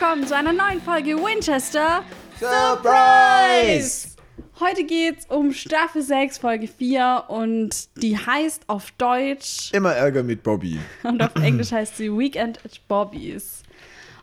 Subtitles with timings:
[0.00, 2.02] willkommen zu einer neuen Folge Winchester
[2.38, 4.08] Surprise!
[4.58, 7.70] Heute geht's um Staffel 6, Folge 4 und
[8.00, 10.78] die heißt auf Deutsch Immer Ärger mit Bobby.
[11.02, 13.62] und auf Englisch heißt sie Weekend at Bobby's.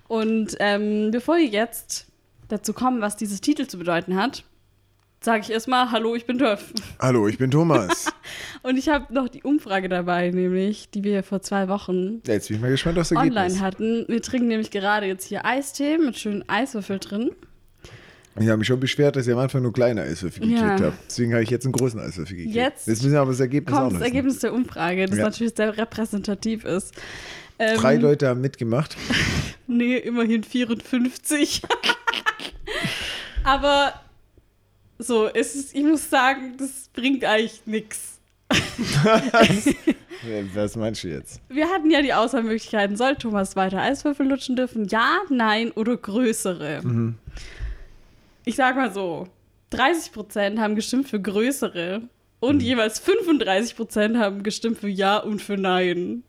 [0.08, 2.08] Und ähm, bevor wir jetzt
[2.48, 4.46] dazu kommen, was dieses Titel zu bedeuten hat,
[5.22, 6.74] sage ich erstmal Hallo, ich bin Töff.
[7.00, 8.12] Hallo, ich bin Thomas.
[8.64, 12.48] Und ich habe noch die Umfrage dabei, nämlich, die wir vor zwei Wochen Ja, Jetzt
[12.48, 13.62] bin ich mal gespannt aufs online Ergebnis.
[13.62, 14.06] hatten.
[14.08, 17.32] Wir trinken nämlich gerade jetzt hier Eistee mit schönen Eiswürfel drin.
[18.40, 20.70] Ich habe mich schon beschwert, dass ich am Anfang nur kleine Eiswürfel gekriegt Ja.
[20.86, 20.94] habe.
[21.10, 22.56] Deswegen habe ich jetzt einen großen Eiswürfel gekriegt.
[22.56, 24.08] Jetzt Jetzt müssen wir aber das Ergebnis auch Kommt noch das.
[24.08, 25.24] Ergebnis der Umfrage, das Ja.
[25.26, 26.94] natürlich sehr repräsentativ ist.
[27.60, 28.96] Ähm, Drei Leute haben mitgemacht.
[29.70, 31.62] Nee, immerhin 54.
[33.44, 33.94] Aber
[35.00, 38.20] so, es ist, ich muss sagen, das bringt eigentlich nichts.
[40.54, 41.42] Was meinst du jetzt?
[41.50, 44.88] Wir hatten ja die Auswahlmöglichkeiten, soll Thomas weiter Eiswürfel lutschen dürfen?
[44.88, 46.82] Ja, nein oder größere?
[46.84, 47.16] Mhm.
[48.46, 49.28] Ich sag mal so,
[49.74, 52.02] 30% haben gestimmt für größere
[52.40, 52.62] und Mhm.
[52.62, 56.24] jeweils 35% haben gestimmt für ja und für nein.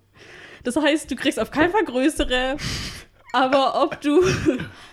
[0.64, 2.56] Das heißt, du kriegst auf keinen Fall größere,
[3.32, 4.20] aber ob du,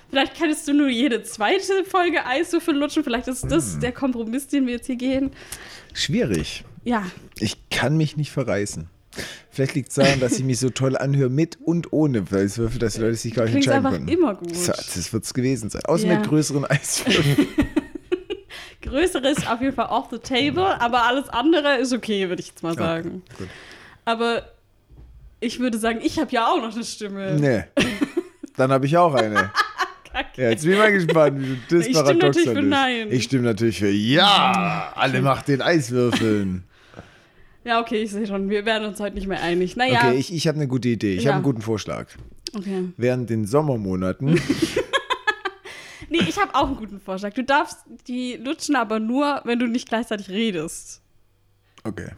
[0.10, 4.66] vielleicht kannst du nur jede zweite Folge Eiswürfel lutschen, vielleicht ist das der Kompromiss, den
[4.68, 5.32] wir jetzt hier gehen.
[5.94, 6.64] Schwierig.
[6.84, 7.04] Ja,
[7.40, 8.88] Ich kann mich nicht verreißen.
[9.50, 12.96] Vielleicht liegt es daran, dass ich mich so toll anhöre mit und ohne Eiswürfel, dass
[12.96, 14.08] die Leute sich gar nicht klingt entscheiden einfach können.
[14.10, 14.54] immer gut.
[14.56, 15.84] So, das wird es gewesen sein.
[15.86, 16.16] Außer Ja.
[16.20, 17.48] mit größeren Eiswürfeln.
[18.82, 22.50] Größere ist auf jeden Fall off the table, aber alles andere ist okay, würde ich
[22.50, 23.24] jetzt mal sagen.
[23.38, 23.48] gut.
[24.04, 24.44] Aber
[25.40, 27.34] ich würde sagen, ich habe ja auch noch eine Stimme.
[27.40, 27.64] nee.
[28.58, 29.52] Dann habe ich auch eine.
[30.16, 30.42] Kacke.
[30.44, 32.66] Ja, jetzt bin ich mal gespannt, wie du das Ich stimme paradox natürlich für.
[32.66, 33.08] Nein.
[33.12, 34.94] Ich stimme natürlich für Ja.
[34.96, 36.64] Alle macht den Eiswürfeln.
[37.64, 38.50] Ja, okay, ich sehe schon.
[38.50, 39.76] Wir werden uns heute nicht mehr einig.
[39.76, 41.16] Naja, Okay, ich, ich habe eine gute Idee.
[41.16, 41.30] Ich Ja.
[41.32, 42.08] habe einen guten Vorschlag.
[42.56, 42.90] okay.
[42.98, 44.40] Während den Sommermonaten,
[46.10, 47.34] Nee, ich habe auch einen guten Vorschlag.
[47.34, 51.02] Du darfst die lutschen, aber nur, wenn du nicht gleichzeitig redest.
[51.84, 52.10] okay,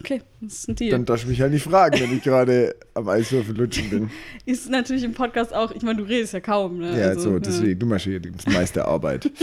[0.00, 0.90] Okay, das ist ein Deal.
[0.90, 4.10] dann darfst du mich halt nicht fragen, wenn ich gerade am Eiswürfel lutschen bin.
[4.44, 6.98] ist natürlich im Podcast auch, ich meine, du redest ja kaum, ne?
[6.98, 9.30] Ja, Also, so, deswegen, du machst hier die meiste Arbeit.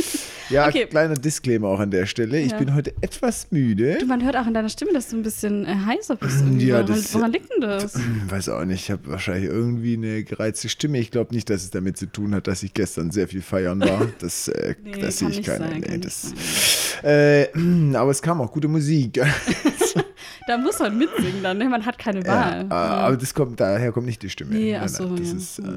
[0.51, 0.87] Ja, Okay.
[0.87, 2.39] kleiner Disclaimer auch an der Stelle.
[2.39, 2.57] Ich Ja.
[2.57, 3.99] bin heute etwas müde.
[3.99, 6.43] Du, man hört auch in deiner Stimme, dass du ein bisschen äh, heißer bist.
[6.57, 7.93] Ja, woran, das- woran liegt denn das?
[8.29, 10.97] Weiß auch nicht, ich habe wahrscheinlich irgendwie eine gereizte Stimme.
[10.97, 13.79] Ich glaube nicht, dass es damit zu tun hat, dass ich gestern sehr viel feiern
[13.81, 14.07] war.
[14.19, 15.67] Das, äh, Nee, das sehe ich keine.
[15.69, 16.33] sein, nee, das,
[17.03, 17.47] äh,
[17.95, 19.21] aber es kam auch gute Musik.
[20.47, 21.65] Da muss man mitsingen dann, ne?
[21.69, 22.65] Man hat keine Ja, Wahl.
[22.69, 24.53] äh, aber das kommt, daher kommt nicht die Stimme.
[24.55, 25.35] Nee, ach so, das ja.
[25.37, 25.71] ist, äh, ja.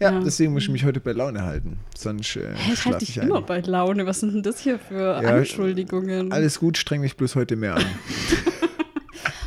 [0.00, 0.20] Ja, Ja.
[0.20, 1.78] deswegen muss ich mich heute bei Laune halten.
[1.96, 3.28] Sonst äh, Hä, ich halte dich ich ein.
[3.28, 4.06] immer bei Laune.
[4.06, 6.30] Was sind denn das hier für Ja, Anschuldigungen?
[6.32, 7.84] Alles gut, streng mich bloß heute mehr an.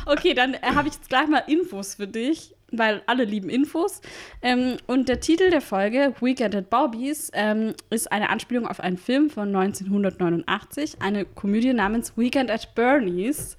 [0.04, 4.00] Okay, dann äh, habe ich jetzt gleich mal Infos für dich, weil alle lieben Infos.
[4.42, 8.98] Ähm, und der Titel der Folge, Weekend at Bobby's, ähm, ist eine Anspielung auf einen
[8.98, 13.56] Film von 1989, eine Komödie namens Weekend at Bernie's.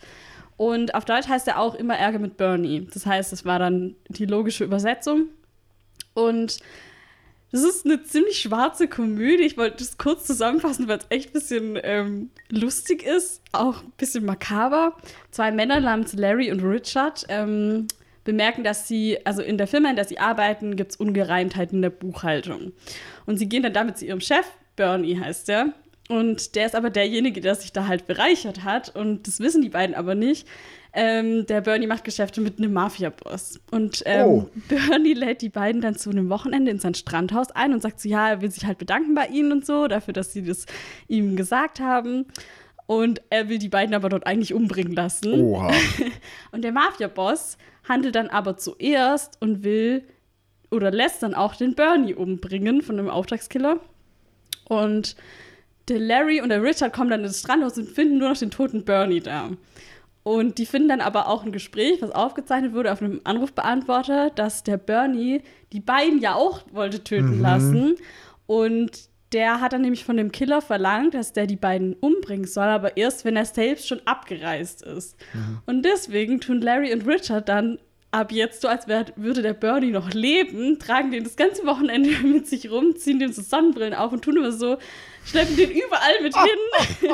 [0.58, 2.88] Und auf Deutsch heißt er auch immer Ärger mit Bernie.
[2.94, 5.28] Das heißt, das war dann die logische Übersetzung.
[6.14, 6.60] Und
[7.52, 9.44] das ist eine ziemlich schwarze Komödie.
[9.44, 13.92] Ich wollte das kurz zusammenfassen, weil es echt ein bisschen ähm, lustig ist, auch ein
[13.96, 14.98] bisschen makaber.
[15.30, 17.88] Zwei Männer namens Larry und Richard ähm,
[18.24, 21.82] bemerken, dass sie, also in der Firma, in der sie arbeiten, gibt es Ungereimtheiten in
[21.84, 22.74] der Buchhaltung.
[23.28, 25.74] Und sie gehen dann damit zu ihrem Chef, Bernie heißt der.
[26.10, 28.94] Und der ist aber derjenige, der sich da halt bereichert hat.
[28.96, 30.48] Und das wissen die beiden aber nicht.
[30.92, 33.62] Ähm, der Bernie macht Geschäfte mit einem Mafia-Boss.
[33.72, 34.50] Und ähm, Oh.
[34.68, 38.10] Bernie lädt die beiden dann zu einem Wochenende in sein Strandhaus ein und sagt so,
[38.10, 40.66] ja, er will sich halt bedanken bei ihnen und so, dafür, dass sie das
[41.08, 42.26] ihm gesagt haben.
[42.86, 45.40] Und er will die beiden aber dort eigentlich umbringen lassen.
[45.42, 45.72] Oha.
[46.52, 50.04] Und der Mafia-Boss handelt dann aber zuerst und will
[50.70, 53.80] oder lässt dann auch den Bernie umbringen von einem Auftragskiller.
[54.66, 55.16] Und
[55.88, 58.86] der Larry und der Richard kommen dann ins Strandhaus und finden nur noch den toten
[58.86, 59.52] Bernie da.
[60.24, 64.64] Und die finden dann aber auch ein Gespräch, was aufgezeichnet wurde auf einem Anrufbeantworter, dass
[64.64, 65.42] der Bernie
[65.74, 67.96] die beiden ja auch wollte töten lassen.
[68.48, 72.68] Und der hat dann nämlich von dem Killer verlangt, dass der die beiden umbringen soll,
[72.68, 75.18] aber erst, wenn er selbst schon abgereist ist.
[75.66, 77.80] Und deswegen tun Larry und Richard dann
[78.12, 82.12] ab jetzt so, als wär, würde der Bernie noch leben, tragen den das ganze Wochenende
[82.24, 84.78] mit sich rum, ziehen dem so Sonnenbrillen auf und tun immer so,
[85.26, 86.34] schleppen den überall mit
[87.02, 87.12] hin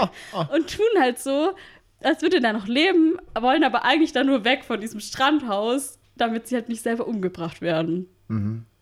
[0.54, 1.52] und tun halt so,
[2.02, 6.48] als würde er noch leben, wollen aber eigentlich dann nur weg von diesem Strandhaus, damit
[6.48, 8.08] sie halt nicht selber umgebracht werden.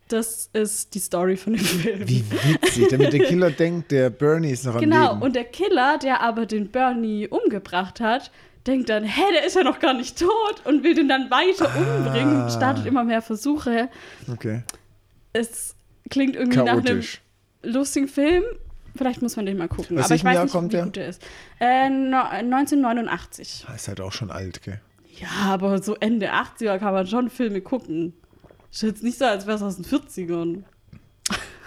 [0.09, 2.07] Das ist die Story von dem Film.
[2.07, 5.21] Wie witzig, damit der Killer denkt, der Bernie ist noch am Genau, Leben.
[5.21, 8.31] und der Killer, der aber den Bernie umgebracht hat,
[8.65, 11.69] denkt dann, hä, der ist ja noch gar nicht tot und will den dann weiter
[11.75, 13.89] umbringen und startet immer mehr Versuche.
[14.31, 14.63] Okay.
[15.33, 15.75] Es
[16.09, 17.21] klingt irgendwie nach einem Chaotisch.
[17.63, 18.43] lustigen Film.
[18.97, 19.97] Vielleicht muss man den mal gucken.
[19.97, 20.85] Aus Aber ich weiß Jahr nicht, kommt wie der?
[20.85, 21.21] gut der ist.
[21.59, 23.65] Äh, no, 1989.
[23.67, 24.79] Ah, Ist halt auch schon alt, gell?
[25.19, 28.13] Ja, aber so Ende 80er kann man schon Filme gucken.
[28.71, 30.63] Ist jetzt nicht so, als wäre es aus den 40ern.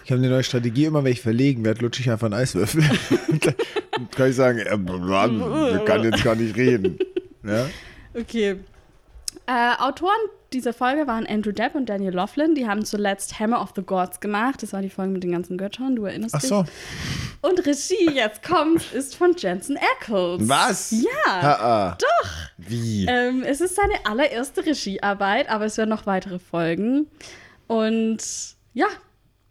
[0.04, 2.82] Ich habe eine neue Strategie, immer wenn ich verlegen werde, lutsche ich einfach einen Eiswürfel.
[3.28, 6.98] Dann kann ich sagen, äh, wir kann jetzt gar nicht reden.
[7.44, 7.66] Ja?
[8.14, 8.56] Okay.
[9.46, 10.10] Äh, Autoren
[10.52, 12.54] dieser Folge waren Andrew Depp und Daniel Laughlin.
[12.54, 14.62] Die haben zuletzt Hammer of the Gods gemacht.
[14.62, 16.48] Das war die Folge mit den ganzen Göttern, du erinnerst Ach dich.
[16.48, 16.64] so.
[17.42, 20.48] Und Regie, jetzt kommt, ist von Jensen Ackles.
[20.48, 20.90] Was?
[20.90, 21.42] Ja.
[21.42, 22.30] Ha Doch.
[22.58, 23.06] Wie?
[23.06, 27.06] Ähm, es ist seine allererste Regiearbeit, aber es werden noch weitere Folgen.
[27.66, 28.18] Und
[28.72, 28.86] ja.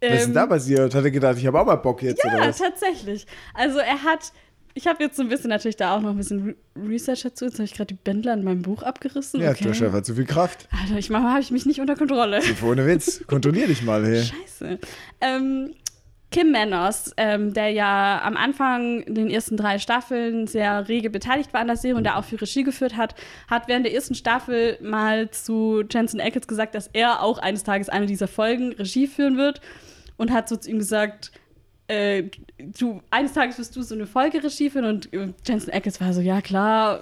[0.00, 0.94] Was ist denn ähm, da passiert?
[0.94, 3.26] Hat er gedacht, ich habe auch mal Bock jetzt, oder Ja, tatsächlich.
[3.54, 4.32] Also er hat,
[4.74, 7.44] ich habe jetzt so ein bisschen natürlich da auch noch ein bisschen Re Research dazu.
[7.44, 9.40] Jetzt habe ich gerade die Bändler in meinem Buch abgerissen.
[9.40, 9.64] Ja, okay.
[9.64, 10.68] der Chef hat zu viel Kraft.
[10.70, 12.40] Alter, ich manchmal habe ich mich nicht unter Kontrolle.
[12.62, 13.24] Ohne Witz.
[13.26, 14.22] Kontrollier dich mal, hey.
[14.22, 14.78] Scheiße.
[15.20, 15.74] Ähm,
[16.30, 21.52] Kim Manners, ähm, der ja am Anfang in den ersten drei Staffeln sehr rege beteiligt
[21.52, 23.16] war an der Serie und der auch viel Regie geführt hat,
[23.48, 27.88] hat während der ersten Staffel mal zu Jensen Ackles gesagt, dass er auch eines Tages
[27.88, 29.60] eine dieser Folgen Regie führen wird
[30.18, 31.32] und hat so zu ihm gesagt,
[31.90, 32.30] äh,
[32.78, 36.12] du, eines Tages wirst du so eine Folge Regie führen und äh, Jensen Ackles war
[36.12, 37.00] so, ja klar.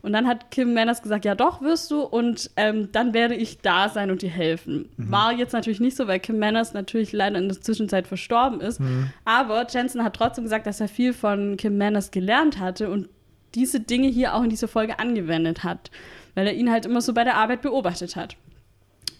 [0.00, 3.58] Und dann hat Kim Manners gesagt, ja doch, wirst du und ähm, dann werde ich
[3.58, 4.88] da sein und dir helfen.
[4.96, 8.80] War jetzt natürlich nicht so, weil Kim Manners natürlich leider in der Zwischenzeit verstorben ist.
[9.24, 13.08] Aber Jensen hat trotzdem gesagt, dass er viel von Kim Manners gelernt hatte und
[13.54, 15.90] diese Dinge hier auch in dieser Folge angewendet hat,
[16.34, 18.36] weil er ihn halt immer so bei der Arbeit beobachtet hat.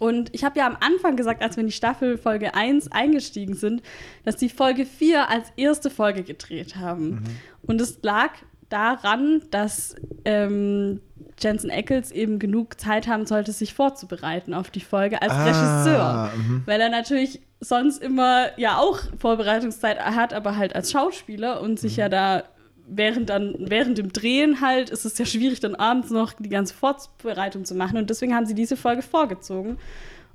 [0.05, 3.55] Und ich habe ja am Anfang gesagt, als wir in die Staffel Folge 1 eingestiegen
[3.55, 3.83] sind,
[4.25, 7.25] dass die Folge 4 als erste Folge gedreht haben.
[7.63, 8.31] Und es lag
[8.69, 11.01] daran, dass ähm,
[11.41, 16.31] Jensen Ackles eben genug Zeit haben sollte, sich vorzubereiten auf die Folge als Ah, Regisseur.
[16.37, 16.63] mhm.
[16.67, 21.97] Weil er natürlich sonst immer ja auch Vorbereitungszeit hat, aber halt als Schauspieler und sich
[21.97, 22.43] ja da
[22.87, 26.75] während dann während dem Drehen halt ist es ja schwierig dann abends noch die ganze
[26.75, 29.79] Vorbereitung zu machen und deswegen haben sie diese Folge vorgezogen,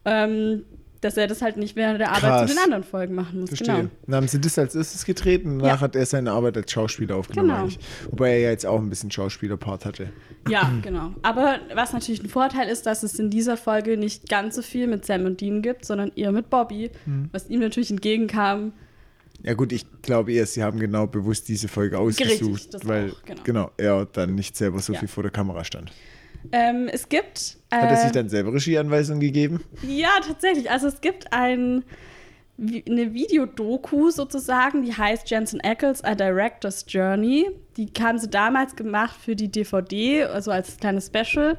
[0.05, 0.63] ähm,
[1.01, 2.49] dass er das halt nicht während der Arbeit Krass.
[2.49, 3.49] zu den anderen Folgen machen muss.
[3.51, 3.73] Verstehe.
[3.75, 3.89] Genau.
[4.07, 5.81] Dann haben sie das als erstes getreten, danach Ja.
[5.81, 7.47] hat er seine Arbeit als Schauspieler aufgenommen.
[7.49, 7.59] Genau.
[7.61, 7.79] eigentlich.
[8.09, 10.09] Wobei er ja jetzt auch ein bisschen Schauspielerpart hatte.
[10.49, 11.11] Ja, genau.
[11.21, 14.87] Aber was natürlich ein Vorteil ist, dass es in dieser Folge nicht ganz so viel
[14.87, 17.29] mit Sam und Dean gibt, sondern eher mit Bobby, Mhm.
[17.31, 18.73] was ihm natürlich entgegenkam.
[19.43, 23.11] Ja gut, ich glaube eher, sie haben genau bewusst diese Folge ausgesucht, Richtig, das weil
[23.11, 23.71] auch, genau.
[23.77, 24.99] er dann nicht selber so Ja.
[24.99, 25.91] viel vor der Kamera stand.
[26.51, 27.57] Ähm, es gibt.
[27.71, 29.61] Hat er sich äh, dann selber Regieanweisungen gegeben?
[29.87, 30.69] Ja, tatsächlich.
[30.71, 31.83] Also es gibt ein,
[32.57, 37.47] eine Videodoku sozusagen, die heißt Jensen Ackles, A Director's Journey.
[37.77, 41.57] Die haben sie damals gemacht für die DVD, also als kleines Special.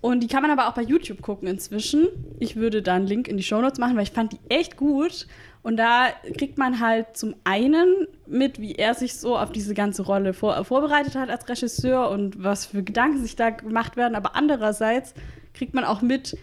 [0.00, 2.08] Und die kann man aber auch bei YouTube gucken inzwischen.
[2.40, 5.26] Ich würde da einen Link in die Shownotes machen, weil ich fand die echt gut.
[5.62, 10.02] Und da kriegt man halt zum einen mit, wie er sich so auf diese ganze
[10.02, 14.16] Rolle vor, vorbereitet hat als Regisseur und was für Gedanken sich da gemacht werden.
[14.16, 15.14] Aber andererseits
[15.54, 16.36] kriegt man auch mit,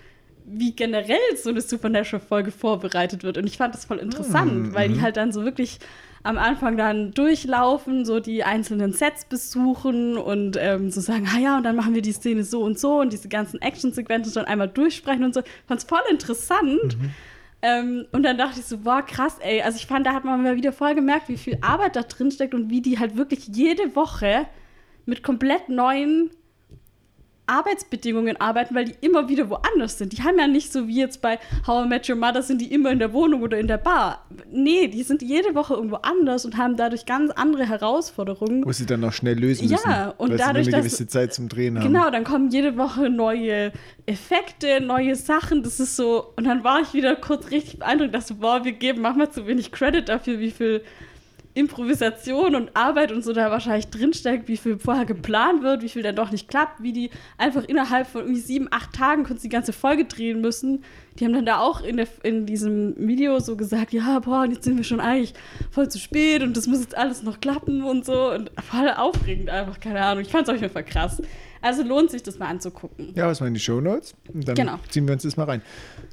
[0.46, 3.38] wie generell so eine Supernatural-Folge vorbereitet wird.
[3.38, 5.80] Und ich fand das voll interessant, weil die halt dann so wirklich
[6.24, 11.58] am Anfang dann durchlaufen, so die einzelnen Sets besuchen und ähm, so sagen, ah ja,
[11.58, 14.68] und dann machen wir die Szene so und so und diese ganzen Action-Sequenzen schon einmal
[14.68, 15.42] durchsprechen und so.
[15.42, 16.98] Ich fand es voll interessant.
[17.62, 19.62] Ähm, und dann dachte ich so, boah, krass, ey.
[19.62, 22.32] Also ich fand, da hat man mal wieder voll gemerkt, wie viel Arbeit da drin
[22.32, 24.48] steckt und wie die halt wirklich jede Woche
[25.06, 26.32] mit komplett neuen
[27.50, 30.14] Arbeitsbedingungen arbeiten, weil die immer wieder woanders sind.
[30.18, 32.72] Die haben ja nicht so wie jetzt bei How I Met Your Mother sind die
[32.74, 34.26] immer in der Wohnung oder in der Bar.
[34.52, 38.66] Nee, die sind jede Woche irgendwo anders und haben dadurch ganz andere Herausforderungen.
[38.66, 40.12] Wo sie dann noch schnell lösen Ja, müssen.
[40.18, 41.86] und weil dadurch, sie eine dass- gewisse Zeit zum Drehen haben.
[41.92, 43.72] Genau, dann kommen jede Woche neue
[44.06, 45.64] Effekte, neue Sachen.
[45.64, 46.34] Das ist so.
[46.36, 49.72] Und dann war ich wieder kurz richtig beeindruckt, dass boah, wir geben manchmal zu wenig
[49.72, 50.82] Credit dafür, wie viel
[51.60, 56.02] Improvisation und Arbeit und so da wahrscheinlich drinsteckt, wie viel vorher geplant wird, wie viel
[56.02, 59.50] dann doch nicht klappt, wie die einfach innerhalb von irgendwie sieben, acht Tagen kurz die
[59.50, 60.84] ganze Folge drehen müssen.
[61.20, 64.64] Die haben dann da auch in, der, in diesem Video so gesagt, ja, boah, jetzt
[64.64, 65.34] sind wir schon eigentlich
[65.70, 68.32] voll zu spät und das muss jetzt alles noch klappen und so.
[68.32, 70.22] Und voll aufregend einfach, keine Ahnung.
[70.24, 71.22] Ich fand es auf jeden Fall krass.
[71.62, 73.12] Also lohnt sich, das mal anzugucken.
[73.16, 74.14] Ja, was waren die Shownotes?
[74.34, 74.76] Und dann Genau.
[74.90, 75.62] ziehen wir uns das mal rein.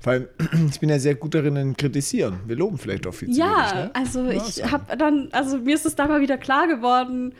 [0.02, 0.26] Vor allem,
[0.70, 2.40] ich bin ja sehr gut darin in Kritisieren.
[2.46, 3.90] Wir loben vielleicht auch viel zu Ja, wenig, ne?
[3.94, 4.70] also Ja, ich so.
[4.70, 7.34] habe dann, also mir ist es da mal wieder klar geworden,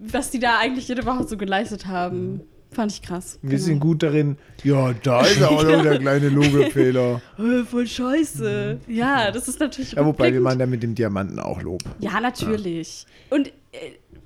[0.00, 2.42] was die da eigentlich jede Woche so geleistet haben.
[2.72, 3.38] Fand ich krass.
[3.40, 3.62] Wir Genau.
[3.62, 7.22] sind gut darin, ja, da ist auch noch der kleine Logofehler.
[7.38, 8.80] Äh, voll scheiße.
[8.88, 9.92] Ja, das ist natürlich.
[9.92, 11.82] Ja, wobei wir machen da mit dem Diamanten auch Lob.
[12.00, 13.06] Ja, natürlich.
[13.30, 13.52] Und äh,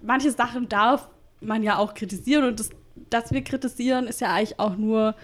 [0.02, 1.09] manche Sachen darf
[1.40, 2.71] man ja auch kritisieren und das,
[3.10, 5.14] dass wir kritisieren, ist ja eigentlich auch nur,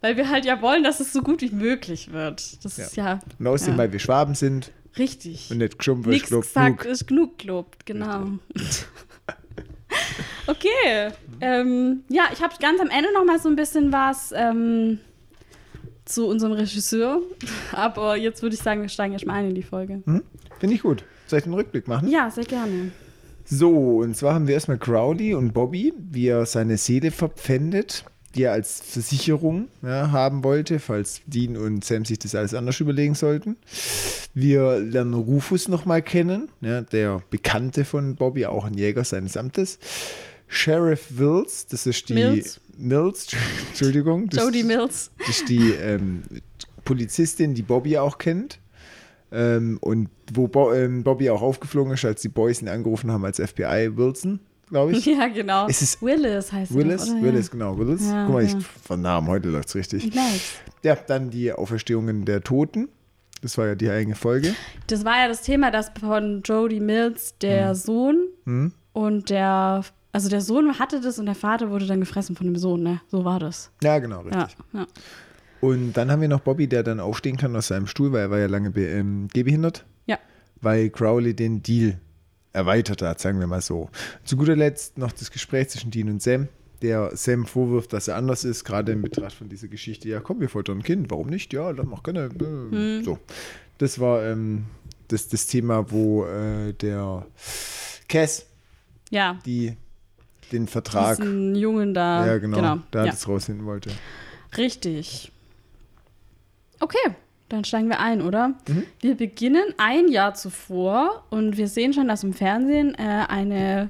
[0.00, 2.64] weil wir halt ja wollen, dass es so gut wie möglich wird.
[2.64, 2.84] Das Ja.
[2.84, 3.78] ist ja Und außerdem, Ja.
[3.78, 5.50] weil wir Schwaben sind richtig.
[5.50, 6.42] und nicht geschumpft, Nichts genug.
[6.42, 8.26] gesagt ist genug gelobt, genau.
[10.46, 11.10] okay.
[11.40, 14.98] Ähm, ja, ich habe ganz am Ende noch mal so ein bisschen was ähm,
[16.04, 17.20] zu unserem Regisseur.
[17.72, 20.02] Aber jetzt würde ich sagen, wir steigen erstmal ein in die Folge.
[20.04, 20.22] Hm?
[20.60, 21.04] Finde ich gut.
[21.26, 22.08] Soll ich den Rückblick machen?
[22.10, 22.92] Ja, sehr gerne.
[23.54, 28.44] So, und zwar haben wir erstmal Crowley und Bobby, wie er seine Seele verpfändet, die
[28.44, 33.14] er als Versicherung ja, haben wollte, falls Dean und Sam sich das alles anders überlegen
[33.14, 33.58] sollten.
[34.32, 39.78] Wir lernen Rufus nochmal kennen, ja, der Bekannte von Bobby, auch ein Jäger seines Amtes.
[40.48, 42.58] Sheriff Wills, das ist die Mills.
[42.78, 43.26] Mills,
[43.68, 44.30] Entschuldigung.
[44.30, 45.10] Das, Jodie Mills.
[45.18, 46.22] das ist die ähm,
[46.86, 48.61] Polizistin, die Bobby auch kennt.
[49.32, 53.24] Ähm, und wo Bo ähm, Bobby auch aufgeflogen ist, als die Boys ihn angerufen haben
[53.24, 55.06] als FBI Wilson, glaube ich.
[55.06, 55.66] Ja, genau.
[55.66, 57.22] Ist es- Willis heißt Willis, doch?
[57.22, 58.02] Willis, genau, Willis.
[58.10, 58.58] Ja, Guck mal, ich ja.
[58.84, 60.14] von Namen, heute läuft's richtig.
[60.14, 60.52] Nice.
[60.82, 62.88] Ja, dann die Auferstehungen der Toten.
[63.40, 64.54] Das war ja die eigene Folge.
[64.86, 67.74] Das war ja das Thema, dass von Jodie Mills der Hm.
[67.74, 68.72] Sohn Mhm.
[68.92, 72.56] und der, also der Sohn hatte das und der Vater wurde dann gefressen von dem
[72.56, 73.00] Sohn, ne?
[73.08, 73.70] So war das.
[73.82, 74.56] Ja, genau, richtig.
[74.74, 74.86] Ja, ja.
[75.62, 78.30] Und dann haben wir noch Bobby, der dann aufstehen kann aus seinem Stuhl, weil er
[78.32, 80.18] war ja lange ähm, gehbehindert, Ja.
[80.60, 82.00] weil Crowley den Deal
[82.52, 83.88] erweitert hat, sagen wir mal so.
[84.24, 86.48] Zu guter Letzt noch das Gespräch zwischen Dean und Sam,
[86.82, 90.08] der Sam vorwirft, dass er anders ist, gerade in Betracht von dieser Geschichte.
[90.08, 91.52] Ja, komm, wir foltern ein Kind, warum nicht?
[91.52, 92.28] Ja, dann mach gerne.
[92.72, 93.18] Äh, So.
[93.78, 94.64] Das war ähm,
[95.08, 97.24] das, das Thema, wo äh, der
[98.08, 98.46] Cass
[99.10, 99.76] Ja, die
[100.50, 102.26] den Vertrag, diesen Jungen da.
[102.26, 102.78] ja genau, genau.
[102.90, 103.10] da ja.
[103.12, 103.90] das rausfinden wollte.
[104.58, 105.31] Richtig.
[106.82, 107.14] Okay,
[107.48, 108.48] dann steigen wir ein, oder?
[108.66, 108.82] Mhm.
[108.98, 113.88] Wir beginnen ein Jahr zuvor und wir sehen schon, dass im Fernsehen äh, eine,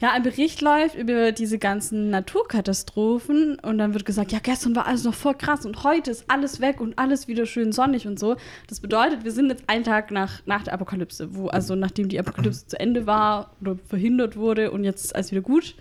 [0.00, 4.88] ja, ein Bericht läuft über diese ganzen Naturkatastrophen und dann wird gesagt, ja, gestern war
[4.88, 8.18] alles noch voll krass und heute ist alles weg und alles wieder schön sonnig und
[8.18, 8.34] so.
[8.66, 12.18] Das bedeutet, wir sind jetzt einen Tag nach, nach der Apokalypse, wo, also nachdem die
[12.18, 15.76] Apokalypse zu Ende war oder verhindert wurde und jetzt ist alles wieder gut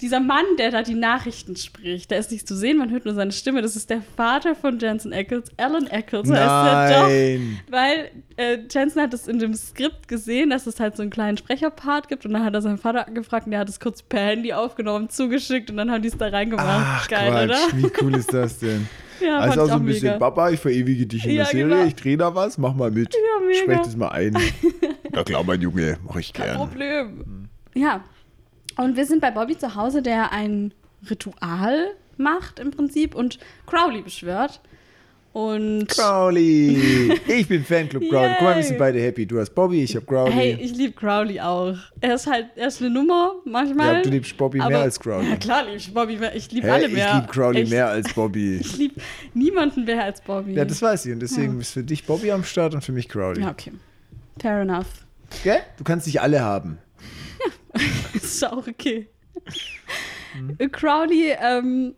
[0.00, 3.14] dieser Mann, der da die Nachrichten spricht, der ist nicht zu sehen, man hört nur
[3.14, 3.62] seine Stimme.
[3.62, 6.30] Das ist der Vater von Jensen Ackles, Alan Ackles.
[6.30, 7.08] heißt der doch.
[7.08, 7.60] Nein!
[7.70, 11.38] Weil äh, Jensen hat das in dem Skript gesehen, dass es halt so einen kleinen
[11.38, 14.20] Sprecherpart gibt und dann hat er seinen Vater angefragt und der hat es kurz per
[14.20, 16.66] Handy aufgenommen, zugeschickt und dann haben die es da reingemacht.
[16.68, 17.78] Ach, Geil, Quatsch, oder?
[17.82, 18.88] wie cool ist das denn?
[19.18, 20.18] Ja, also auch ich so ein bisschen, mega.
[20.18, 21.84] Papa, ich verewige dich in Ja, der Serie, genau.
[21.86, 23.14] ich drehe da was, mach mal mit.
[23.14, 23.58] Ja, mega.
[23.62, 24.36] Sprech das mal ein.
[25.14, 26.56] ja klar, mein Junge, mach ich Kein gern.
[26.58, 27.48] Problem.
[27.74, 28.04] Ja.
[28.76, 30.72] Und wir sind bei Bobby zu Hause, der ein
[31.08, 34.60] Ritual macht im Prinzip und Crowley beschwört.
[35.32, 37.12] Und Crowley!
[37.28, 38.30] Ich bin Fanclub Crowley.
[38.38, 39.26] Guck mal, wir sind beide happy.
[39.26, 40.32] Du hast Bobby, ich hab Crowley.
[40.32, 41.76] hey, ich liebe Crowley auch.
[42.00, 43.96] Er ist halt, er ist eine Nummer manchmal.
[43.96, 45.28] ja, du liebst Bobby mehr als Crowley.
[45.28, 46.34] Ja, klar liebe ich Bobby mehr.
[46.34, 47.14] Ich liebe Hä, alle ich mehr.
[47.16, 47.70] liebe Crowley Echt.
[47.70, 48.56] mehr als Bobby.
[48.62, 49.00] Ich liebe
[49.34, 50.54] niemanden mehr als Bobby.
[50.54, 51.12] Ja, das weiß ich.
[51.12, 53.42] Und deswegen ist für dich Bobby am Start und für mich Crowley.
[53.42, 53.72] Ja, okay.
[54.40, 54.86] Fair enough.
[55.44, 55.58] Gell?
[55.76, 56.78] Du kannst dich alle haben.
[58.14, 59.08] ist auch okay.
[60.34, 60.70] Mhm.
[60.72, 61.94] Crowley ähm,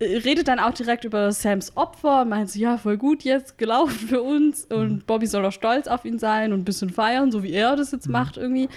[0.00, 4.22] redet dann auch direkt über Sams Opfer, meint so, ja, voll gut jetzt gelaufen für
[4.22, 4.76] uns Mhm.
[4.76, 7.74] und Bobby soll auch stolz auf ihn sein und ein bisschen feiern, so wie er
[7.76, 7.98] das Mhm.
[7.98, 8.68] jetzt macht irgendwie.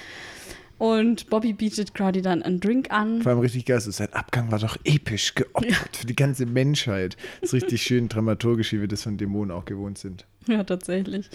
[0.80, 3.22] Und Bobby bietet Crowley dann einen Drink an.
[3.22, 3.80] Vor allem richtig geil.
[3.80, 7.18] So, sein Abgang war doch episch geopfert für die ganze Menschheit.
[7.40, 10.26] Das ist richtig schön dramaturgisch, wie wir das von Dämonen auch gewohnt sind.
[10.48, 11.30] Ja, tatsächlich.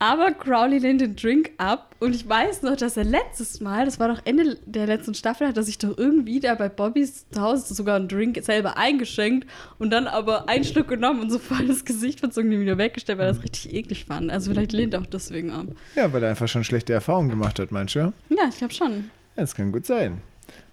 [0.00, 3.98] Aber Crowley lehnt den Drink ab und ich weiß noch, dass er letztes Mal, das
[3.98, 7.40] war doch Ende der letzten Staffel, hat er sich doch irgendwie da bei Bobbys zu
[7.40, 9.48] Hause sogar einen Drink selber eingeschenkt
[9.80, 13.18] und dann aber einen Schluck genommen und so voll das Gesicht verzogen und wieder weggestellt,
[13.18, 14.30] weil er das richtig eklig fand.
[14.30, 15.66] Also vielleicht lehnt er auch deswegen ab.
[15.96, 17.98] Ja, weil er einfach schon schlechte Erfahrungen gemacht hat, meinst du?
[17.98, 19.10] Ja, Ja, ich glaube schon.
[19.34, 20.22] das kann gut sein.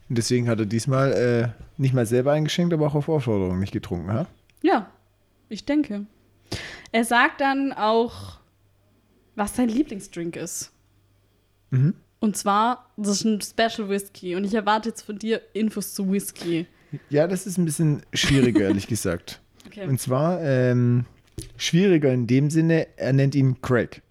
[0.07, 1.47] Und deswegen hat er diesmal äh,
[1.81, 4.27] nicht mal selber eingeschenkt, aber auch auf Aufforderung nicht getrunken, ha?
[4.61, 4.85] Ja,
[5.49, 6.05] ich denke.
[6.91, 8.37] Er sagt dann auch,
[9.35, 10.71] was sein Lieblingsdrink ist.
[11.71, 11.93] Mhm.
[12.19, 14.35] Und zwar, das ist ein Special Whisky.
[14.35, 16.65] Und ich erwarte jetzt von dir Infos zu Whisky.
[17.09, 19.41] Ja, das ist ein bisschen schwieriger, ehrlich gesagt.
[19.67, 19.87] Okay.
[19.87, 21.05] Und zwar ähm,
[21.57, 24.01] schwieriger in dem Sinne, er nennt ihn Craig.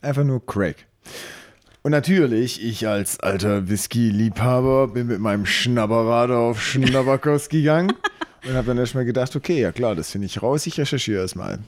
[0.00, 0.86] Einfach nur Craig.
[1.82, 7.92] Und natürlich, ich als alter Whisky-Liebhaber bin mit meinem Schnabberrad auf Schnabberkos gegangen
[8.48, 11.58] und habe dann erstmal gedacht, okay, ja klar, das finde ich raus, ich recherchiere erstmal.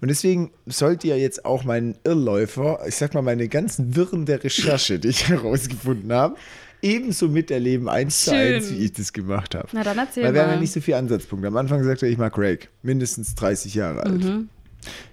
[0.00, 4.42] Und deswegen sollte ja jetzt auch mein Irrläufer, ich sag mal, meine ganzen Wirren der
[4.44, 6.36] Recherche, die ich herausgefunden habe,
[6.82, 9.68] ebenso miterleben, eins zu eins, wie ich das gemacht habe.
[9.72, 10.54] Na dann erzähl Weil wir haben mal.
[10.54, 11.48] ja nicht so viele Ansatzpunkte.
[11.48, 14.22] Am Anfang sagte er, ich mag Craig, mindestens 30 Jahre alt.
[14.24, 14.48] Mhm.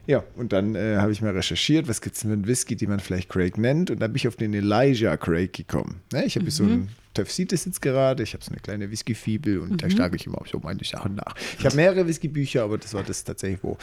[0.06, 2.76] Ja, und dann äh, habe ich mal recherchiert, was gibt es denn für einen Whisky,
[2.76, 3.90] den man vielleicht Craig nennt.
[3.90, 6.02] Und dann bin ich auf den Elijah Craig gekommen.
[6.12, 6.26] Ne?
[6.26, 6.72] Ich habe hier so Mhm.
[6.72, 8.24] einen Tev sieht es jetzt gerade.
[8.24, 9.78] Ich habe so eine kleine Whisky-Fibel und Mhm.
[9.78, 11.36] da schlage ich immer so meine Sachen nach.
[11.60, 13.78] Ich habe mehrere Whisky-Bücher, aber das war das tatsächlich, wo,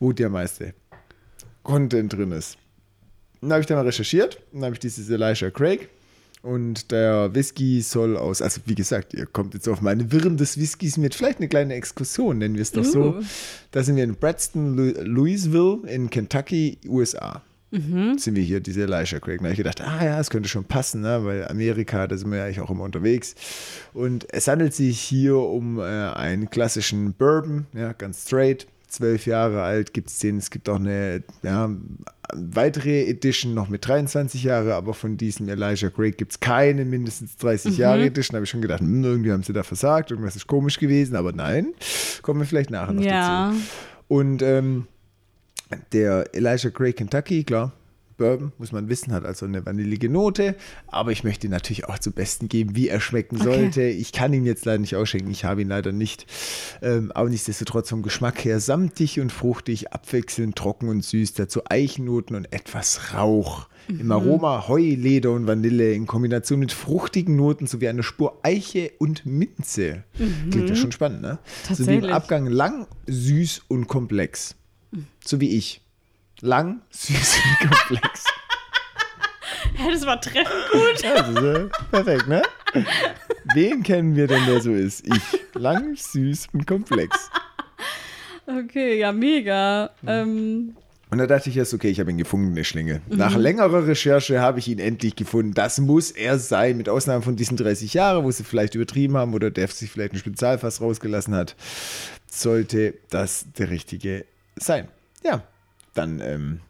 [0.00, 0.74] wo der meiste
[1.62, 2.58] Content drin ist.
[3.40, 5.88] Dann habe ich da mal recherchiert und dann habe ich dieses Elisha Craig.
[6.42, 10.58] Und der Whisky soll aus, also wie gesagt, ihr kommt jetzt auf meine Wirren des
[10.58, 13.14] Whiskys mit, vielleicht eine kleine Exkursion, nennen wir es doch so.
[13.14, 13.22] Uh.
[13.70, 17.40] Da sind wir in Braxton, Lu- Louisville in Kentucky, USA.
[18.18, 19.38] Sind wir hier, diese Elisha Craig.
[19.38, 21.24] Da habe ich gedacht, ah ja, es könnte schon passen, ne?
[21.24, 23.34] weil Amerika, da sind wir ja eigentlich auch immer unterwegs.
[23.92, 28.66] Und es handelt sich hier um äh, einen klassischen Bourbon, ja, ganz straight.
[28.88, 30.38] Zwölf Jahre alt gibt es den.
[30.38, 31.68] Es gibt auch eine ja,
[32.32, 37.36] weitere Edition noch mit 23 Jahre, aber von diesem Elijah Craig gibt es keine mindestens
[37.38, 38.34] 30 Jahre Edition.
[38.34, 41.16] Da habe ich schon gedacht, hm, irgendwie haben sie da versagt, irgendwas ist komisch gewesen,
[41.16, 41.74] aber nein,
[42.22, 43.48] kommen wir vielleicht nachher noch Ja.
[43.48, 43.60] dazu.
[44.06, 44.86] Und ähm,
[45.92, 47.72] der Elijah Craig Kentucky, klar,
[48.16, 50.54] Bourbon, muss man wissen, hat also eine vanillige Note,
[50.86, 53.44] aber ich möchte ihn natürlich auch zum Besten geben, wie er schmecken Okay.
[53.44, 53.82] sollte.
[53.82, 56.26] Ich kann ihn jetzt leider nicht ausschenken, ich habe ihn leider nicht.
[56.80, 62.36] Ähm, aber nichtsdestotrotz vom Geschmack her samtig und fruchtig, abwechselnd trocken und süß, dazu Eichennoten
[62.36, 63.68] und etwas Rauch.
[63.88, 68.92] Im Aroma Heu, Leder und Vanille in Kombination mit fruchtigen Noten sowie eine Spur Eiche
[68.98, 70.04] und Minze.
[70.52, 71.38] Klingt ja schon spannend, ne?
[71.64, 72.12] Sowie im Tatsächlich.
[72.12, 74.54] Abgang lang, süß und komplex.
[75.24, 75.80] So wie ich.
[76.40, 78.24] Lang, süß und komplex.
[79.76, 81.02] Hä, das war treffend gut.
[81.02, 82.42] Ja, das ist, äh, perfekt, ne?
[83.54, 85.06] Wen kennen wir denn, der so ist?
[85.06, 85.22] Ich.
[85.54, 87.30] Lang, süß und komplex.
[88.46, 89.90] Okay, ja, mega.
[90.06, 90.76] Ähm,
[91.10, 93.00] Und da dachte ich erst, okay, ich habe ihn gefunden, der Schlingel.
[93.08, 95.54] Nach längerer Recherche habe ich ihn endlich gefunden.
[95.54, 99.34] Das muss er sein, mit Ausnahme von diesen 30 Jahren, wo sie vielleicht übertrieben haben
[99.34, 101.56] oder der sich vielleicht ein Spezialfass rausgelassen hat,
[102.26, 104.24] sollte das der richtige
[104.56, 104.88] sein.
[105.22, 105.42] Ja,
[105.94, 106.60] dann ähm,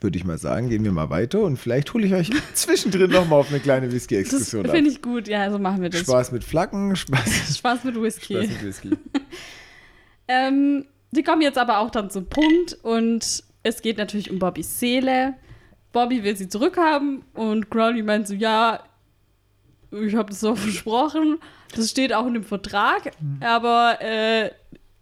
[0.00, 3.40] würde ich mal sagen, gehen wir mal weiter und vielleicht hole ich euch zwischendrin nochmal
[3.40, 4.74] auf eine kleine Whisky-Exkursion ab.
[4.74, 5.28] finde ich gut.
[5.28, 6.00] Ja, so machen wir das.
[6.00, 8.34] Spaß mit Flaggen, Spaß, Spaß mit Whisky.
[8.34, 8.90] Spaß mit Whisky.
[10.30, 14.78] Ähm, sie kommen jetzt aber auch dann zum Punkt und es geht natürlich um Bobbys
[14.78, 15.32] Seele.
[15.90, 18.84] Bobby will sie zurückhaben und Crowley meint so, ja,
[19.90, 21.38] ich habe das so versprochen.
[21.74, 24.50] Das steht auch in dem Vertrag, aber äh,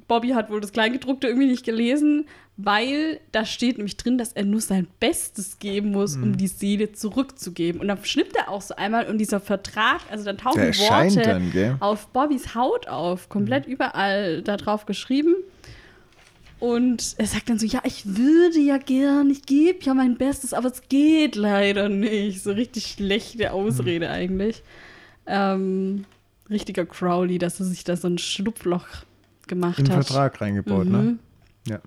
[0.09, 4.45] Bobby hat wohl das Kleingedruckte irgendwie nicht gelesen, weil da steht nämlich drin, dass er
[4.45, 7.81] nur sein Bestes geben muss, um die Seele zurückzugeben.
[7.81, 11.23] Und dann schnippt er auch so einmal und dieser Vertrag, also dann tauchen Der Worte
[11.53, 15.35] dann, auf Bobbys Haut auf, komplett überall da drauf geschrieben.
[16.59, 20.55] Und er sagt dann so, ja, ich würde ja gern, ich gebe ja mein Bestes,
[20.55, 22.43] aber es geht leider nicht.
[22.43, 24.63] So richtig schlechte Ausrede eigentlich.
[25.27, 26.07] Ähm,
[26.49, 28.87] richtiger Crowley, dass er sich da so ein Schlupfloch
[29.47, 30.07] gemacht In den hat.
[30.07, 31.19] Vertrag reingebaut, ne?
[31.69, 31.81] Ja.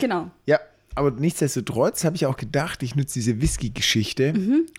[0.00, 0.30] Genau.
[0.46, 0.58] Ja,
[0.94, 4.32] aber nichtsdestotrotz habe ich auch gedacht, ich nutze diese Whisky-Geschichte,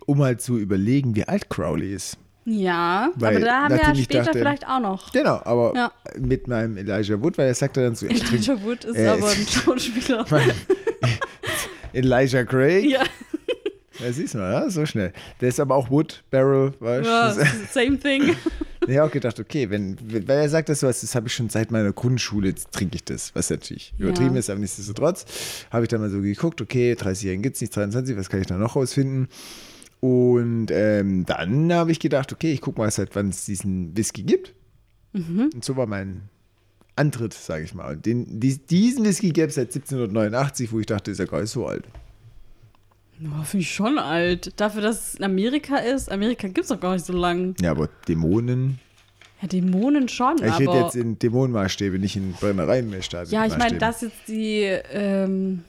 [0.06, 2.18] um mal zu überlegen, wie alt Crowley ist.
[2.46, 5.12] Ja, Weil, aber da haben wir ja später dachte- vielleicht auch noch.
[5.12, 5.92] Genau, aber Ja.
[6.18, 9.46] mit meinem Elijah Wood, weil er sagte dann so, Elijah Wood ist Äh, aber ein
[9.48, 10.26] Schauspieler.
[11.94, 12.86] Elijah Craig.
[12.86, 13.04] Ja.
[14.00, 15.14] Ja, siehst du mal, ja, so schnell.
[15.42, 17.46] Der ist aber auch Wood, Barrel, weißt ja, du.
[17.72, 18.36] same thing.
[18.88, 21.50] Ich habe auch gedacht, okay, wenn, weil er sagt das so, das habe ich schon
[21.50, 24.40] seit meiner Grundschule, jetzt trinke ich das, was natürlich übertrieben Ja.
[24.40, 25.26] ist, aber nichtsdestotrotz,
[25.72, 28.48] habe ich dann mal so geguckt, okay, 30-Jährigen gibt es nicht, 23, was kann ich
[28.48, 29.28] da noch rausfinden?
[30.00, 34.24] Und ähm, dann habe ich gedacht, okay, ich gucke mal, seit wann es diesen Whisky
[34.24, 34.54] gibt.
[35.14, 35.50] Mhm.
[35.54, 36.30] Und so war mein
[36.96, 37.96] Antritt, sage ich mal.
[37.96, 41.42] Und den, dies, diesen Whisky gäbe es seit 1789, wo ich dachte, ist ja gar
[41.42, 41.86] nicht so alt.
[43.24, 44.54] Oh, Finde ich schon alt.
[44.60, 46.12] Dafür, dass es in Amerika ist.
[46.12, 47.56] Amerika gibt es doch gar nicht so lang.
[47.60, 48.80] Ja, aber Dämonen.
[49.42, 50.60] Ja, Dämonen schon, ich aber.
[50.60, 53.30] rede jetzt in Dämonenmaßstäbe, nicht in Brennereienmaßstäbe.
[53.30, 55.64] ja, ich meine, dass jetzt die ähm,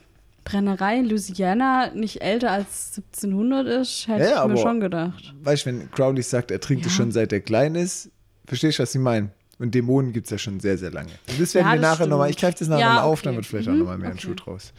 [0.44, 5.34] Brennerei in Louisiana nicht älter als 1700 ist, hätte Ja, ich mir aber- schon gedacht.
[5.42, 6.96] Weißt du, wenn Crowley sagt, er trinkt es Ja.
[6.96, 8.10] schon seit er klein ist,
[8.46, 9.30] verstehst du, was ich meine?
[9.58, 11.10] Und Dämonen gibt es ja schon sehr, sehr lange.
[11.28, 13.24] Und das werden Ja, wir nachher nochmal, ich greife das nachher Ja, nochmal auf, okay.
[13.26, 14.22] dann wird vielleicht auch Mhm, nochmal mehr ein okay.
[14.22, 14.72] Schuh draus.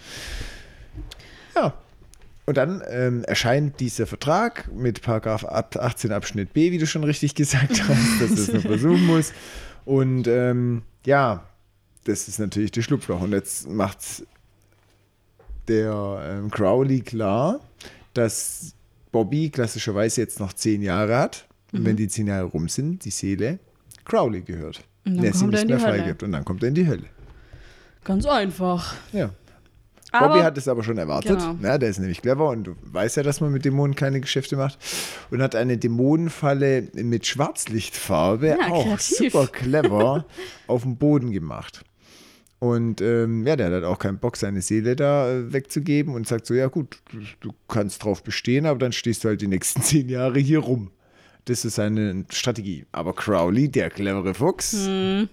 [1.55, 1.73] Ja.
[2.49, 7.35] Und dann ähm, erscheint dieser Vertrag mit Paragraph 18 Abschnitt B, wie du schon richtig
[7.35, 9.33] gesagt hast, dass es nur versuchen muss.
[9.85, 11.43] Und ähm, ja,
[12.05, 13.21] das ist natürlich der Schlupfloch.
[13.21, 13.99] Und jetzt macht
[15.67, 17.59] der ähm, Crowley klar,
[18.15, 18.73] dass
[19.11, 21.45] Bobby klassischerweise jetzt noch zehn Jahre hat.
[21.71, 23.59] Und wenn die zehn Jahre rum sind, die Seele
[24.05, 24.81] Crowley gehört.
[25.05, 25.97] Und dann der sie kommt nicht in mehr die Hölle.
[25.99, 26.23] freigibt.
[26.23, 27.05] Und dann kommt er in die Hölle.
[28.03, 28.95] Ganz einfach.
[29.13, 29.29] Ja.
[30.11, 31.39] Aber, Bobby hat es aber schon erwartet.
[31.39, 31.55] Genau.
[31.61, 34.55] Ja, der ist nämlich clever und du weißt ja, dass man mit Dämonen keine Geschäfte
[34.57, 34.77] macht.
[35.31, 39.31] Und hat eine Dämonenfalle mit Schwarzlichtfarbe, Ja, auch kreativ.
[39.33, 40.25] super clever,
[40.67, 41.83] auf dem Boden gemacht.
[42.59, 46.27] Und ähm, ja, der hat halt auch keinen Bock, seine Seele da äh, wegzugeben und
[46.27, 49.47] sagt so, ja gut, du, du kannst drauf bestehen, aber dann stehst du halt die
[49.47, 50.91] nächsten zehn Jahre hier rum.
[51.45, 52.85] Das ist seine Strategie.
[52.91, 55.29] Aber Crowley, der clevere Fuchs, Hm.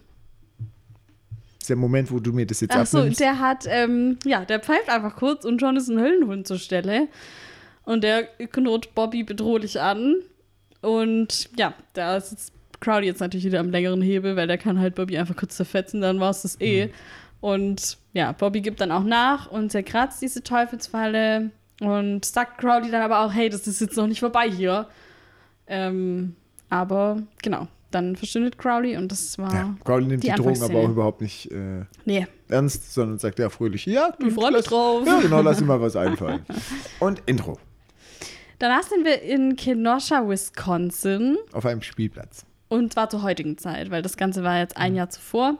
[1.66, 3.18] Ist der Moment, wo du mir das jetzt Ach so, abnimmst.
[3.18, 7.08] der hat, ähm, ja, der pfeift einfach kurz und schon ist ein Höllenhund zur Stelle.
[7.82, 10.14] Und der knurrt Bobby bedrohlich an.
[10.80, 14.78] Und ja, da ist jetzt Crowley jetzt natürlich wieder am längeren Hebel, weil der kann
[14.78, 16.90] halt Bobby einfach kurz zerfetzen, dann war es das eh.
[17.40, 21.50] Und ja, Bobby gibt dann auch nach und zerkratzt diese Teufelsfalle
[21.80, 24.86] und sagt Crowley dann aber auch, hey, das ist jetzt noch nicht vorbei hier.
[25.66, 26.36] Ähm,
[26.70, 29.54] aber genau, dann verschwindet Crowley und das war.
[29.54, 30.78] ja, Crowley nimmt die die, Drohung Anfangsszene.
[30.78, 34.56] aber auch überhaupt nicht äh, Nee, ernst, sondern sagt ja fröhlich, ja, Ich freu mich
[34.56, 35.06] lass- drauf.
[35.06, 36.44] Ja, genau, lass dir mal was einfallen.
[37.00, 37.58] Und Intro
[38.58, 41.36] Danach sind wir in Kenosha, Wisconsin.
[41.52, 42.46] auf einem Spielplatz.
[42.68, 45.58] Und zwar zur heutigen Zeit, weil das Ganze war jetzt ein Jahr zuvor.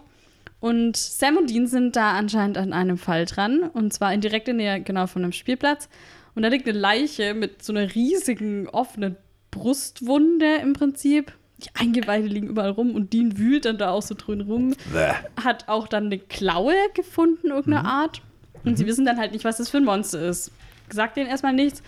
[0.61, 3.63] Und Sam und Dean sind da anscheinend an einem Fall dran.
[3.75, 5.89] Und zwar in direkter Nähe genau von einem Spielplatz.
[6.35, 9.17] Und da liegt eine Leiche mit so einer riesigen offenen
[9.51, 11.33] Brustwunde im Prinzip.
[11.59, 14.75] Die Eingeweide liegen überall rum und Dean wühlt dann da auch so drin rum.
[14.93, 15.13] Bäh.
[15.43, 18.21] Hat auch dann eine Klaue gefunden, irgendeiner Art.
[18.65, 20.51] Und sie wissen dann halt nicht, was das für ein Monster ist.
[20.91, 21.83] Sagt denen erstmal nichts.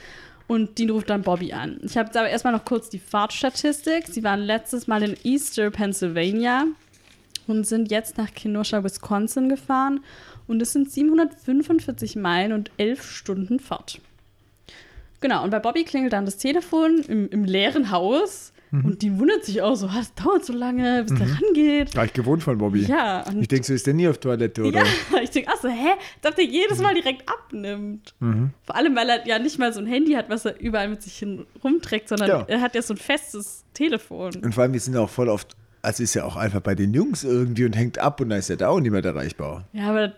[0.46, 1.78] Und Dean ruft dann Bobby an.
[1.83, 4.07] Ich habe jetzt aber erstmal noch kurz die Fahrtstatistik.
[4.07, 6.64] Sie waren letztes Mal in Easter, Pennsylvania
[7.46, 10.00] und sind jetzt nach Kenosha, Wisconsin gefahren.
[10.46, 14.00] Und es sind 745 Meilen und 11 Stunden Fahrt.
[15.20, 18.52] Genau, und bei Bobby klingelt dann das Telefon im, im leeren Haus.
[18.70, 21.96] Und die wundert sich auch so, was dauert so lange, bis der rangeht.
[21.96, 22.81] War ich gewohnt von Bobby.
[22.83, 24.81] Ja, Ich denke, so ist der nie auf Toilette, oder?
[24.81, 24.85] ja,
[25.22, 25.92] ich denke, ach so, hä?
[26.26, 28.14] Ob der jedes Mal direkt abnimmt.
[28.20, 28.50] Mhm.
[28.64, 31.02] Vor allem, weil er ja nicht mal so ein Handy hat, was er überall mit
[31.02, 32.44] sich hin rumträgt, sondern Ja.
[32.46, 34.35] er hat ja so ein festes Telefon.
[34.42, 36.92] Und vor allem, wir sind auch voll oft, also ist ja auch einfach bei den
[36.92, 39.66] Jungs irgendwie und hängt ab und dann ist er da auch niemand erreichbar.
[39.72, 40.12] Ja, aber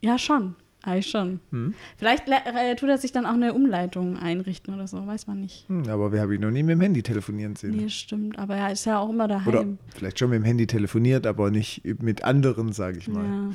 [0.00, 0.56] ja, schon.
[0.84, 1.38] Eigentlich schon.
[1.52, 1.74] Mhm.
[1.96, 5.40] Vielleicht le- äh, tut er sich dann auch eine Umleitung einrichten oder so, weiß man
[5.40, 5.68] nicht.
[5.68, 7.76] Hm, aber wir haben ihn noch nie mit dem Handy telefonieren sehen.
[7.76, 8.38] Nee, stimmt.
[8.38, 9.46] Aber er ist ja auch immer daheim.
[9.48, 9.64] Oder
[9.94, 13.24] vielleicht schon mit dem Handy telefoniert, aber nicht mit anderen, sage ich mal.
[13.24, 13.50] ja.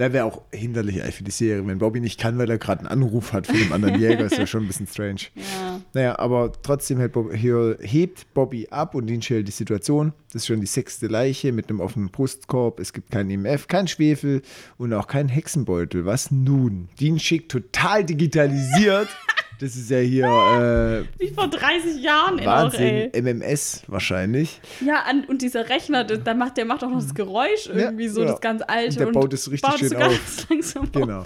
[0.00, 2.80] Da wäre auch hinderlich eigentlich für die Serie, wenn Bobby nicht kann, weil er gerade
[2.80, 4.24] einen Anruf hat von einem anderen Jäger.
[4.24, 5.26] ist ja schon ein bisschen strange.
[5.34, 5.78] ja.
[5.92, 10.14] Naja, aber trotzdem Bob, hier hebt Bobby ab und Dean schält die Situation.
[10.32, 12.80] Das ist schon die sechste Leiche mit einem offenen Brustkorb.
[12.80, 14.40] Es gibt kein IMF, kein Schwefel
[14.78, 16.06] und auch kein Hexenbeutel.
[16.06, 16.88] Was nun?
[16.98, 19.08] Dean schickt total digitalisiert.
[19.60, 23.10] Das ist ja hier äh, Wie vor 30 Jahren auch, ey.
[23.12, 23.40] Wahnsinn.
[23.40, 24.58] MMS wahrscheinlich.
[24.80, 28.08] Ja, an, und dieser Rechner, der, der, macht, der macht auch noch das Geräusch irgendwie
[28.08, 28.28] so, ja.
[28.28, 29.06] das ganz alte.
[29.06, 30.46] Und der baut es richtig baut schön so auf.
[30.50, 30.92] langsam auf.
[30.92, 31.24] Genau.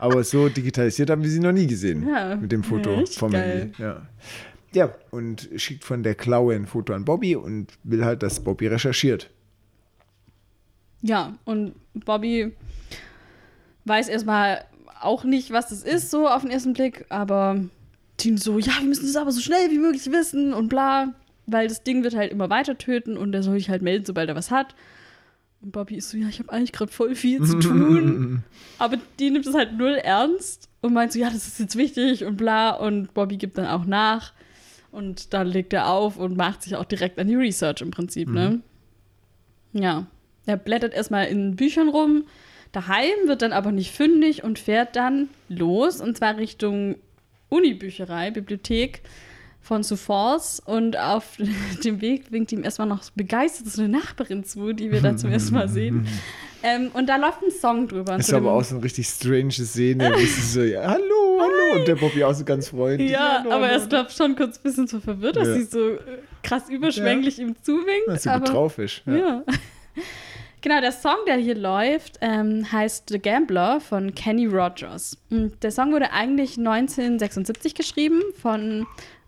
[0.00, 2.08] Aber so digitalisiert haben wir sie noch nie gesehen.
[2.08, 2.34] Ja.
[2.34, 3.72] Mit dem Foto Ja, vom geil.
[3.76, 3.82] Handy.
[3.82, 4.02] Ja.
[4.72, 8.66] ja, und schickt von der Klaue ein Foto an Bobby und will halt, dass Bobby
[8.66, 9.30] recherchiert.
[11.02, 12.52] Ja, und Bobby
[13.84, 14.64] weiß erstmal
[15.00, 17.60] auch nicht, was das ist, so auf den ersten Blick, aber
[18.20, 21.14] Dean so, ja, wir müssen das aber so schnell wie möglich wissen und bla,
[21.46, 24.28] weil das Ding wird halt immer weiter töten und er soll sich halt melden, sobald
[24.28, 24.74] er was hat.
[25.62, 28.42] Und Bobby ist so, ja, ich habe eigentlich gerade voll viel zu tun,
[28.78, 32.24] aber die nimmt es halt null ernst und meint so, ja, das ist jetzt wichtig
[32.24, 34.32] und bla und Bobby gibt dann auch nach
[34.90, 38.28] und dann legt er auf und macht sich auch direkt an die Research im Prinzip,
[38.28, 38.60] ne?
[39.72, 40.06] Ja.
[40.46, 42.24] Er blättert erstmal in Büchern rum.
[42.72, 46.96] Daheim wird dann aber nicht fündig und fährt dann los und zwar Richtung
[47.48, 49.02] Unibücherei, Bibliothek
[49.60, 50.60] von Sufors.
[50.64, 51.36] Und auf
[51.84, 55.30] dem Weg winkt ihm erstmal noch begeistert so eine Nachbarin zu, die wir da zum
[55.32, 56.06] ersten Mal sehen.
[56.62, 58.16] Ähm, und da läuft ein Song drüber.
[58.16, 61.78] Das ist aber auch so eine richtig strange Szene, wo sie so, ja, hallo, hallo.
[61.78, 63.10] Und der Bobby auch so ganz freundlich.
[63.12, 65.54] Ja, hallo, aber er ist, glaube ich, schon kurz ein bisschen so verwirrt, dass Ja.
[65.54, 65.98] sie so äh,
[66.42, 68.08] krass überschwänglich ihm zuwinkt.
[68.08, 69.02] Das ist ja aber drauf ist.
[69.06, 69.14] Ja.
[69.16, 69.44] Ja.
[70.62, 75.16] Genau, der Song, der hier läuft, ähm, heißt The Gambler von Kenny Rogers.
[75.30, 78.86] Und der Song wurde eigentlich 1976 geschrieben von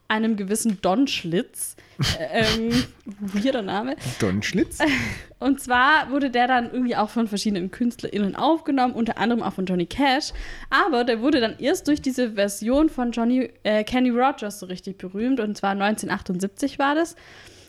[0.09, 1.77] einem gewissen Don Schlitz.
[2.19, 2.85] Äh, ähm,
[3.21, 3.97] weirder Name.
[4.19, 4.79] Don Schlitz.
[5.39, 9.67] Und zwar wurde der dann irgendwie auch von verschiedenen KünstlerInnen aufgenommen, unter anderem auch von
[9.67, 10.33] Johnny Cash.
[10.71, 14.97] Aber der wurde dann erst durch diese Version von Johnny, äh, Kenny Rogers so richtig
[14.99, 15.41] berühmt.
[15.41, 17.15] Und zwar 1978 war das.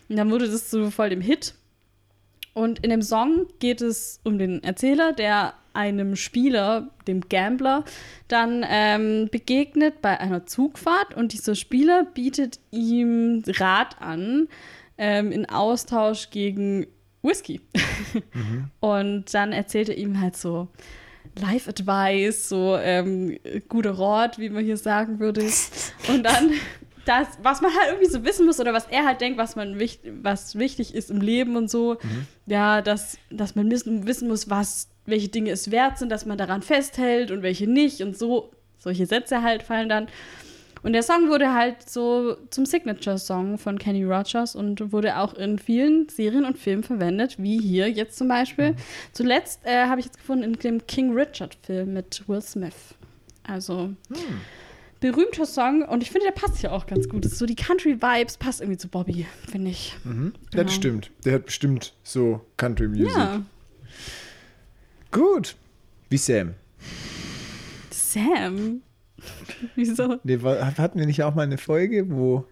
[0.07, 1.53] Und dann wurde das so voll dem Hit.
[2.53, 7.85] Und in dem Song geht es um den Erzähler, der einem Spieler, dem Gambler,
[8.27, 14.47] dann ähm, begegnet bei einer Zugfahrt und dieser Spieler bietet ihm Rat an
[14.97, 16.87] ähm, in Austausch gegen
[17.21, 17.61] Whisky.
[18.79, 20.67] Und dann erzählt er ihm halt so
[21.39, 25.41] Life Advice, so ähm, guter Rat, wie man hier sagen würde.
[26.09, 26.51] Und dann
[27.05, 29.79] das, was man halt irgendwie so wissen muss oder was er halt denkt, was man
[29.79, 31.97] wicht, was wichtig ist im Leben und so.
[32.45, 36.61] Ja, dass, dass man wissen, muss, was, welche Dinge es wert sind, dass man daran
[36.61, 38.51] festhält und welche nicht und so.
[38.77, 40.07] Solche Sätze halt fallen dann.
[40.81, 45.59] Und der Song wurde halt so zum Signature-Song von Kenny Rogers und wurde auch in
[45.59, 48.75] vielen Serien und Filmen verwendet, wie hier jetzt zum Beispiel.
[49.11, 52.95] Zuletzt äh, habe ich jetzt gefunden in dem King Richard-Film mit Will Smith.
[53.43, 53.89] Also
[54.99, 57.23] berühmter Song und ich finde, der passt hier auch ganz gut.
[57.25, 59.95] Das ist so die Country-Vibes, passt irgendwie zu Bobby, finde ich.
[60.03, 60.33] Ja, Genau.
[60.51, 61.11] das stimmt.
[61.25, 63.15] Der hat bestimmt so Country Music.
[63.15, 63.41] Ja.
[65.11, 65.55] Gut.
[66.09, 66.53] Wie Sam.
[67.91, 68.81] Sam.
[69.75, 70.17] Wieso?
[70.23, 72.45] Nee, hatten wir nicht auch mal eine Folge, wo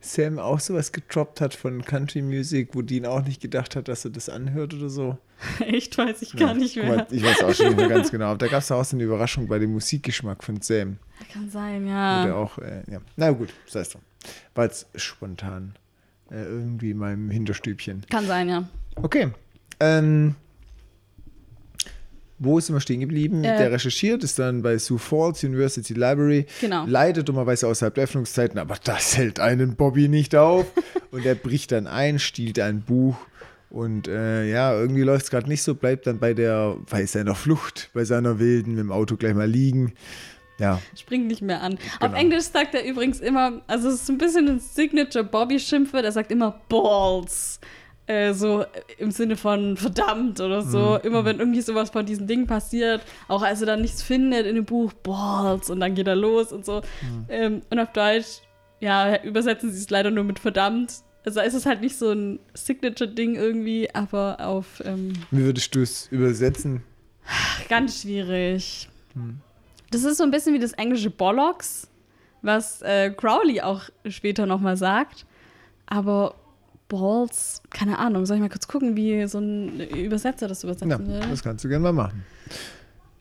[0.00, 4.04] Sam auch sowas getroppt hat von Country Music, wo Dean auch nicht gedacht hat, dass
[4.04, 5.18] er das anhört oder so?
[5.60, 6.96] Echt weiß ich gar nicht Guck mehr.
[6.96, 8.26] mal, ich weiß auch schon nicht mehr ganz genau.
[8.26, 10.98] Aber da gab es auch so eine Überraschung bei dem Musikgeschmack von Sam.
[11.32, 12.24] Kann sein, ja.
[12.24, 13.00] der auch, äh, ja.
[13.16, 14.00] Na gut, das heißt doch.
[14.54, 15.74] War jetzt spontan
[16.30, 18.04] äh, irgendwie in meinem Hinterstübchen.
[18.10, 18.68] Kann sein, ja.
[18.96, 19.28] Okay.
[19.80, 20.34] Ähm,
[22.38, 23.42] wo sind wir stehen geblieben?
[23.42, 26.46] Äh, der recherchiert, ist dann bei Sioux Falls University Library.
[26.60, 26.84] Genau.
[26.86, 30.66] Leider dummerweise außerhalb der Öffnungszeiten, aber das hält einen Bobby nicht auf.
[31.10, 33.16] und er bricht dann ein, stiehlt ein Buch.
[33.70, 37.34] Und äh, ja, irgendwie läuft es gerade nicht so, bleibt dann bei der, bei seiner
[37.34, 39.92] Flucht, bei seiner Wilden mit dem Auto gleich mal liegen.
[40.58, 41.74] Ja, Springt nicht mehr an.
[42.00, 42.14] Auf Genau.
[42.16, 46.32] Englisch sagt er übrigens immer, also es ist ein bisschen ein Signature Bobby-Schimpfwort, er sagt
[46.32, 47.60] immer Balls.
[48.06, 48.64] Äh, so
[48.96, 50.98] im Sinne von verdammt oder so.
[51.02, 51.06] Mhm.
[51.06, 54.54] Immer wenn irgendwie sowas von diesen Dingen passiert, auch als er dann nichts findet in
[54.54, 56.80] dem Buch, Balls und dann geht er los und so.
[57.02, 57.26] Mhm.
[57.28, 58.40] Ähm, und auf Deutsch,
[58.80, 60.94] ja, übersetzen sie es leider nur mit verdammt.
[61.24, 65.82] Also ist es halt nicht so ein Signature-Ding irgendwie, aber auf ähm, wie würdest du
[65.82, 66.82] es übersetzen?
[67.68, 68.88] Ganz schwierig.
[69.90, 71.88] Das ist so ein bisschen wie das englische Bollocks,
[72.40, 75.26] was äh, Crowley auch später nochmal sagt.
[75.86, 76.34] Aber
[76.88, 80.98] Balls, keine Ahnung, soll ich mal kurz gucken, wie so ein Übersetzer das übersetzen Ja,
[80.98, 81.20] will?
[81.28, 82.24] das kannst du gerne mal machen.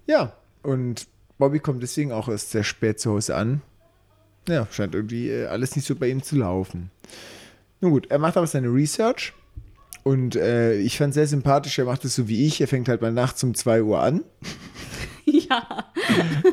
[0.06, 0.34] Ja,
[0.64, 1.08] und
[1.38, 3.62] Bobby kommt deswegen auch erst sehr spät zu Hause an.
[4.48, 6.90] Ja, scheint irgendwie äh, alles nicht so bei ihm zu laufen.
[7.82, 9.34] Nun gut, er macht aber seine Research
[10.04, 13.02] und äh, ich fand sehr sympathisch, er macht es so wie ich, er fängt halt
[13.02, 14.24] mal nachts um 2 Uhr an.
[15.26, 15.86] ja.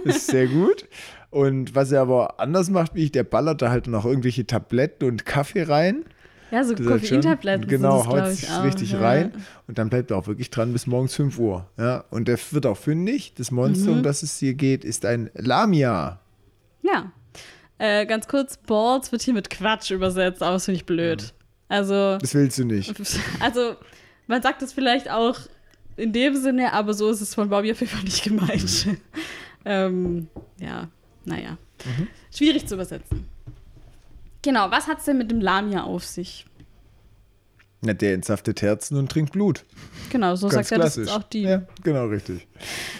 [0.04, 0.88] Das ist sehr gut.
[1.30, 5.04] Und was er aber anders macht wie ich, der ballert da halt noch irgendwelche Tabletten
[5.08, 6.04] und Kaffee rein.
[6.50, 7.66] Ja, so schon, Koffeintabletten.
[7.66, 9.00] Genau, haut ich, sich richtig ja.
[9.00, 9.32] rein.
[9.66, 11.66] Und dann bleibt er auch wirklich dran bis morgens 5 Uhr.
[11.76, 13.34] Ja, und der wird auch fündig.
[13.36, 13.96] Das Monster, Mhm.
[13.98, 16.20] um das es hier geht, ist ein Lamia.
[16.82, 17.10] Ja.
[17.78, 21.34] Äh, ganz kurz, Balls wird hier mit Quatsch übersetzt, aber das finde ich blöd.
[21.68, 22.94] Also, Das willst du nicht.
[23.40, 23.76] also,
[24.26, 25.38] man sagt es vielleicht auch
[25.96, 28.86] in dem Sinne, aber so ist es von Bobby auf jeden Fall nicht gemeint.
[29.64, 30.28] ähm,
[30.60, 30.88] ja,
[31.24, 31.56] naja.
[32.34, 33.28] Schwierig zu übersetzen.
[34.42, 36.46] Genau, was hat es denn mit dem Lamia auf sich?
[37.84, 39.64] Na, der entsaftet Herzen und trinkt Blut.
[40.10, 41.10] Genau, so Ganz sagt er, das klassisch.
[41.12, 41.42] ist auch die.
[41.42, 42.46] Ja, genau, richtig.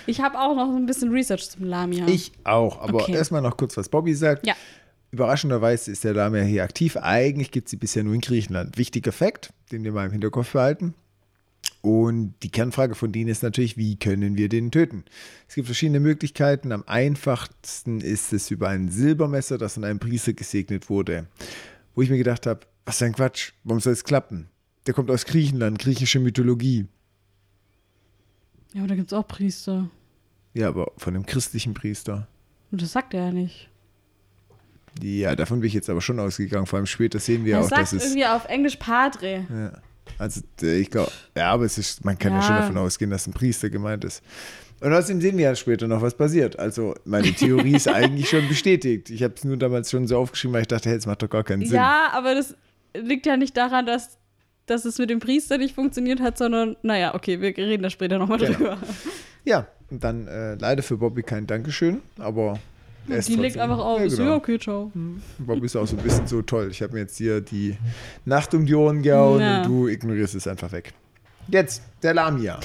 [0.07, 2.07] Ich habe auch noch ein bisschen Research zum Lamia.
[2.07, 2.81] Ich auch.
[2.81, 3.13] Aber Okay.
[3.15, 4.47] erstmal noch kurz, was Bobby sagt.
[4.47, 4.55] Ja.
[5.11, 6.97] Überraschenderweise ist der Lamia hier aktiv.
[6.97, 8.77] Eigentlich gibt es sie bisher nur in Griechenland.
[8.77, 10.95] Wichtiger Fakt, den wir mal im Hinterkopf behalten.
[11.81, 15.05] Und die Kernfrage von denen ist natürlich, wie können wir den töten?
[15.49, 16.73] Es gibt verschiedene Möglichkeiten.
[16.73, 21.27] Am einfachsten ist es über ein Silbermesser, das von einem Priester gesegnet wurde.
[21.95, 24.49] Wo ich mir gedacht habe, was für ein Quatsch, warum soll es klappen?
[24.87, 26.87] Der kommt aus Griechenland, griechische Mythologie.
[28.75, 29.89] Ja, aber da gibt es auch Priester.
[30.53, 32.29] Ja, aber von einem christlichen Priester.
[32.71, 33.69] Und das sagt er ja nicht.
[35.03, 36.67] Ja, davon bin ich jetzt aber schon ausgegangen.
[36.67, 38.05] Vor allem später sehen wir er auch, sagt dass es.
[38.05, 39.47] irgendwie auf Englisch Padre.
[39.51, 39.73] Ja.
[40.19, 42.43] Also äh, ich glaube, ja, aber es ist, man kann ja.
[42.43, 42.61] schon Ja.
[42.61, 44.23] davon ausgehen, dass ein Priester gemeint ist.
[44.81, 46.59] Und außerdem sehen wir ja später noch, was passiert.
[46.59, 49.11] Also meine Theorie ist eigentlich schon bestätigt.
[49.11, 51.31] Ich habe es nur damals schon so aufgeschrieben, weil ich dachte, hey, es macht doch
[51.31, 51.77] gar keinen Sinn.
[51.77, 52.55] Ja, aber das
[52.97, 54.19] liegt ja nicht daran, dass,
[54.67, 58.19] dass es mit dem Priester nicht funktioniert hat, sondern, naja, okay, wir reden da später
[58.19, 58.53] nochmal Genau.
[58.53, 58.79] drüber.
[59.45, 62.59] Ja, und dann äh, leider für Bobby kein Dankeschön, aber
[63.09, 64.01] er ist Die legt einfach auf.
[64.01, 64.35] Ja, Ja, genau.
[64.37, 64.91] okay, ciao.
[65.39, 66.69] Bobby ist auch so ein bisschen so toll.
[66.71, 67.77] Ich habe mir jetzt hier die
[68.25, 69.59] Nacht um die Ohren gehauen Ja.
[69.59, 70.95] und du ignorierst es einfach weg.
[71.49, 72.59] Jetzt, der Lamia.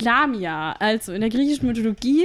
[0.00, 2.24] Lamia, also in der griechischen Mythologie,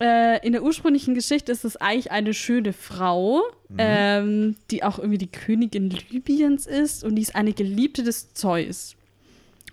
[0.00, 3.42] äh, in der ursprünglichen Geschichte ist es eigentlich eine schöne Frau,
[3.76, 8.96] ähm, die auch irgendwie die Königin Libyens ist und die ist eine Geliebte des Zeus.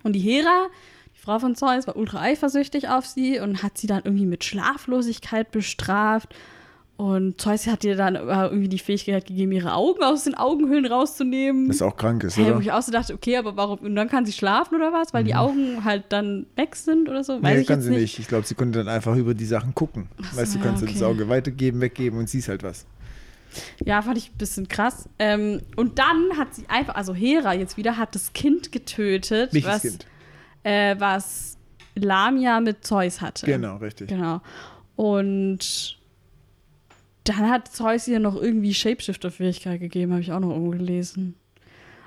[0.02, 0.66] Und die Hera,
[1.16, 4.44] die Frau von Zeus, war ultra eifersüchtig auf sie und hat sie dann irgendwie mit
[4.44, 6.34] Schlaflosigkeit bestraft.
[6.98, 11.66] Und Zeus hat ihr dann irgendwie die Fähigkeit gegeben, ihre Augen aus den Augenhöhlen rauszunehmen.
[11.66, 12.60] Das ist auch krank ist, Hey, wo oder?
[12.60, 13.80] ich auch so dachte, okay, aber warum?
[13.80, 15.12] Und dann kann sie schlafen oder was?
[15.12, 17.34] Weil die Augen halt dann weg sind oder so?
[17.34, 17.48] Weiß Mhm.
[17.48, 18.00] Nee, ich kann jetzt sie nicht.
[18.00, 18.18] nicht.
[18.20, 20.08] Ich glaube, sie konnte dann einfach über die Sachen gucken.
[20.34, 21.04] weißt du, ja, kannst du das okay.
[21.04, 22.86] Auge weitergeben, weggeben und siehst halt was.
[23.84, 25.08] Ja, fand ich ein bisschen krass.
[25.18, 29.70] Ähm, und dann hat sie einfach, also Hera jetzt wieder, hat das Kind getötet, Welches
[29.70, 30.06] was, Kind?
[30.62, 31.56] Äh, was
[31.94, 33.46] Lamia mit Zeus hatte.
[33.46, 34.08] Genau, richtig.
[34.08, 34.40] Genau.
[34.96, 35.98] Und
[37.24, 41.34] dann hat Zeus ihr noch irgendwie Shapeshifter-Fähigkeit gegeben, habe ich auch noch irgendwo gelesen.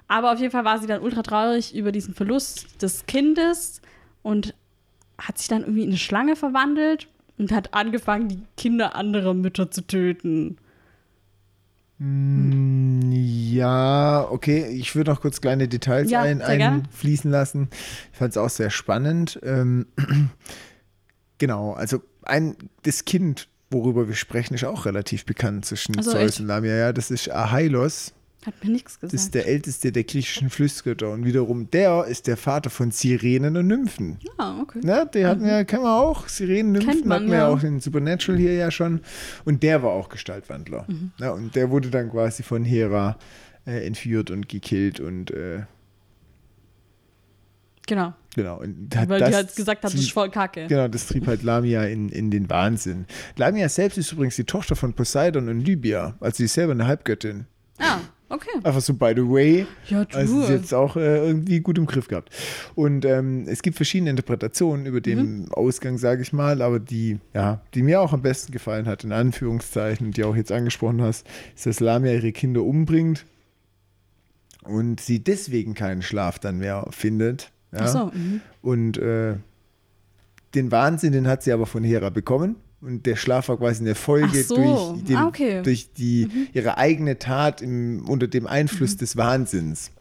[0.08, 3.82] Aber auf jeden Fall war sie dann ultra traurig über diesen Verlust des Kindes
[4.24, 4.56] und
[5.18, 7.08] hat sich dann irgendwie in eine Schlange verwandelt
[7.38, 10.58] und hat angefangen, die Kinder anderer Mütter zu töten.
[12.00, 14.68] Mm, Ja, okay.
[14.68, 17.70] Ich würde noch kurz kleine Details Ja, ein, einfließen lassen.
[18.12, 19.40] Ich fand es auch sehr spannend.
[19.44, 19.86] Ähm,
[21.38, 26.12] genau, also ein, das Kind, worüber wir sprechen, ist auch relativ bekannt zwischen Ach so,
[26.12, 26.76] Zeus und Lamia.
[26.76, 28.14] Ja, das ist Ahailos.
[28.46, 29.14] Hat mir nichts Das gesagt.
[29.26, 31.12] ist der älteste der griechischen Flussgötter.
[31.12, 34.18] Und wiederum der ist der Vater von Sirenen und Nymphen.
[34.38, 34.80] ah, okay.
[34.82, 36.28] Na, die hatten wir, kennen wir auch.
[36.30, 37.54] Sirenen, Nymphen man, hatten wir ja ja.
[37.54, 39.02] auch in Supernatural hier ja schon.
[39.44, 40.86] Und der war auch Gestaltwandler.
[40.88, 41.12] Mhm.
[41.20, 43.18] Ja, und der wurde dann quasi von Hera
[43.68, 45.64] äh, entführt und gekillt und äh,
[47.88, 48.14] Genau.
[48.36, 48.60] genau.
[48.60, 50.68] Und hat Weil das die halt gesagt hat, das ist voll kacke.
[50.68, 53.06] Genau, das trieb halt Lamia in, in den Wahnsinn.
[53.36, 56.16] Lamia selbst ist übrigens die Tochter von Poseidon und Libya.
[56.20, 57.48] Also sie ist selber eine Halbgöttin.
[57.80, 57.98] Ah,
[58.30, 58.50] okay.
[58.64, 59.66] Einfach so by the way.
[59.88, 60.18] Ja, du.
[60.18, 62.30] Also ist jetzt auch äh, irgendwie gut im Griff gehabt.
[62.76, 65.52] Und ähm, es gibt verschiedene Interpretationen über den Mhm.
[65.52, 69.12] Ausgang, sage ich mal, aber die, ja, die mir auch am besten gefallen hat, in
[69.12, 73.26] Anführungszeichen, die auch jetzt angesprochen hast, ist, dass Lamia ihre Kinder umbringt
[74.64, 77.52] und sie deswegen keinen Schlaf dann mehr findet.
[77.72, 77.80] Ja?
[77.82, 78.42] Ach so, mhm.
[78.62, 79.36] Und äh,
[80.56, 82.56] den Wahnsinn, den hat sie aber von Hera bekommen.
[82.82, 84.56] Und der Schlaf war quasi eine Folge so.
[84.56, 85.62] durch, den, Ah, okay.
[85.64, 89.92] durch die, ihre eigene Tat im, unter dem Einfluss des Wahnsinns.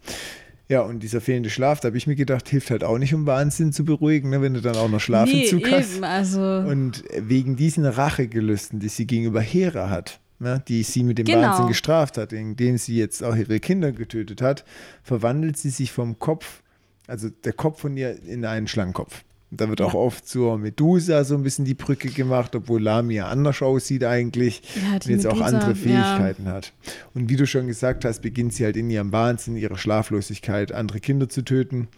[0.68, 3.24] Ja, und dieser fehlende Schlaf, da habe ich mir gedacht, hilft halt auch nicht, um
[3.26, 6.02] Wahnsinn zu beruhigen, ne, wenn du dann auch noch Schlafentzug nee, hast.
[6.02, 6.40] also.
[6.40, 11.40] Und wegen diesen Rachegelüsten, die sie gegenüber Hera hat, ne, die sie mit dem Genau.
[11.40, 14.64] Wahnsinn gestraft hat, indem sie jetzt auch ihre Kinder getötet hat,
[15.02, 16.62] verwandelt sie sich vom Kopf,
[17.06, 19.24] also der Kopf von ihr, in einen Schlangenkopf.
[19.50, 19.98] Da wird auch Ja.
[20.00, 24.94] oft zur Medusa so ein bisschen die Brücke gemacht, obwohl Lamia anders aussieht eigentlich Ja,
[24.94, 25.74] und jetzt auch Medusa, andere ja.
[25.74, 26.72] Fähigkeiten hat.
[27.14, 31.00] Und wie du schon gesagt hast, beginnt sie halt in ihrem Wahnsinn, ihrer Schlaflosigkeit, andere
[31.00, 31.88] Kinder zu töten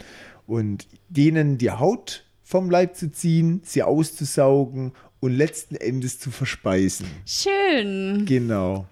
[0.46, 7.06] und denen die Haut vom Leib zu ziehen, sie auszusaugen und letzten Endes zu verspeisen.
[7.26, 8.24] Schön.
[8.26, 8.86] Genau.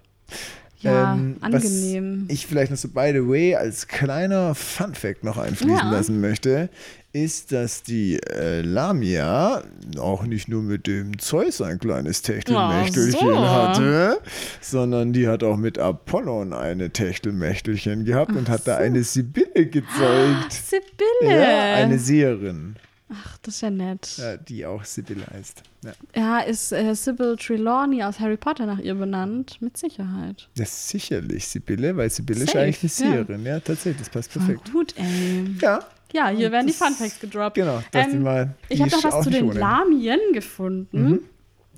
[0.81, 2.23] Ja, Ähm, angenehm.
[2.27, 5.91] Was ich vielleicht noch so, by the way, als kleiner Fun-Fact noch einfließen Ja.
[5.91, 6.69] lassen möchte,
[7.11, 9.63] ist, dass die äh, Lamia
[9.97, 13.83] auch nicht nur mit dem Zeus ein kleines Techtelmächtelchen Ach so.
[13.83, 14.21] hatte,
[14.61, 20.51] sondern die hat auch mit Apollon eine Techtelmächtelchen gehabt und hat da eine Sibylle gezeugt.
[20.51, 21.41] Sibylle.
[21.41, 22.75] Ja, eine Seherin,
[23.11, 24.17] Ach, das ist ja nett.
[24.17, 25.63] ja, die auch Sibylle heißt.
[25.83, 25.91] Ja.
[26.15, 29.59] Ja, ist äh, Sybil Trelawney aus Harry Potter nach ihr benannt?
[29.61, 30.47] Mit Sicherheit.
[30.55, 33.23] Ist sicherlich Sibylle, weil Sibylle ist Safe, eigentlich eine ja.
[33.25, 33.45] Seherin.
[33.45, 34.71] Ja, tatsächlich, das passt Voll perfekt.
[34.71, 35.55] gut, ey.
[35.59, 35.79] Ja,
[36.13, 37.55] Ja, hier werden die Fun Facts gedroppt.
[37.55, 37.81] genau.
[37.91, 39.59] Das Ähm, die mal, Ich habe noch was zu den ohne.
[39.59, 41.19] Lamien gefunden.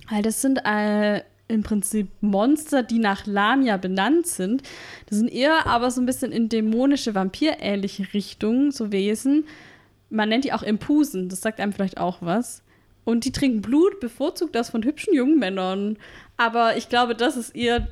[0.10, 4.63] Weil das sind äh, im Prinzip Monster, die nach Lamia benannt sind.
[5.08, 9.46] Das sind eher aber so ein bisschen in dämonische, vampirähnliche Richtung, so Wesen.
[10.10, 12.63] Man nennt die auch Impusen, das sagt einem vielleicht auch was.
[13.04, 15.98] Und die trinken Blut, bevorzugt das von hübschen jungen Männern.
[16.38, 17.88] Aber ich glaube, das ist eher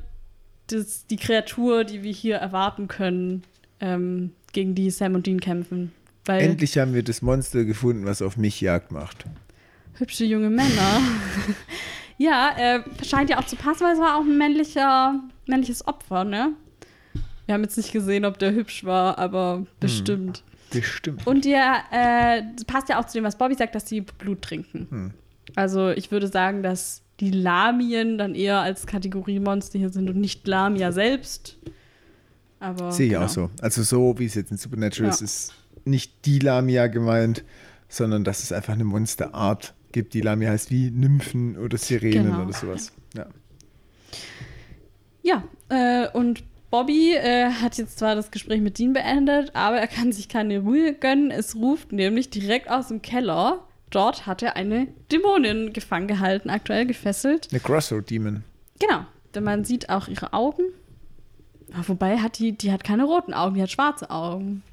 [0.67, 3.43] das, die Kreatur, die wir hier erwarten können,
[3.80, 5.91] ähm, gegen die Sam und Dean kämpfen.
[6.25, 9.25] Weil Endlich haben wir das Monster gefunden, was auf mich Jagd macht.
[9.95, 11.01] Hübsche junge Männer.
[12.17, 16.23] ja, äh, scheint ja auch zu passen, weil es war auch ein männlicher, männliches Opfer,
[16.23, 16.53] ne?
[17.45, 20.43] Wir haben jetzt nicht gesehen, ob der hübsch war, aber bestimmt.
[20.71, 21.25] Bestimmt.
[21.25, 24.43] Und der äh, das passt ja auch zu dem, was Bobby sagt, dass sie Blut
[24.43, 24.88] trinken.
[24.89, 25.12] Hm.
[25.55, 30.17] Also ich würde sagen, dass die Lamien dann eher als Kategorie Monster hier sind und
[30.17, 31.58] nicht Lamia selbst.
[32.60, 33.25] Aber Sehe ich genau.
[33.25, 33.49] auch so.
[33.62, 35.13] Also so, wie es jetzt in Supernatural Ja.
[35.15, 35.53] ist, ist
[35.85, 37.43] nicht die Lamia gemeint,
[37.87, 40.13] sondern dass es einfach eine Monsterart gibt.
[40.13, 42.43] Die Lamia heißt wie Nymphen oder Sirenen Genau.
[42.43, 42.91] oder sowas.
[43.15, 43.27] Ja.
[45.21, 49.87] Ja, äh, und Bobby äh, hat jetzt zwar das Gespräch mit Dean beendet, aber er
[49.87, 51.31] kann sich keine Ruhe gönnen.
[51.31, 53.63] Es ruft nämlich direkt aus dem Keller.
[53.89, 57.47] Dort hat er eine Dämonin gefangen gehalten, aktuell gefesselt.
[57.51, 58.43] Eine Crossroad Demon.
[58.79, 60.63] Genau, denn man sieht auch ihre Augen.
[61.87, 64.63] Wobei hat die, die hat keine roten Augen, die hat schwarze Augen.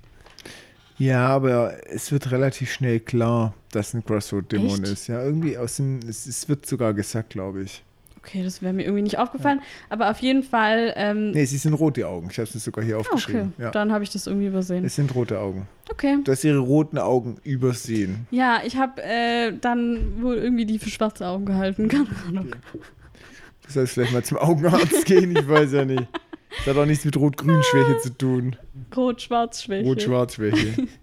[0.99, 5.09] Ja, aber es wird relativ schnell klar, dass ein Crossroad-Dämon ist.
[5.09, 7.83] Ja, irgendwie aus dem, es, es wird sogar gesagt, glaube ich.
[8.19, 9.61] Okay, das wäre mir irgendwie nicht aufgefallen.
[9.89, 10.93] Aber auf jeden Fall.
[10.97, 12.29] Ähm, Nee, sie sind rote Augen.
[12.29, 13.53] Ich habe es sogar hier ah, okay, aufgeschrieben.
[13.57, 13.71] Ja.
[13.71, 14.85] dann habe ich das irgendwie übersehen.
[14.85, 15.69] Es sind rote Augen.
[15.91, 16.19] Okay.
[16.25, 18.27] Du hast ihre roten Augen übersehen.
[18.33, 21.89] Ja, ich habe äh, dann wohl irgendwie die für schwarze Augen gehalten.
[21.89, 22.49] Keine Ahnung.
[22.73, 26.09] Du sollst vielleicht mal zum Augenarzt gehen, ich weiß ja nicht.
[26.51, 28.57] Das hat auch nichts mit Rot-Grün-Schwäche zu tun.
[28.97, 29.85] Rot-Schwarz-Schwäche.
[29.87, 30.75] Rot-Schwarz-Schwäche.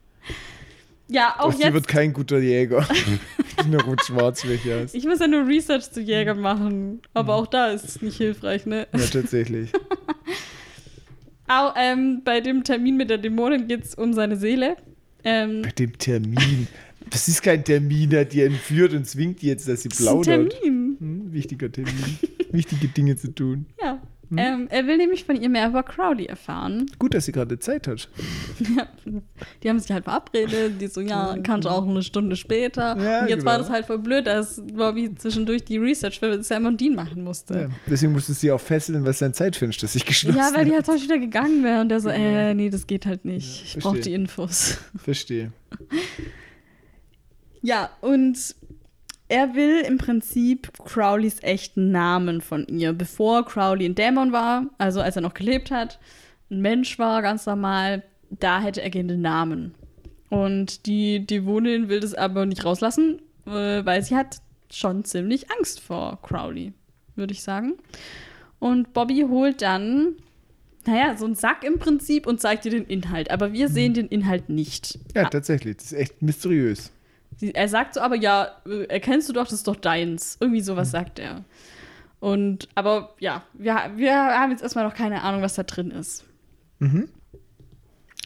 [1.09, 1.73] Ja, auch Aus jetzt.
[1.73, 2.87] wird kein guter Jäger.
[3.69, 4.95] Nur rot-schwarz welche hast.
[4.95, 7.01] Ich muss ja nur Research zu Jäger machen.
[7.13, 8.87] Aber auch da ist es nicht hilfreich, ne?
[8.93, 9.69] Ja, tatsächlich.
[11.47, 14.77] Auch, ähm, bei dem Termin mit der Dämonin geht es um seine Seele.
[15.23, 16.67] Ähm, Bei dem Termin.
[17.09, 20.21] Das ist kein Termin, der die entführt und zwingt jetzt, dass sie das ist ein
[20.21, 20.59] plaudert.
[20.61, 20.97] Termin.
[20.99, 22.17] Hm, wichtiger Termin.
[22.51, 23.65] Wichtige Dinge zu tun.
[23.79, 24.01] Ja.
[24.33, 24.39] Hm?
[24.39, 26.87] Ähm, er will nämlich von ihr mehr über Crowley erfahren.
[26.97, 28.09] Gut, dass sie gerade Zeit hat.
[28.75, 28.87] Ja,
[29.61, 30.81] die haben sich halt verabredet.
[30.81, 32.97] Die so, ja, kannst du auch eine Stunde später.
[32.97, 33.67] Ja, und jetzt war genau.
[33.67, 37.53] das halt voll blöd, dass Bobby zwischendurch die Research für Sam und Dean machen musste.
[37.53, 40.77] Ja, deswegen musste sie auch fesseln, was sein Zeitfenster sich geschlossen Ja, weil die hat.
[40.77, 43.63] halt sonst wieder gegangen wäre und der so, äh, nee, das geht halt nicht.
[43.65, 44.77] Ich brauche die Infos.
[44.95, 45.51] Verstehe.
[47.65, 48.55] Ja, und
[49.33, 55.01] er will im Prinzip Crowleys echten Namen von ihr, bevor Crowley ein Dämon war, also
[55.01, 55.99] als er noch gelebt hat,
[56.51, 59.73] ein Mensch war, ganz normal, da hätte er gerne den Namen.
[60.29, 64.37] Und die Dämonin will das aber nicht rauslassen, äh, weil sie hat
[64.71, 66.73] schon ziemlich Angst vor Crowley,
[67.15, 67.73] würde ich sagen.
[68.59, 70.15] Und Bobby holt dann,
[70.85, 73.31] naja, so einen Sack im Prinzip und zeigt ihr den Inhalt.
[73.31, 74.99] Aber wir sehen den Inhalt nicht.
[75.15, 75.77] Ja, tatsächlich.
[75.77, 76.91] Das ist echt mysteriös.
[77.37, 78.47] Sie, er sagt so, aber ja,
[78.89, 80.37] erkennst du doch, das ist doch deins.
[80.39, 81.43] Irgendwie sowas sagt er.
[82.19, 86.23] Und, aber ja, wir, wir haben jetzt erstmal noch keine Ahnung, was da drin ist.
[86.79, 87.09] Und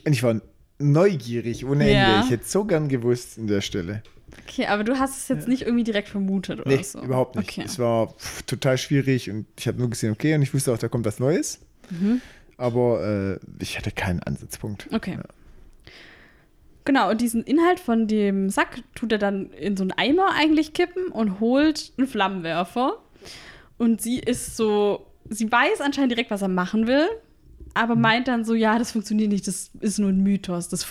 [0.05, 0.39] ich war
[0.79, 2.15] neugierig ohne Ja.
[2.15, 2.25] Ende.
[2.25, 4.03] Ich hätte so gern gewusst in der Stelle.
[4.47, 7.01] Okay, aber du hast es jetzt nicht irgendwie direkt vermutet oder Nee, so.
[7.01, 7.49] überhaupt nicht.
[7.49, 7.63] Okay.
[7.65, 10.77] Es war pff, total schwierig und ich habe nur gesehen, okay, und ich wusste auch,
[10.77, 11.59] da kommt was Neues.
[11.89, 12.21] Mhm.
[12.57, 14.87] Aber äh, ich hatte keinen Ansatzpunkt.
[14.91, 15.17] Okay.
[16.87, 20.71] Genau, und diesen Inhalt von dem Sack tut er dann in so einen Eimer eigentlich
[20.71, 22.97] kippen und holt einen Flammenwerfer.
[23.77, 27.05] Und sie ist so, sie weiß anscheinend direkt, was er machen will,
[27.73, 28.01] aber Mhm.
[28.01, 30.87] meint dann so, ja, das funktioniert nicht, das ist nur ein Mythos, das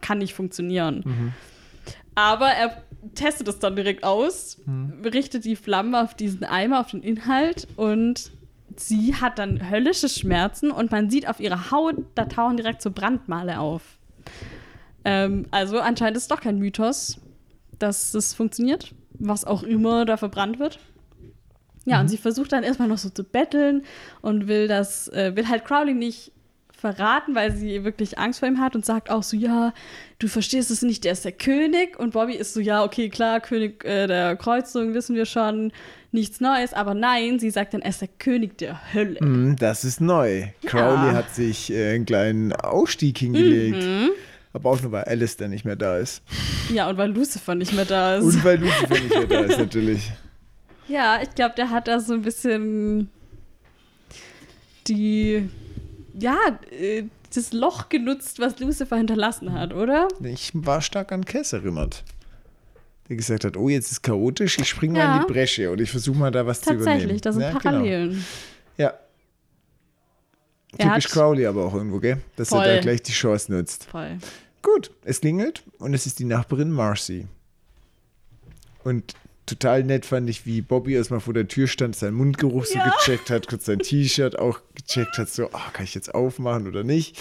[0.00, 1.02] kann nicht funktionieren.
[1.04, 1.32] Mhm.
[2.14, 2.82] Aber er
[3.14, 5.02] testet es dann direkt aus, Mhm.
[5.04, 8.30] richtet die Flamme auf diesen Eimer, auf den Inhalt und
[8.76, 12.90] sie hat dann höllische Schmerzen und man sieht auf ihrer Haut, da tauchen direkt so
[12.90, 13.82] Brandmale auf.
[15.06, 17.20] Ähm, also anscheinend ist es doch kein Mythos,
[17.78, 20.80] dass das funktioniert, was auch immer da verbrannt wird.
[21.84, 23.84] Ja, und sie versucht dann erstmal noch so zu betteln
[24.20, 26.32] und will das, äh, will halt Crowley nicht
[26.76, 29.72] verraten, weil sie wirklich Angst vor ihm hat und sagt auch so, ja,
[30.18, 31.98] du verstehst es nicht, der ist der König.
[31.98, 35.72] Und Bobby ist so, ja, okay, klar, König äh, der Kreuzung, wissen wir schon,
[36.10, 36.72] nichts Neues.
[36.72, 39.24] Aber nein, sie sagt dann, er ist der König der Hölle.
[39.24, 40.48] Mm, Das ist neu.
[40.66, 43.84] Crowley hat sich äh, einen kleinen Ausstieg hingelegt.
[43.84, 44.10] Mhm.
[44.56, 46.22] Aber auch nur, weil Alistair nicht mehr da ist.
[46.72, 48.24] Ja, und weil Lucifer nicht mehr da ist.
[48.24, 50.10] Und weil Lucifer nicht mehr da ist, natürlich.
[50.88, 53.10] Ja, ich glaube, der hat da so ein bisschen
[54.86, 55.48] die,
[56.14, 56.36] ja,
[56.70, 57.02] äh,
[57.34, 60.06] das Loch genutzt, was Lucifer hinterlassen hat, oder?
[60.22, 62.04] Ich war stark an Cass erinnert.
[63.08, 65.16] Der gesagt hat, oh, jetzt ist chaotisch, ich spring mal Ja.
[65.20, 66.86] in die Bresche und ich versuche mal da was zu übernehmen.
[67.00, 67.60] Tatsächlich, da sind Ja, genau.
[67.62, 68.24] Parallelen.
[68.76, 68.94] Ja.
[70.78, 72.18] Er Typisch Crowley aber auch irgendwo, gell?
[72.36, 72.66] Dass er Voll.
[72.76, 73.84] da gleich die Chance nutzt.
[73.90, 74.18] Voll.
[74.74, 77.28] Gut, es klingelt und es ist die Nachbarin Marcy.
[78.82, 79.14] Und
[79.46, 82.92] total nett fand ich, wie Bobby erstmal vor der Tür stand, seinen Mundgeruch so Ja.
[82.98, 86.82] gecheckt hat, kurz sein T-Shirt auch gecheckt hat, so, ah, kann ich jetzt aufmachen oder
[86.82, 87.16] nicht?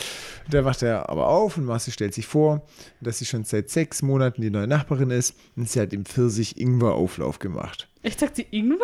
[0.45, 2.65] Und dann macht er aber auf und Marcy stellt sich vor,
[2.99, 7.37] dass sie schon seit sechs Monaten die neue Nachbarin ist und sie hat im Pfirsich-Ingwer-Auflauf
[7.37, 7.87] gemacht.
[8.01, 8.79] Ich sag sie Ingwer?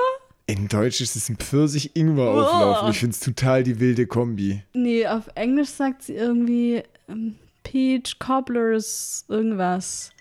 [0.46, 2.86] In Deutsch ist es ein Pfirsich-Ingwer-Auflauf Oh.
[2.86, 4.62] und ich finde es total die wilde Kombi.
[4.74, 10.12] Nee, auf Englisch sagt sie irgendwie ähm, Peach, Cobblers, irgendwas.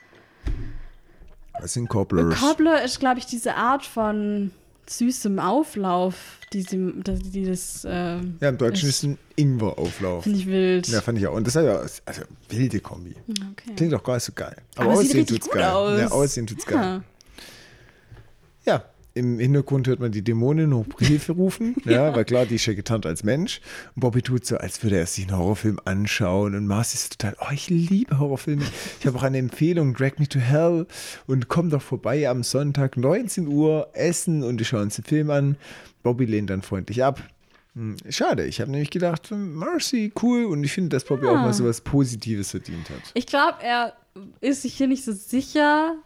[1.61, 2.38] Was sind Cobblers?
[2.38, 4.51] Cobbler ist, glaube ich, diese Art von
[4.88, 10.24] süßem Auflauf, die, sie, die, das, ähm, ja, im Deutschen ist- ist ein Ingwer-Auflauf.
[10.24, 10.88] finde ich wild.
[10.88, 11.34] Ja, fand ich auch.
[11.34, 13.14] Und das ist ja also wilde Kombi.
[13.28, 13.74] Okay.
[13.76, 14.57] Klingt doch gar nicht so geil.
[14.74, 15.70] Aber, Aber sieht aussehen richtig tut's gut geil.
[15.70, 16.01] aus.
[16.01, 16.76] Ja, aussehen tut's geil.
[16.78, 16.95] Ja.
[16.95, 17.03] Ja,
[19.15, 21.75] im Hintergrund hört man die Dämonin um Hilfe rufen.
[21.85, 22.15] ja.
[22.15, 23.61] weil klar, die ist ja getarnt als Mensch.
[23.95, 26.55] Und Bobby tut so, als würde er sich einen Horrorfilm anschauen.
[26.55, 28.65] Und Marcy ist total, oh, ich liebe Horrorfilme.
[29.01, 30.87] Ich habe auch eine Empfehlung, Drag Me to Hell.
[31.27, 35.31] Und komm doch vorbei am Sonntag, 19 Uhr, essen und wir schauen uns den Film
[35.31, 35.57] an.
[36.03, 37.23] Bobby lehnt dann freundlich ab.
[37.75, 40.45] Hm, Schade, ich habe nämlich gedacht, hm, Marcy, cool.
[40.47, 43.13] Und ich finde, dass Bobby auch mal so was Positives verdient hat.
[43.15, 43.95] Ich glaube, er
[44.41, 45.97] ist sich hier nicht so sicher.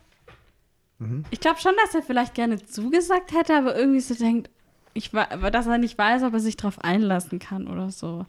[0.98, 1.24] Mhm.
[1.30, 4.50] Ich glaube schon, dass er vielleicht gerne zugesagt hätte, aber irgendwie so denkt,
[4.94, 8.26] ich, dass er nicht weiß, ob er sich darauf einlassen kann oder so.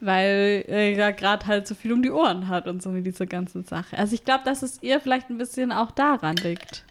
[0.00, 3.26] Weil er ja gerade halt so viel um die Ohren hat und so mit dieser
[3.26, 3.96] ganzen Sache.
[3.96, 6.84] Also ich glaube, dass es ihr vielleicht ein bisschen auch daran liegt.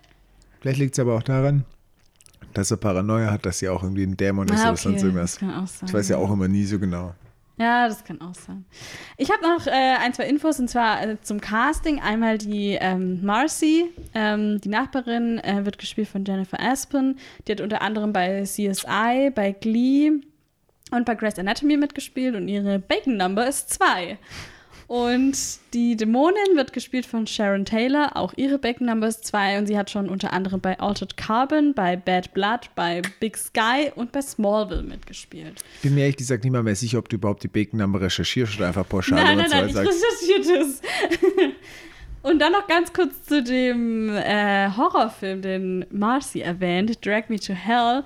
[0.62, 1.66] Vielleicht liegt es aber auch daran,
[2.54, 5.02] dass er Paranoia hat, dass sie auch irgendwie ein Dämon ist Ah, oder okay, sonst
[5.04, 5.32] irgendwas.
[5.34, 5.90] das kann auch sein.
[5.90, 7.14] Ich weiß ja auch immer nie so genau.
[7.62, 8.66] Ja, das kann auch sein.
[9.18, 12.02] Ich habe noch äh, ein, zwei Infos und zwar äh, zum Casting.
[12.02, 13.86] Einmal die ähm, Marcy,
[14.16, 17.20] ähm, die Nachbarin, äh, wird gespielt von Jennifer Aspen.
[17.46, 20.12] Die hat unter anderem bei CSI, bei Glee
[20.90, 24.18] und bei Grey's Anatomy mitgespielt und ihre Bacon Number ist zwei.
[24.92, 25.38] Und
[25.74, 29.78] die Dämonin wird gespielt von Sharon Taylor, auch ihre Back Number ist 2 und sie
[29.78, 34.22] hat schon unter anderem bei Altered Carbon, bei Bad Blood, bei Big Sky und bei
[34.22, 35.64] Smallville mitgespielt.
[35.82, 38.58] Bin mir ehrlich gesagt nicht mal mehr sicher, ob du überhaupt die Bacon Number recherchierst
[38.58, 40.04] oder einfach pauschal Nein, oder nein, nein, ich sagst.
[40.28, 40.82] recherchiert es.
[42.24, 47.54] Und dann noch ganz kurz zu dem äh, Horrorfilm, den Marcy erwähnt, Drag Me to
[47.54, 48.04] Hell.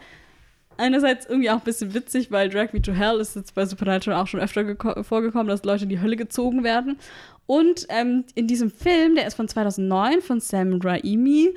[0.78, 4.22] Einerseits irgendwie auch ein bisschen witzig, weil Drag Me to Hell ist jetzt bei Supernatural
[4.22, 6.98] auch schon öfter geko- vorgekommen, dass Leute in die Hölle gezogen werden.
[7.48, 11.50] Und ähm, in diesem Film, der ist von 2009 von Sam Raimi.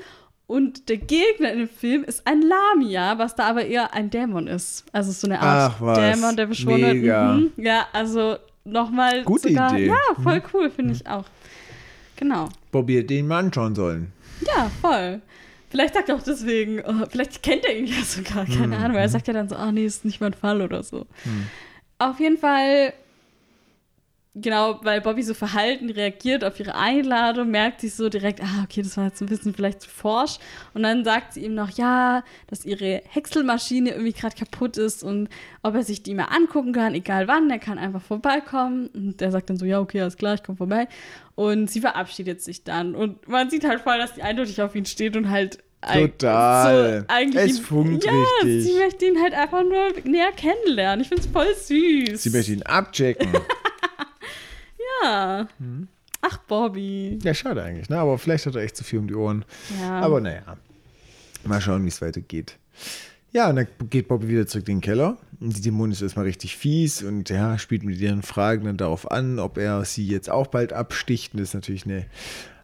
[0.47, 4.47] Und der Gegner in dem Film ist ein Lamia, was da aber eher ein Dämon
[4.47, 4.85] ist.
[4.93, 5.95] Also so eine Art Ach.
[5.95, 6.95] Dämon, der beschworen wird.
[6.95, 7.33] Mega.
[7.35, 7.53] Mhm.
[7.59, 9.25] Ja, also nochmal.
[9.25, 9.89] Gute sogar, Idee.
[9.89, 9.93] Mhm.
[9.95, 11.25] Ja, voll cool, finde ich auch.
[12.17, 12.49] Genau.
[12.73, 14.13] Bobby hätte den mal anschauen sollen.
[14.41, 15.21] Ja, voll.
[15.71, 18.73] Vielleicht sagt er auch deswegen, oh, vielleicht kennt er ihn ja sogar, keine Mhm.
[18.75, 21.07] Ahnung, weil er sagt ja dann so, ah nee, ist nicht mein Fall oder so.
[21.99, 22.93] Auf jeden Fall,
[24.41, 28.83] genau, weil Bobby so verhalten reagiert auf ihre Einladung, merkt sie so direkt, ah, okay,
[28.83, 30.39] das war jetzt ein bisschen vielleicht zu forsch.
[30.75, 35.29] Und dann sagt sie ihm noch, ja, dass ihre Häckselmaschine irgendwie gerade kaputt ist und
[35.63, 38.89] ob er sich die mal angucken kann, egal wann, er kann einfach vorbeikommen.
[38.89, 40.89] Und der sagt dann so, ja, okay, alles klar, ich komme vorbei.
[41.35, 42.95] Und sie verabschiedet sich dann.
[42.95, 47.05] Und man sieht halt voll, dass die eindeutig auf ihn steht und halt Total.
[47.07, 48.13] eigentlich Es funkt ja,
[48.43, 48.65] richtig.
[48.65, 51.03] sie möchte ihn halt einfach nur näher kennenlernen.
[51.03, 52.21] Ich finde es voll süß.
[52.21, 53.31] Sie möchte ihn abchecken.
[55.59, 55.89] Mhm.
[56.21, 57.19] Ach, Bobby.
[57.23, 57.99] ja, schade eigentlich, ne?
[57.99, 59.45] Aber vielleicht hat er echt zu viel um die Ohren.
[59.81, 60.01] Ja.
[60.01, 60.57] Aber naja.
[61.45, 62.59] Mal schauen, wie es weitergeht.
[63.31, 65.19] Ja, und dann geht Bobby wieder zurück in den Keller.
[65.41, 69.11] Und die Dämonin ist erstmal richtig fies und ja, spielt mit ihren Fragen dann darauf
[69.11, 71.35] an, ob er sie jetzt auch bald absticht.
[71.35, 72.07] Und das ist natürlich eine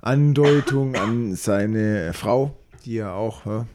[0.01, 3.67] Andeutung an seine Frau, die ja auch ja,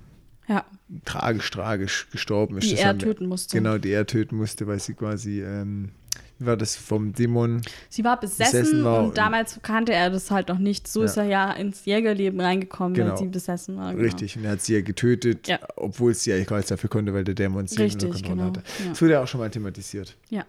[0.47, 0.65] ja.
[1.05, 2.69] tragisch, tragisch gestorben ist.
[2.69, 3.55] Die Das er töten musste.
[3.55, 5.91] Genau, die er töten musste, weil sie quasi, ähm,
[6.39, 7.61] war das vom Dämon?
[7.89, 10.87] Sie war besessen, Besessen war und und- damals kannte er das halt noch nicht.
[10.87, 11.05] So Ja.
[11.05, 13.11] ist er ja ins Jägerleben reingekommen, Genau.
[13.11, 13.91] weil sie besessen war.
[13.91, 14.03] Genau.
[14.03, 15.59] Richtig, und er hat sie ja getötet, Ja.
[15.75, 18.47] obwohl sie eigentlich gar nichts dafür konnte, weil der Dämon sie Richtig, unter Kontrolle genau,
[18.59, 18.63] hatte.
[18.83, 18.89] ja.
[18.89, 20.15] Das wurde ja auch schon mal thematisiert.
[20.29, 20.45] Ja.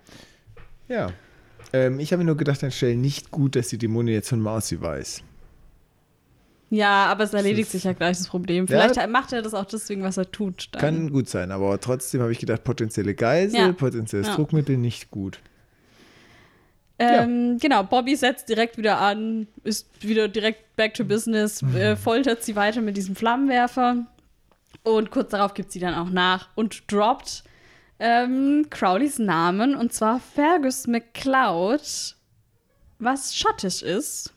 [0.88, 1.11] Ja.
[1.72, 4.41] Ähm, ich habe mir nur gedacht, an Stellen nicht gut, dass die Dämonin jetzt von
[4.41, 5.22] Marcy weiß.
[6.72, 8.66] Ja, aber es erledigt sich ja gleich das Problem.
[8.66, 8.88] Ja.
[8.88, 10.68] Vielleicht macht er das auch deswegen, was er tut.
[10.72, 10.80] Dann.
[10.80, 13.72] Kann gut sein, aber trotzdem habe ich gedacht, potenzielle Geisel, Ja.
[13.72, 14.36] potenzielles Ja.
[14.36, 15.41] Druckmittel nicht gut.
[17.01, 21.76] Ähm, Genau, Bobby setzt direkt wieder an, ist wieder direkt back to business, Mhm.
[21.76, 24.07] äh, foltert sie weiter mit diesem Flammenwerfer.
[24.82, 27.44] Und kurz darauf gibt sie dann auch nach und droppt
[27.98, 32.16] ähm, Crowleys Namen, und zwar Fergus McCloud,
[32.98, 34.32] was schottisch ist.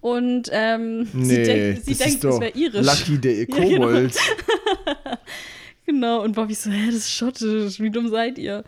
[0.00, 2.86] Und ähm, sie, Nee, denkt, sie das denkt, ist es wäre irisch.
[2.86, 3.86] Lucky der Ja, genau.
[3.86, 4.16] Kobold.
[5.86, 8.64] Genau, und Bobby so, hä, das ist schottisch, wie dumm seid ihr?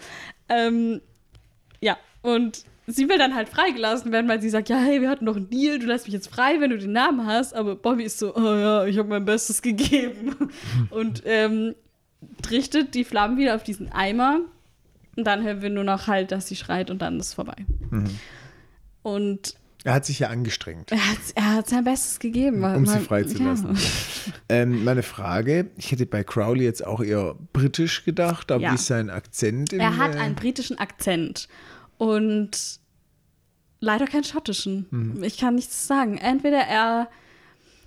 [0.48, 1.00] Ähm,
[1.80, 5.26] ja, und sie will dann halt freigelassen werden, weil sie sagt, ja, hey, wir hatten
[5.26, 8.04] doch einen Deal, du lässt mich jetzt frei, wenn du den Namen hast, aber Bobby
[8.04, 10.34] ist so, oh ja, ich habe mein Bestes gegeben.
[10.90, 11.74] und ähm,
[12.50, 14.40] richtet die Flammen wieder auf diesen Eimer
[15.16, 17.56] und dann hören wir nur noch halt, dass sie schreit und dann ist es vorbei.
[17.90, 18.04] Mhm.
[19.02, 20.90] Und Er hat sich ja angestrengt.
[20.92, 22.64] er hat, er hat sein Bestes gegeben.
[22.64, 23.78] Um sie Man- freizulassen.
[24.48, 28.70] Ähm, meine Frage, ich hätte bei Crowley jetzt auch eher britisch gedacht, aber Ja.
[28.70, 29.72] wie ist sein Akzent?
[29.72, 31.48] Im, Er hat einen britischen Akzent
[31.98, 32.80] und
[33.80, 34.86] leider keinen schottischen.
[34.90, 35.22] Mhm.
[35.22, 36.18] Ich kann nichts sagen.
[36.18, 37.08] Entweder er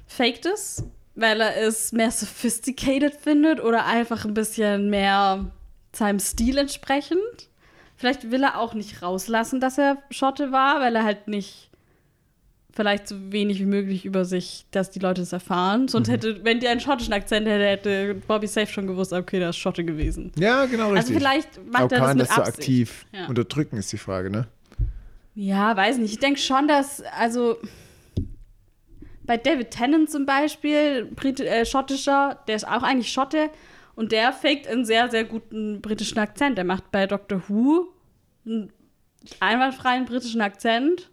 [0.07, 0.83] faked es,
[1.15, 5.51] weil er es mehr sophisticated findet oder einfach ein bisschen mehr
[5.93, 7.49] seinem Stil entsprechend.
[7.97, 11.70] Vielleicht will er auch nicht rauslassen, dass er Schotte war, weil er halt nicht
[12.73, 15.87] vielleicht so wenig wie möglich über sich, dass die Leute es erfahren.
[15.87, 16.11] Sonst Mhm.
[16.13, 19.57] hätte, wenn der einen schottischen Akzent hätte, hätte Bobby safe schon gewusst, okay, der ist
[19.57, 20.31] Schotte gewesen.
[20.37, 21.17] Ja, genau Also richtig.
[21.17, 22.57] vielleicht macht aber er das mit das so Absicht.
[22.59, 23.27] aktiv Ja.
[23.27, 24.47] unterdrücken, ist die Frage, ne?
[25.35, 26.11] Ja, weiß nicht.
[26.13, 27.57] Ich denke schon, dass, also
[29.23, 33.49] bei David Tennant zum Beispiel, Brit äh, schottischer, der ist auch eigentlich Schotte
[33.95, 36.57] und der faked einen sehr, sehr guten britischen Akzent.
[36.57, 37.87] Der macht bei Doctor Who
[38.45, 38.71] einen
[39.39, 41.09] einwandfreien britischen Akzent.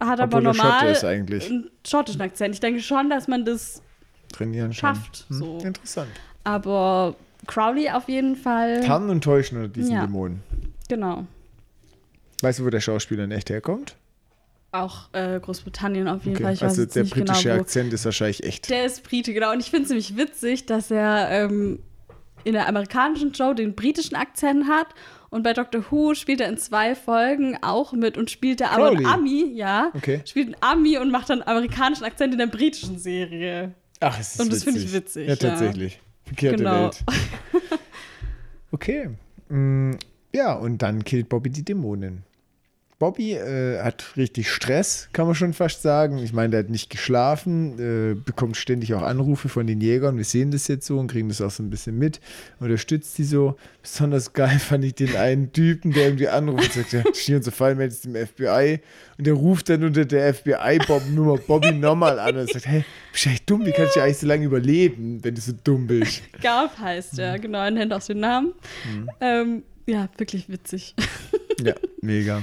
[0.00, 1.46] Hat aber Obwohl er Schotte normal eigentlich.
[1.50, 2.54] einen schottischen Akzent.
[2.54, 3.82] Ich denke schon, dass man das
[4.32, 5.24] Trainieren schafft.
[5.28, 5.58] Hm, So.
[5.58, 6.08] Interessant.
[6.44, 7.16] Aber
[7.46, 8.82] Crowley auf jeden Fall.
[8.84, 10.02] Tarnen und täuschen unter diesen Ja.
[10.02, 10.42] Dämonen.
[10.88, 11.24] Genau.
[12.42, 13.96] Weißt du, wo der Schauspieler in echt herkommt?
[14.72, 16.44] Auch äh, Großbritannien auf jeden Okay.
[16.44, 16.52] Fall.
[16.54, 17.60] Ich Also der nicht britische genau.
[17.62, 18.68] Akzent ist wahrscheinlich echt.
[18.68, 19.52] Der ist Brite, genau.
[19.52, 21.78] Und ich finde es nämlich witzig, dass er ähm,
[22.44, 24.88] in der amerikanischen Show den britischen Akzent hat
[25.30, 28.90] Und bei Doctor Who spielt er in zwei Folgen auch mit und spielt er aber
[28.90, 29.90] einen Ami, ja.
[29.94, 30.20] Okay.
[30.24, 33.72] Spielt einen Ami und macht dann amerikanischen Akzent in der britischen Serie.
[34.00, 35.36] Ach, es ist Und das finde ich witzig, Ja, ja.
[35.36, 36.00] tatsächlich.
[36.24, 36.84] Verkehrte Genau.
[36.84, 37.04] Welt.
[38.72, 39.10] Okay.
[39.48, 39.92] Mm,
[40.32, 42.24] Ja, und dann killt Bobby die Dämonen.
[42.98, 46.16] Bobby äh, hat richtig Stress, kann man schon fast sagen.
[46.16, 50.16] Ich meine, der hat nicht geschlafen, äh, bekommt ständig auch Anrufe von den Jägern.
[50.16, 52.20] Wir sehen das jetzt so und kriegen das auch so ein bisschen mit.
[52.58, 53.56] Unterstützt die so.
[53.82, 57.52] Besonders geil fand ich den einen Typen, der irgendwie anruft und sagt, ja, hier unser
[57.52, 58.80] Fall meldet im FBI.
[59.18, 62.82] Und der ruft dann unter der FBI-Nummer Bobby nochmal an und sagt, hey,
[63.12, 63.66] bist du echt dumm?
[63.66, 66.22] Wie kannst du eigentlich so lange überleben, wenn du so dumm bist?
[66.42, 68.54] Garf heißt er, genau, er nennt auch den Namen.
[69.20, 70.94] Ähm, ja, wirklich witzig.
[71.62, 72.42] Ja, mega.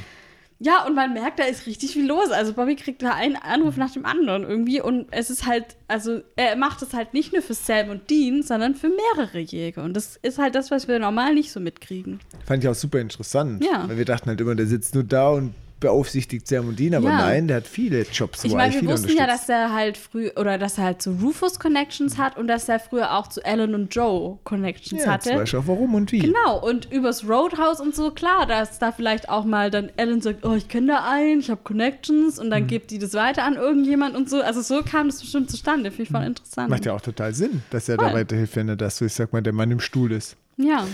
[0.64, 2.32] Ja, und man merkt, da ist richtig viel los.
[2.32, 4.80] Also Bobby kriegt da einen Anruf nach dem anderen irgendwie.
[4.82, 8.44] Und es ist halt, also er macht es halt nicht nur für Sam und Dean,
[8.44, 9.84] sondern für mehrere Jäger.
[9.84, 12.22] Und das ist halt das, was wir normal nicht so mitkriegen.
[12.46, 13.62] Fand ich auch super interessant.
[13.64, 13.88] Ja.
[13.90, 15.54] Weil wir dachten halt immer, der sitzt nur da und
[15.84, 17.18] beaufsichtigt Dean, aber Ja.
[17.18, 20.58] nein, der hat viele Jobs, Ich meine, wir wussten ja, dass er halt früh, oder
[20.58, 23.94] dass er halt zu Rufus Connections hat und dass er früher auch zu Alan und
[23.94, 25.30] Joe Connections ja, hatte.
[25.30, 26.20] jetzt weißt du auch warum und wie.
[26.20, 30.46] Genau, und übers Roadhouse und so, klar, dass da vielleicht auch mal dann Alan sagt,
[30.46, 32.52] oh, ich kenne da einen, ich habe Connections und Mhm.
[32.52, 34.42] dann gibt die das weiter an irgendjemand und so.
[34.42, 35.92] Also so kam das bestimmt zustande.
[35.92, 36.70] Finde ich voll interessant.
[36.70, 38.20] Macht ja auch total Sinn, dass er da Voll.
[38.22, 40.38] weiterhilft, wenn er das so, ich sag mal, der Mann im Stuhl ist.
[40.58, 40.88] Ja.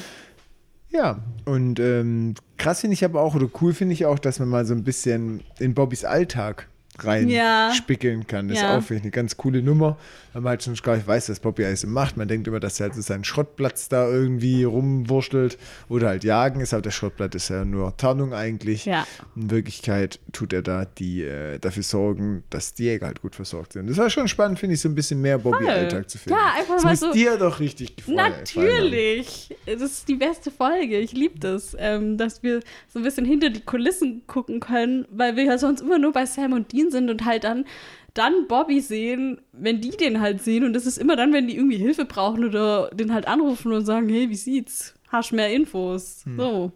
[0.91, 4.49] Ja, und ähm, krass finde ich aber auch, oder cool finde ich auch, dass man
[4.49, 6.67] mal so ein bisschen in Bobbys Alltag
[7.05, 7.71] rein Ja.
[7.73, 8.47] spickeln kann.
[8.47, 8.71] Das Ja.
[8.77, 9.97] ist auch finde ich, eine ganz coole Nummer,
[10.33, 12.17] weil man halt schon gar nicht weiß, was Bobby alles macht.
[12.17, 15.57] Man denkt immer, dass er halt so seinen Schrottplatz da irgendwie rumwurschtelt
[15.89, 18.85] oder halt jagen ist, aber der Schrottplatz ist ja nur Tarnung eigentlich.
[18.85, 19.05] Ja.
[19.35, 23.73] In Wirklichkeit tut er da die äh, dafür sorgen, dass die Jäger halt gut versorgt
[23.73, 23.89] sind.
[23.89, 26.37] Das war schon spannend, finde ich, so ein bisschen mehr Bobby-Alltag zu finden.
[26.39, 28.15] Ja, einfach das mal muss so- dir doch richtig gefallen.
[28.17, 29.55] Natürlich.
[29.65, 30.97] Das ist die beste Folge.
[30.99, 35.35] Ich liebe das, ähm, dass wir so ein bisschen hinter die Kulissen gucken können, weil
[35.35, 37.65] wir ja sonst immer nur bei Sam und Dean sind und halt dann,
[38.13, 40.63] dann Bobby sehen, wenn die den halt sehen.
[40.63, 43.85] Und das ist immer dann, wenn die irgendwie Hilfe brauchen oder den halt anrufen und
[43.85, 44.95] sagen, hey, wie sieht's?
[45.09, 46.23] Hast mehr Infos?
[46.37, 46.71] So.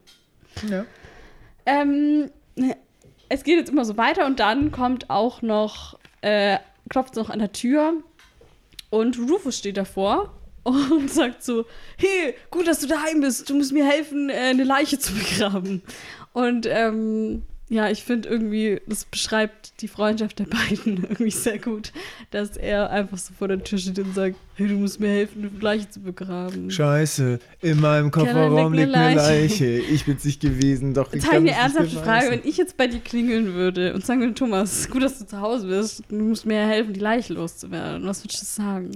[0.69, 0.85] Ja.
[1.65, 2.29] Ähm,
[3.29, 6.57] es geht jetzt immer so weiter und dann kommt auch noch, äh,
[6.89, 7.93] klopft noch an der Tür
[8.89, 10.33] und Rufus steht davor
[10.63, 11.65] und sagt so,
[11.97, 15.81] hey, gut, dass du daheim bist, du musst mir helfen, äh, eine Leiche zu begraben.
[16.33, 17.43] Und ähm,
[17.73, 21.91] ja, ich finde irgendwie, das beschreibt die Freundschaft der beiden irgendwie sehr gut,
[22.29, 25.49] dass er einfach so vor der Tür steht und sagt, hey, du musst mir helfen,
[25.49, 26.69] eine Leiche zu begraben.
[26.69, 29.65] Scheiße, in meinem Kofferraum liegt eine Leiche.
[29.65, 32.57] Ich bin's nicht gewesen, doch ich Jetzt habe ich eine es ernsthafte Frage, wenn ich
[32.57, 36.03] jetzt bei dir klingeln würde und sagen würde, Thomas, gut, dass du zu Hause bist,
[36.09, 38.05] du musst mir helfen, die Leiche loszuwerden.
[38.05, 38.91] Was würdest du sagen?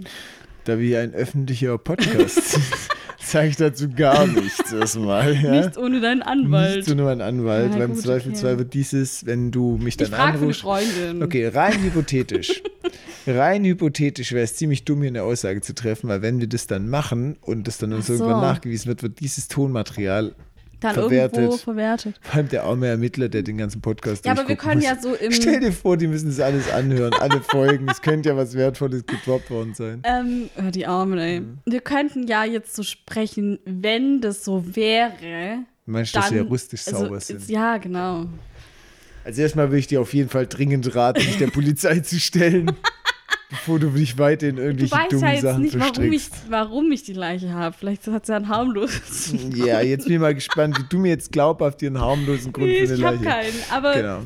[0.66, 2.60] Da wir ein öffentlicher Podcast
[3.32, 5.34] sage ich dazu gar nichts erstmal.
[5.36, 5.52] Ja?
[5.52, 6.78] Nichts ohne deinen Anwalt.
[6.78, 8.60] Nicht zu nur ein Anwalt, Ja, weil im gut, Zweifelsfall okay.
[8.60, 10.62] wird dieses, wenn du mich ich dann frage für eine anrufst.
[10.62, 11.24] Freundin.
[11.24, 12.64] Okay, rein hypothetisch.
[13.28, 16.68] rein hypothetisch wäre es ziemlich dumm, hier eine Aussage zu treffen, weil wenn wir das
[16.68, 18.14] dann machen und das dann uns so.
[18.14, 20.34] irgendwann nachgewiesen wird, wird dieses Tonmaterial,
[20.80, 21.38] Dann verwertet.
[21.40, 22.20] irgendwo verwertet.
[22.22, 24.86] vor allem der arme Ermittler, der den ganzen Podcast Ja, aber wir können muss.
[24.86, 25.32] ja so im.
[25.32, 27.88] Stell dir vor, die müssen das alles anhören, alle Folgen.
[27.90, 30.02] Es könnte ja was Wertvolles gedroppt worden sein.
[30.04, 31.40] Ähm, oh, die Armen, ey.
[31.40, 31.60] Mhm.
[31.66, 35.60] Wir könnten ja jetzt so sprechen, wenn das so wäre.
[35.86, 37.48] Meinst du, Dann, dass wir rustisch also, sauber sind?
[37.50, 38.28] Ja, genau.
[39.24, 42.72] Also erstmal würde ich dir auf jeden Fall dringend raten, dich der Polizei zu stellen,
[43.50, 46.30] bevor du dich weiter in Du irgendwelche weißt dummen ja jetzt Sachen nicht, warum ich,
[46.50, 47.76] warum ich die Leiche habe.
[47.78, 49.34] Vielleicht hat sie ja ein harmloses.
[49.56, 52.86] Ja, jetzt bin ich mal gespannt, wie du mir jetzt glaubhaft einen harmlosen Grund Nee,
[52.86, 53.30] für eine ich habe Leiche.
[53.30, 53.64] keinen.
[53.72, 54.20] Aber Genau.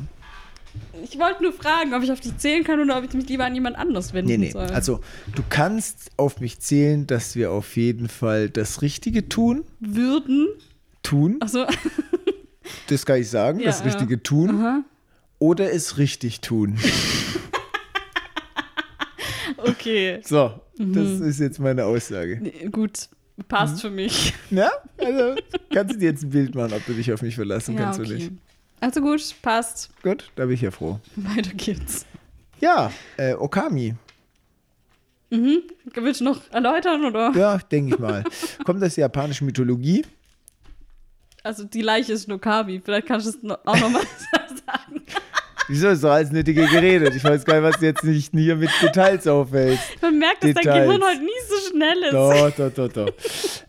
[1.04, 3.44] ich wollte nur fragen, ob ich auf dich zählen kann oder ob ich mich lieber
[3.44, 4.50] an jemand anderes wenden Nee, nee.
[4.50, 4.66] soll.
[4.66, 5.00] Also,
[5.34, 9.64] du kannst auf mich zählen, dass wir auf jeden Fall das Richtige tun.
[9.80, 10.48] würden.
[11.02, 11.36] Tun.
[11.40, 11.64] Achso.
[12.86, 13.86] Das kann ich sagen, Ja, das ja.
[13.86, 14.50] Richtige tun.
[14.60, 14.84] Aha.
[15.40, 16.78] Oder es richtig tun.
[19.62, 20.20] Okay.
[20.24, 21.22] So, das Mhm.
[21.28, 22.38] ist jetzt meine Aussage.
[22.42, 23.08] Nee, Gut.
[23.48, 24.34] Passt für mich.
[24.50, 25.34] Ja, also
[25.72, 28.00] kannst du dir jetzt ein Bild machen, ob du dich auf mich verlassen Ja, kannst
[28.00, 28.18] oder okay.
[28.18, 28.32] nicht.
[28.80, 29.90] Also gut, passt.
[30.02, 30.98] Gut, da bin ich ja froh.
[31.16, 32.04] Weiter geht's.
[32.60, 33.94] Ja, äh, Okami.
[35.30, 35.62] Mhm.
[35.94, 37.32] Willst du noch erläutern oder?
[37.34, 38.22] Ja, denke ich mal.
[38.64, 40.04] Kommt aus der japanischen Mythologie.
[41.42, 42.80] Also die Leiche ist Nokabi.
[42.84, 44.02] Vielleicht kannst du es auch nochmal
[44.66, 45.02] sagen.
[45.68, 47.14] Wieso ist doch alles nötige geredet?
[47.14, 49.84] Ich weiß gar nicht, was du jetzt nicht hier mit Details aufhältst.
[50.00, 50.86] Man merkt, dass dein Details.
[50.86, 52.12] Gehirn heute nie so schnell ist.
[52.12, 53.14] Doch, doch, doch, doch.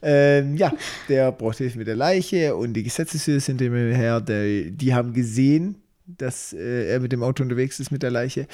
[0.01, 0.73] ähm, ja,
[1.07, 4.21] der braucht Hilfe mit der Leiche und die Gesetzeshüter sind hinterher.
[4.21, 5.75] Der, die haben gesehen,
[6.05, 8.47] dass äh, er mit dem Auto unterwegs ist mit der Leiche.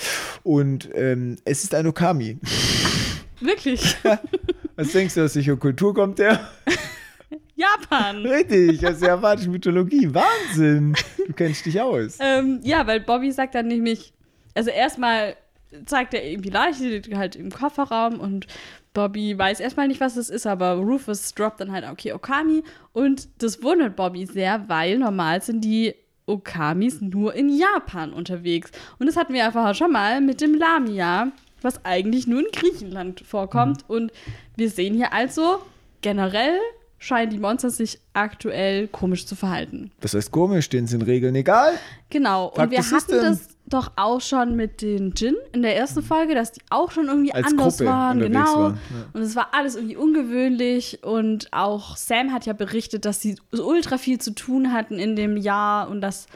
[0.43, 2.37] Und ähm, es ist ein Okami.
[3.39, 3.95] Wirklich.
[4.75, 6.39] Was denkst du, aus welcher Kultur kommt der?
[7.55, 8.25] Japan.
[8.25, 10.13] Richtig, aus der japanischen Mythologie.
[10.13, 10.95] Wahnsinn.
[11.27, 12.17] Du kennst dich aus.
[12.19, 14.13] Ähm, ja, weil Bobby sagt dann nämlich,
[14.55, 15.35] also erstmal
[15.85, 18.47] zeigt er irgendwie Leiche, die halt im Kofferraum und
[18.93, 22.63] Bobby weiß erstmal nicht, was das ist, aber Rufus droppt dann halt, okay, Okami.
[22.91, 25.93] Und das wundert Bobby sehr, weil normal sind die
[26.25, 28.71] Okamis nur in Japan unterwegs.
[28.97, 33.21] Und das hatten wir einfach schon mal mit dem Lamia, was eigentlich nur in Griechenland
[33.21, 33.87] vorkommt.
[33.87, 33.95] Mhm.
[33.95, 34.11] Und
[34.55, 35.59] wir sehen hier also
[36.01, 36.57] generell
[36.99, 39.91] scheinen die Monster sich aktuell komisch zu verhalten.
[40.01, 41.73] Das heißt komisch, denen sind Regeln egal.
[42.09, 46.01] Genau, Fakt und wir hatten das doch auch schon mit den Djinn in der ersten
[46.01, 48.19] Folge, dass die auch schon irgendwie Als anders Gruppe waren.
[48.19, 48.55] Genau.
[48.55, 48.73] Waren.
[48.73, 49.05] Ja.
[49.13, 51.03] Und es war alles irgendwie ungewöhnlich.
[51.03, 55.37] Und auch Sam hat ja berichtet, dass sie ultra viel zu tun hatten in dem
[55.37, 56.27] Jahr und dass.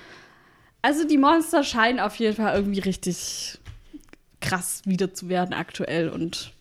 [0.81, 3.59] Also die Monster scheinen auf jeden Fall irgendwie richtig
[4.41, 6.51] krass wieder zu werden aktuell und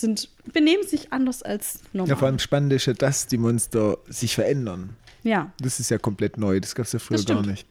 [0.00, 2.10] sind, benehmen sich anders als normal.
[2.10, 4.96] Ja, vor allem spannend ist ja, dass die Monster sich verändern.
[5.22, 5.52] Ja.
[5.58, 7.66] Das ist ja komplett neu, das gab es ja früher gar nicht.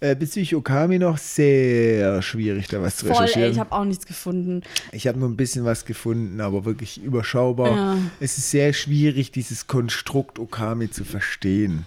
[0.00, 3.44] Äh, bezüglich Okami noch sehr schwierig, da was zu Voll, recherchieren.
[3.44, 4.62] Ey, ich habe auch nichts gefunden.
[4.92, 7.70] Ich habe nur ein bisschen was gefunden, aber wirklich überschaubar.
[7.70, 7.96] Ja.
[8.20, 11.86] Es ist sehr schwierig, dieses Konstrukt Okami zu verstehen.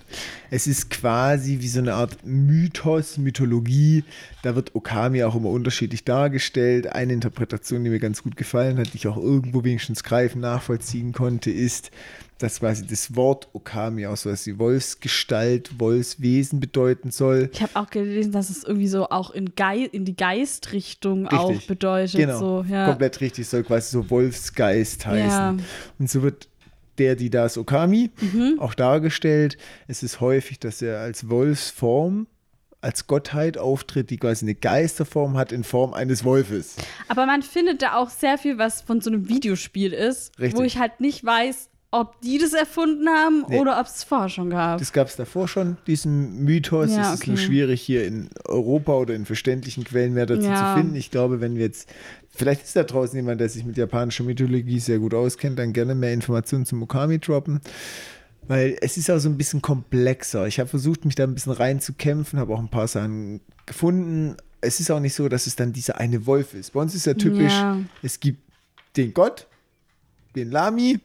[0.49, 4.03] Es ist quasi wie so eine Art Mythos, Mythologie.
[4.43, 6.87] Da wird Okami auch immer unterschiedlich dargestellt.
[6.87, 11.11] Eine Interpretation, die mir ganz gut gefallen hat, die ich auch irgendwo wenigstens greifen, nachvollziehen
[11.11, 11.91] konnte, ist,
[12.37, 17.49] dass quasi das Wort Okami auch so, dass die Wolfsgestalt, Wolfswesen bedeuten soll.
[17.51, 21.39] Ich habe auch gelesen, dass es irgendwie so auch in, Gei in die Geistrichtung richtig.
[21.39, 22.15] auch bedeutet.
[22.15, 22.87] Genau, so, ja.
[22.87, 25.29] komplett richtig, soll quasi so Wolfsgeist heißen.
[25.29, 25.57] Ja.
[25.99, 26.47] Und so wird
[26.97, 28.57] der, die das Okami mhm.
[28.59, 29.57] auch dargestellt.
[29.87, 32.27] Es ist häufig, dass er als Wolfsform
[32.79, 36.75] als Gottheit auftritt, die quasi eine Geisterform hat in Form eines Wolfes.
[37.07, 40.59] Aber man findet da auch sehr viel, was von so einem Videospiel ist, Richtig.
[40.59, 43.59] wo ich halt nicht weiß, ob die das erfunden haben nee.
[43.59, 44.79] oder ob es vorher schon gab.
[44.79, 46.91] Das gab es davor schon, diesen Mythos.
[46.91, 50.75] Ja, es ist nur schwierig, hier in Europa oder in verständlichen Quellen mehr dazu ja.
[50.75, 50.95] zu finden.
[50.95, 51.89] Ich glaube, wenn wir jetzt,
[52.29, 55.95] vielleicht ist da draußen jemand, der sich mit japanischer Mythologie sehr gut auskennt, dann gerne
[55.95, 57.61] mehr Informationen zum Okami droppen.
[58.49, 60.47] Weil es ist auch so ein bisschen komplexer.
[60.47, 64.35] Ich habe versucht, mich da ein bisschen reinzukämpfen, habe auch ein paar Sachen gefunden.
[64.61, 66.73] Es ist auch nicht so, dass es dann dieser eine Wolf ist.
[66.73, 67.77] Bei uns ist ja typisch, ja.
[68.01, 68.41] es gibt
[68.95, 69.47] den Gott,
[70.37, 70.99] den Lami,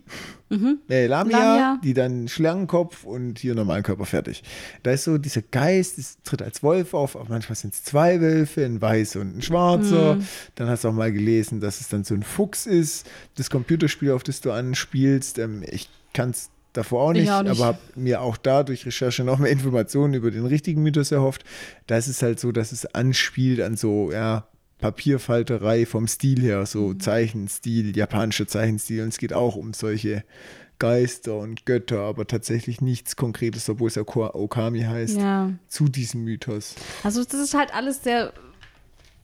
[0.50, 0.78] mhm.
[0.88, 4.42] äh, Lamia, Lamia, die dann Schlangenkopf und hier Normalkörper fertig.
[4.82, 8.20] Da ist so dieser Geist, das tritt als Wolf auf, aber manchmal sind es zwei
[8.20, 10.16] Wölfe, ein weiß und ein schwarzer.
[10.16, 10.26] Mhm.
[10.54, 13.08] Dann hast du auch mal gelesen, dass es dann so ein Fuchs ist.
[13.36, 17.52] Das Computerspiel, auf das du anspielst, ähm, ich kann es davor auch nicht, auch nicht.
[17.52, 21.44] aber habe mir auch da durch Recherche noch mehr Informationen über den richtigen Mythos erhofft.
[21.86, 24.46] Da ist es halt so, dass es anspielt an so, ja,
[24.82, 27.00] Papierfalterei vom Stil her, so mhm.
[27.00, 29.02] Zeichenstil, japanischer Zeichenstil.
[29.02, 30.24] Und es geht auch um solche
[30.78, 35.52] Geister und Götter, aber tatsächlich nichts Konkretes, obwohl es ja Okami heißt, ja.
[35.68, 36.74] zu diesem Mythos.
[37.04, 38.32] Also das ist halt alles sehr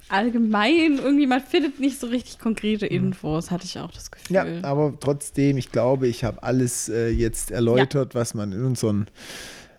[0.09, 0.99] allgemein.
[0.99, 3.09] Irgendwie, man findet nicht so richtig konkrete mhm.
[3.09, 4.37] Infos, hatte ich auch das Gefühl.
[4.37, 8.21] Ja, aber trotzdem, ich glaube, ich habe alles äh, jetzt erläutert, ja.
[8.21, 9.09] was man in unseren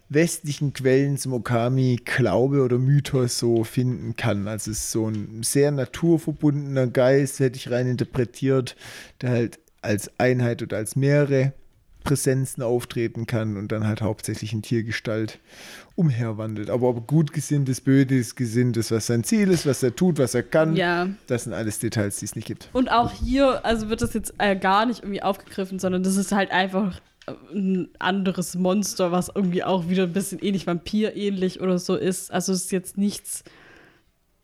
[0.10, 4.48] westlichen Quellen zum Okami Glaube oder Mythos so finden kann.
[4.48, 8.76] Also es ist so ein sehr naturverbundener Geist, hätte ich rein interpretiert,
[9.22, 11.54] der halt als Einheit oder als mehrere
[12.04, 15.40] Präsenzen auftreten kann und dann halt hauptsächlich in Tiergestalt
[15.96, 16.70] umherwandelt.
[16.70, 20.18] Aber ob gut gesinnt ist, böse gesinnt ist, was sein Ziel ist, was er tut,
[20.18, 21.10] was er kann, ja.
[21.28, 22.70] das sind alles Details, die es nicht gibt.
[22.74, 26.32] Und auch hier, also wird das jetzt äh, gar nicht irgendwie aufgegriffen, sondern das ist
[26.32, 27.00] halt einfach
[27.54, 32.32] ein anderes Monster, was irgendwie auch wieder ein bisschen ähnlich Vampir-ähnlich oder so ist.
[32.32, 33.44] Also es ist jetzt nichts,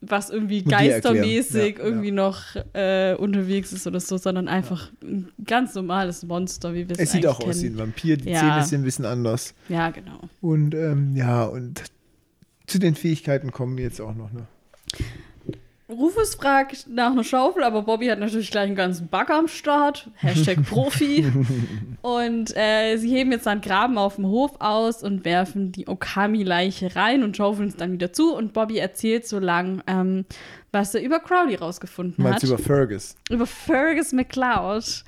[0.01, 2.13] was irgendwie geistermäßig ja, irgendwie ja.
[2.13, 2.41] noch
[2.73, 5.09] äh, unterwegs ist oder so, sondern einfach ja.
[5.09, 7.51] ein ganz normales Monster, wie wir es Es sieht auch kennen.
[7.51, 9.53] aus wie ein Vampir, die Zähne sind ein bisschen anders.
[9.69, 10.19] Ja, genau.
[10.41, 11.83] Und ähm, ja, und
[12.67, 14.31] zu den Fähigkeiten kommen wir jetzt auch noch.
[14.31, 14.47] Ne?
[15.87, 20.09] Rufus fragt nach einer Schaufel, aber Bobby hat natürlich gleich einen ganzen Bagger am Start.
[20.15, 21.31] Hashtag Profi.
[22.01, 26.95] und äh, sie heben jetzt einen Graben auf dem Hof aus und werfen die Okami-Leiche
[26.95, 28.33] rein und schaufeln es dann wieder zu.
[28.33, 30.25] Und Bobby erzählt so lang, ähm,
[30.71, 32.49] was er über Crowley rausgefunden Meinst hat.
[32.49, 33.15] Meinst über Fergus?
[33.29, 35.03] Über Fergus McCloud.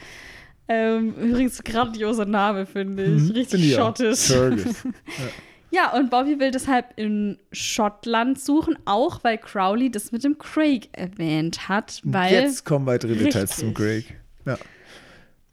[0.68, 3.22] Ähm, übrigens grandioser Name, finde ich.
[3.24, 4.28] Mhm, Richtig schottisch.
[4.28, 4.64] Fergus.
[4.84, 5.26] Ja.
[5.70, 10.90] Ja, und Bobby will deshalb in Schottland suchen, auch weil Crowley das mit dem Craig
[10.94, 12.02] erwähnt hat.
[12.04, 14.06] Weil Jetzt kommen weitere Details zum Craig.
[14.46, 14.58] Ja.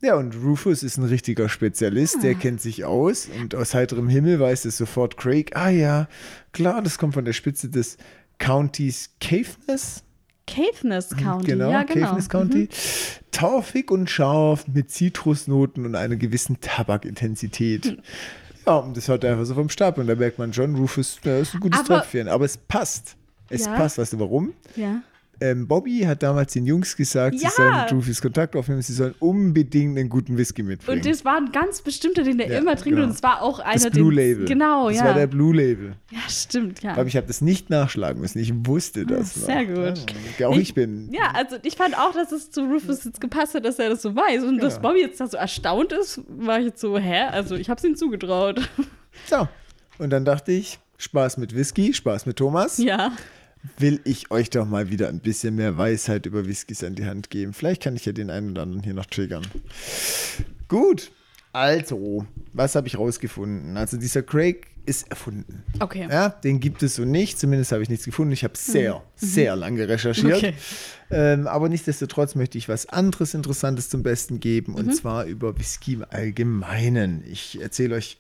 [0.00, 2.22] Ja, und Rufus ist ein richtiger Spezialist, ah.
[2.22, 5.56] der kennt sich aus und aus heiterem Himmel weiß es sofort Craig.
[5.56, 6.08] Ah ja,
[6.52, 7.96] klar, das kommt von der Spitze des
[8.38, 10.04] Countys Caveness.
[10.46, 11.46] Caithness County.
[11.46, 12.06] Genau, ja, genau.
[12.06, 12.68] Caithness County.
[13.32, 17.86] Torfig und scharf mit Zitrusnoten und einer gewissen Tabakintensität.
[17.86, 17.98] Hm.
[18.66, 21.40] Ja, und das hört einfach so vom Stab und da merkt man schon, Rufus, der
[21.40, 22.28] ist ein gutes Tröpfchen.
[22.28, 23.16] Aber es passt.
[23.50, 23.74] Es Ja.
[23.76, 23.98] passt.
[23.98, 24.52] Weißt du warum?
[24.76, 25.02] Ja.
[25.40, 27.50] Ähm, Bobby hat damals den Jungs gesagt, Ja.
[27.50, 31.00] sie sollen mit Rufus Kontakt aufnehmen, sie sollen unbedingt einen guten Whisky mitbringen.
[31.00, 32.96] Und das war ein ganz bestimmter, den der Ja, immer trinkt.
[32.96, 33.04] genau.
[33.08, 34.44] Und es war auch einer, das Blue Label.
[34.46, 35.04] Genau, das ja.
[35.06, 35.94] war der Blue Label.
[36.10, 36.90] ja, stimmt, ja.
[36.90, 38.38] Ich glaube, ich habe das nicht nachschlagen müssen.
[38.38, 39.36] Ich wusste das.
[39.36, 39.46] noch.
[39.46, 40.06] sehr gut.
[40.38, 41.10] Ja, auch ich, bin.
[41.12, 44.02] Ja, also ich fand auch, dass es zu Rufus jetzt gepasst hat, dass er das
[44.02, 44.44] so weiß.
[44.44, 44.80] Und dass.
[44.80, 47.22] Bobby jetzt da so erstaunt ist, war ich jetzt so, hä?
[47.30, 48.60] Also ich hab's ihm zugetraut.
[49.26, 49.48] So.
[49.98, 52.78] Und dann dachte ich, Spaß mit Whisky, Spaß mit Thomas.
[52.78, 53.12] ja.
[53.78, 57.30] Will ich euch doch mal wieder ein bisschen mehr Weisheit über Whiskys an die Hand
[57.30, 57.52] geben.
[57.52, 59.46] Vielleicht kann ich ja den einen oder anderen hier noch triggern.
[60.68, 61.10] Gut.
[61.52, 63.76] Also, was habe ich rausgefunden?
[63.76, 65.62] Also, dieser Craig ist erfunden.
[65.80, 66.08] Okay.
[66.10, 67.38] Ja, den gibt es so nicht.
[67.38, 68.32] Zumindest habe ich nichts gefunden.
[68.32, 70.42] Ich habe sehr, sehr lange recherchiert.
[70.42, 70.48] Mhm.
[70.48, 70.54] Okay.
[71.10, 74.72] Ähm, aber nichtsdestotrotz möchte ich was anderes Interessantes zum Besten geben.
[74.72, 74.78] Mhm.
[74.78, 77.22] Und zwar über Whisky im Allgemeinen.
[77.26, 78.18] Ich erzähle euch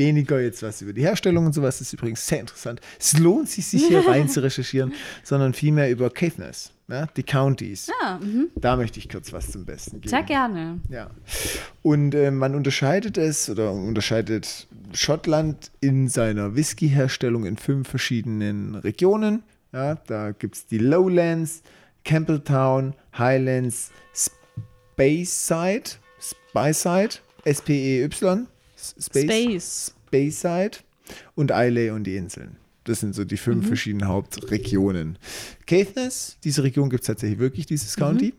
[0.00, 1.78] weniger jetzt was über die Herstellung und sowas.
[1.78, 2.80] Das ist übrigens sehr interessant.
[2.98, 4.92] Es lohnt sich, sich hier rein zu recherchieren,
[5.22, 7.90] sondern vielmehr über Caithness, ja, die Counties.
[8.02, 8.48] Ja, mhm.
[8.56, 10.08] Da möchte ich kurz was zum Besten geben.
[10.08, 10.80] sehr gerne.
[10.88, 11.10] Ja.
[11.82, 19.44] Und äh, man unterscheidet es oder unterscheidet Schottland in seiner Whisky-Herstellung in fünf verschiedenen Regionen.
[19.72, 21.62] Ja, da gibt es die Lowlands,
[22.04, 28.46] Campbelltown, Highlands, Speyside, Speyside, S-P-E-Y,
[28.80, 29.94] S- Space.
[30.06, 30.78] Speyside
[31.34, 32.56] und Islay und die Inseln.
[32.84, 35.18] Das sind so die fünf verschiedenen Hauptregionen.
[35.66, 38.34] Caithness, diese Region gibt es tatsächlich wirklich, dieses County.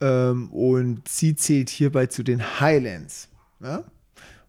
[0.00, 3.28] Ähm, und sie zählt hierbei zu den Highlands.
[3.60, 3.84] Ja?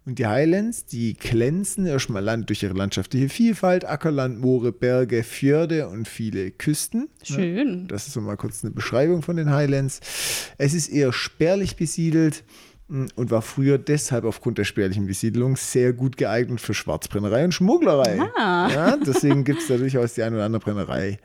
[0.05, 5.87] Und die Highlands, die glänzen erstmal Land durch ihre landschaftliche Vielfalt, Ackerland, Moore, Berge, Fjorde
[5.89, 7.09] und viele Küsten.
[7.23, 7.87] Schön.
[7.87, 9.99] Das ist so mal kurz eine Beschreibung von den Highlands.
[10.57, 12.43] Es ist eher spärlich besiedelt
[12.89, 18.19] und war früher deshalb aufgrund der spärlichen Besiedelung sehr gut geeignet für Schwarzbrennerei und Schmugglerei.
[18.35, 18.69] Ah.
[18.73, 21.19] Ja, deswegen gibt es da durchaus die eine oder andere Brennerei.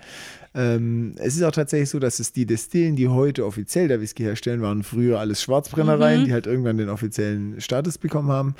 [0.54, 4.22] Ähm, es ist auch tatsächlich so, dass es die Destillen, die heute offiziell der Whisky
[4.22, 8.54] herstellen, waren früher alles Schwarzbrennereien, die halt irgendwann den offiziellen Status bekommen haben.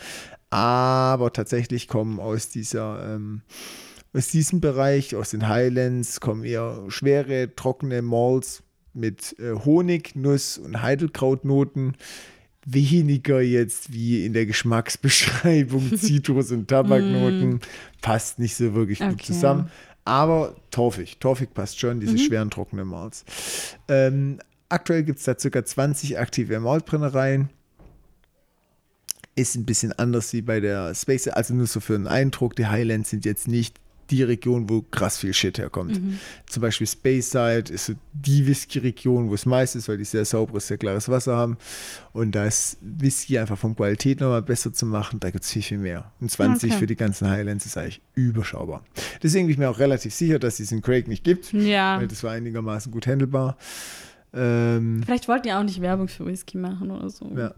[0.50, 3.42] Aber tatsächlich kommen aus dieser ähm,
[4.14, 10.56] aus diesem Bereich, aus den Highlands, kommen eher schwere, trockene Malts mit äh, Honig, Nuss
[10.56, 11.96] und Heidelkrautnoten.
[12.66, 17.60] Weniger jetzt wie in der Geschmacksbeschreibung Zitrus- und Tabaknoten.
[18.00, 19.24] Passt nicht so wirklich gut Okay.
[19.24, 19.70] zusammen.
[20.06, 21.18] Aber torfig.
[21.18, 23.24] Torfig passt schon, diese schweren, trockenen Malts.
[23.88, 24.38] Ähm,
[24.68, 25.64] aktuell gibt es da ca.
[25.64, 27.48] 20 aktive Maltbrennereien.
[29.36, 32.54] Ist ein bisschen anders wie bei der Space, also nur so für einen Eindruck.
[32.54, 33.80] Die Highlands sind jetzt nicht
[34.10, 36.00] die Region, wo krass viel Shit herkommt.
[36.46, 40.66] Zum Beispiel Speyside ist so die Whisky-Region, wo es meist ist, weil die sehr sauberes,
[40.68, 41.56] sehr klares Wasser haben.
[42.12, 45.20] Und da ist Whisky einfach von Qualität nochmal besser zu machen.
[45.20, 46.12] Da gibt es viel, viel mehr.
[46.20, 46.78] Und 20 Okay.
[46.80, 48.84] für die ganzen Highlands ist eigentlich überschaubar.
[49.22, 51.52] Deswegen bin ich mir auch relativ sicher, dass es diesen Craig nicht gibt.
[51.52, 51.98] Ja.
[52.00, 53.56] Weil das war einigermaßen gut handelbar.
[54.32, 57.30] Ähm, Vielleicht wollten die auch nicht Werbung für Whisky machen oder so.
[57.36, 57.54] ja.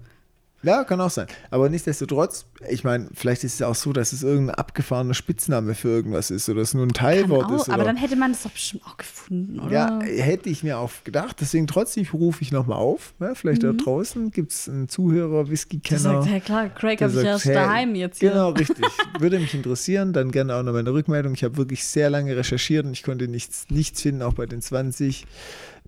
[0.67, 1.29] Ja, kann auch sein.
[1.51, 5.89] Aber nichtsdestotrotz, ich meine, vielleicht ist es auch so, dass es irgendein abgefahrener Spitzname für
[5.89, 7.71] irgendwas ist oder es nur ein Teilwort auch, ist.
[7.71, 9.73] aber dann hätte man das doch bestimmt auch gefunden, oder?
[9.73, 11.37] ja, hätte ich mir auch gedacht.
[11.41, 13.15] Deswegen trotzdem rufe ich nochmal auf.
[13.21, 16.01] Ja, vielleicht da draußen gibt es einen Zuhörer, Whisky-Kenner.
[16.01, 18.31] sagt, ja klar, Craig habe ich erst hey, daheim jetzt hier.
[18.31, 18.85] Genau, richtig.
[19.21, 21.35] Würde mich interessieren, dann gerne auch noch meine Rückmeldung.
[21.35, 24.61] Ich habe wirklich sehr lange recherchiert und ich konnte nichts, nichts finden, auch bei den
[24.61, 25.27] 20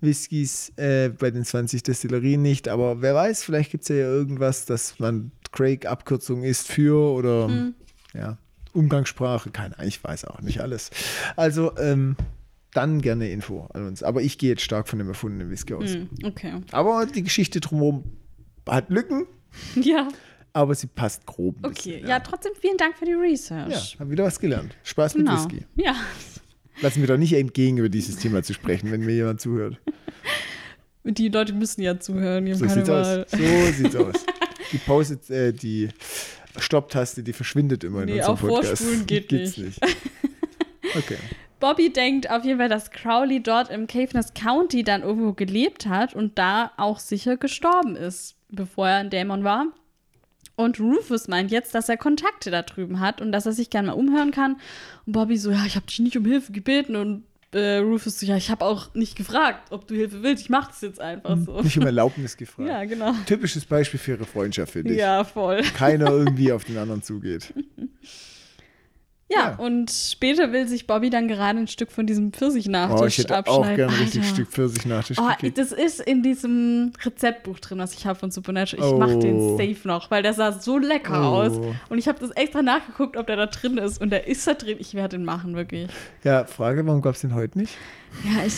[0.01, 2.67] Whiskys, äh, bei den 20 Destillerien nicht.
[2.67, 7.47] Aber wer weiß, vielleicht gibt es ja irgendwas, dass man Craig Abkürzung ist für oder
[7.47, 7.73] Hm.
[8.13, 8.37] ja,
[8.73, 10.91] Umgangssprache, keine Ahnung, ich weiß auch nicht alles.
[11.35, 12.15] Also, ähm,
[12.73, 14.03] dann gerne Info an uns.
[14.03, 15.89] Aber ich gehe jetzt stark von dem erfundenen Whisky aus.
[15.95, 16.53] Hm, okay.
[16.71, 18.03] Aber die Geschichte drumherum
[18.69, 19.25] hat Lücken,
[19.75, 20.07] Ja,
[20.53, 21.55] aber sie passt grob.
[21.63, 21.93] okay.
[21.93, 22.19] bisschen, Ja.
[22.19, 23.97] trotzdem vielen Dank für die Ja, Research.
[23.99, 24.75] haben wieder was gelernt.
[24.83, 25.37] Spaß mit genau.
[25.39, 25.65] Whisky.
[25.75, 25.95] Ja.
[26.81, 29.77] Lassen wir doch nicht entgegen, über dieses Thema zu sprechen, wenn mir jemand zuhört.
[31.03, 33.29] Die Leute müssen ja zuhören, die So sieht's aus.
[33.31, 33.37] So
[33.73, 34.25] sieht's aus.
[34.71, 35.89] Die Pause, äh, die
[36.57, 38.67] Stopptaste, die verschwindet immer in Nee, unserem auf Podcast.
[38.83, 39.79] Vorspulen geht Gibt's nicht.
[40.95, 41.17] Okay.
[41.59, 46.13] Bobby denkt auf jeden Fall, dass Crowley dort im Caithness County dann irgendwo gelebt hat
[46.13, 49.67] und da auch sicher gestorben ist, bevor er ein Dämon war.
[50.59, 53.87] Und Rufus meint jetzt, dass er Kontakte da drüben hat und dass er sich gerne
[53.87, 54.57] mal umhören kann.
[55.05, 56.97] Und Bobby so, ja, ich habe dich nicht um Hilfe gebeten.
[56.97, 60.43] Und äh, Rufus so, ja, ich habe auch nicht gefragt, ob du Hilfe willst.
[60.43, 61.61] Ich mache das jetzt einfach so.
[61.61, 62.67] Nicht um Erlaubnis gefragt.
[62.69, 63.13] Ja, genau.
[63.25, 64.99] Typisches Beispiel für ihre Freundschaft, finde ich.
[64.99, 65.61] Ja, voll.
[65.77, 67.53] Keiner irgendwie auf den anderen zugeht.
[69.31, 69.55] Ja, Ja.
[69.57, 73.37] und später will sich Bobby dann gerade ein Stück von diesem Oh, Pfirsich-Nachtisch ich hätte
[73.37, 73.71] abschneiden.
[73.71, 74.27] auch gerne ein richtig.
[74.27, 75.57] Stück Pfirsich-Nachtisch Oh, gekriegt.
[75.59, 78.87] das ist in diesem Rezeptbuch drin, was ich habe von Supernatural.
[78.91, 79.57] Ich mach den Oh.
[79.57, 81.35] safe noch, weil der sah so lecker Oh.
[81.43, 81.57] aus.
[81.89, 84.01] Und ich habe das extra nachgeguckt, ob der da drin ist.
[84.01, 84.77] Und der ist da drin.
[84.79, 85.87] Ich werde den machen, wirklich.
[86.23, 87.77] Ja, Frage, warum gab es den heute nicht?
[88.23, 88.53] Ja, ich,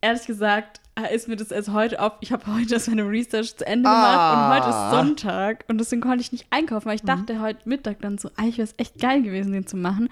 [0.00, 0.80] ehrlich gesagt,
[1.12, 2.14] ist mir das erst heute auf.
[2.20, 4.48] Ich habe heute erst meine Research zu Ende gemacht Ah.
[4.48, 8.00] und heute ist Sonntag und deswegen konnte ich nicht einkaufen, weil ich dachte heute Mittag
[8.00, 10.08] dann so, eigentlich wäre es echt geil gewesen, den zu machen.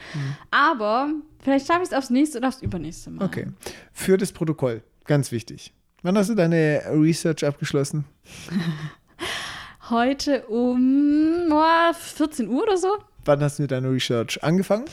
[0.53, 1.11] Aber
[1.43, 3.25] vielleicht schaffe ich es aufs nächste oder aufs übernächste Mal.
[3.25, 3.49] Okay.
[3.93, 5.73] Für das Protokoll, ganz wichtig.
[6.03, 8.05] Wann hast du deine Research abgeschlossen?
[9.91, 12.89] Heute um oh, 14 Uhr oder so
[13.25, 14.85] Wann hast du mit deiner Research angefangen?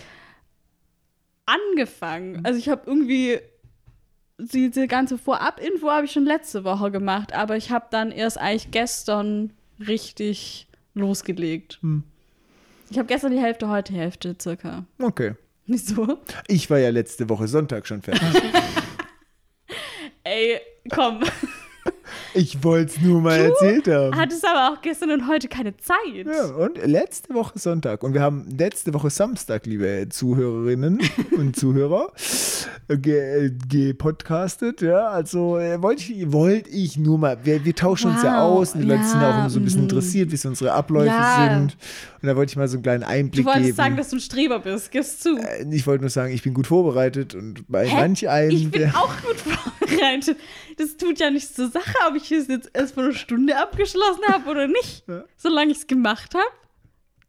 [1.45, 2.43] angefangen.
[2.45, 3.37] Also ich habe irgendwie
[4.51, 8.71] diese ganze Vorab-Info habe ich schon letzte Woche gemacht, aber ich habe dann erst eigentlich
[8.71, 11.79] gestern richtig losgelegt.
[11.81, 12.03] Hm.
[12.89, 14.85] Ich habe gestern die Hälfte, heute die Hälfte circa.
[14.99, 15.35] Okay.
[15.65, 16.19] Wieso?
[16.47, 18.21] Ich war ja letzte Woche Sonntag schon fertig.
[20.23, 21.23] Ey, komm.
[22.35, 24.15] Ich wollte es nur mal erzählt haben.
[24.15, 25.97] Hattest aber auch gestern und heute keine Zeit.
[26.25, 28.03] Ja, und letzte Woche Sonntag.
[28.03, 30.99] Und wir haben letzte Woche Samstag, liebe Zuhörerinnen
[31.37, 32.11] und Zuhörer,
[32.87, 34.81] ge- gepodcastet.
[34.81, 38.59] Ja, also äh, wollte ich, wollte ich nur mal, wir, wir tauschen uns ja Wow,
[38.59, 39.89] aus und die Leute sind ja auch ja, immer so ein bisschen mhm.
[39.89, 41.49] interessiert, wie so unsere Abläufe Ja.
[41.59, 41.77] sind.
[42.21, 43.75] Und da wollte ich mal so einen kleinen Du Einblick wolltest geben.
[43.77, 44.91] sagen, dass du ein Streber bist.
[44.91, 45.37] Gibst zu.
[45.37, 47.95] Äh, ich wollte nur sagen, ich bin gut vorbereitet und bei Hä?
[47.95, 50.37] manch einem, Ich bin auch gut vorbereitet.
[50.77, 54.23] Das tut ja nichts zur Sache, ob ich es jetzt erst vor einer Stunde abgeschlossen
[54.27, 55.03] habe oder nicht.
[55.07, 55.23] Ja.
[55.37, 56.45] Solange ich es gemacht habe,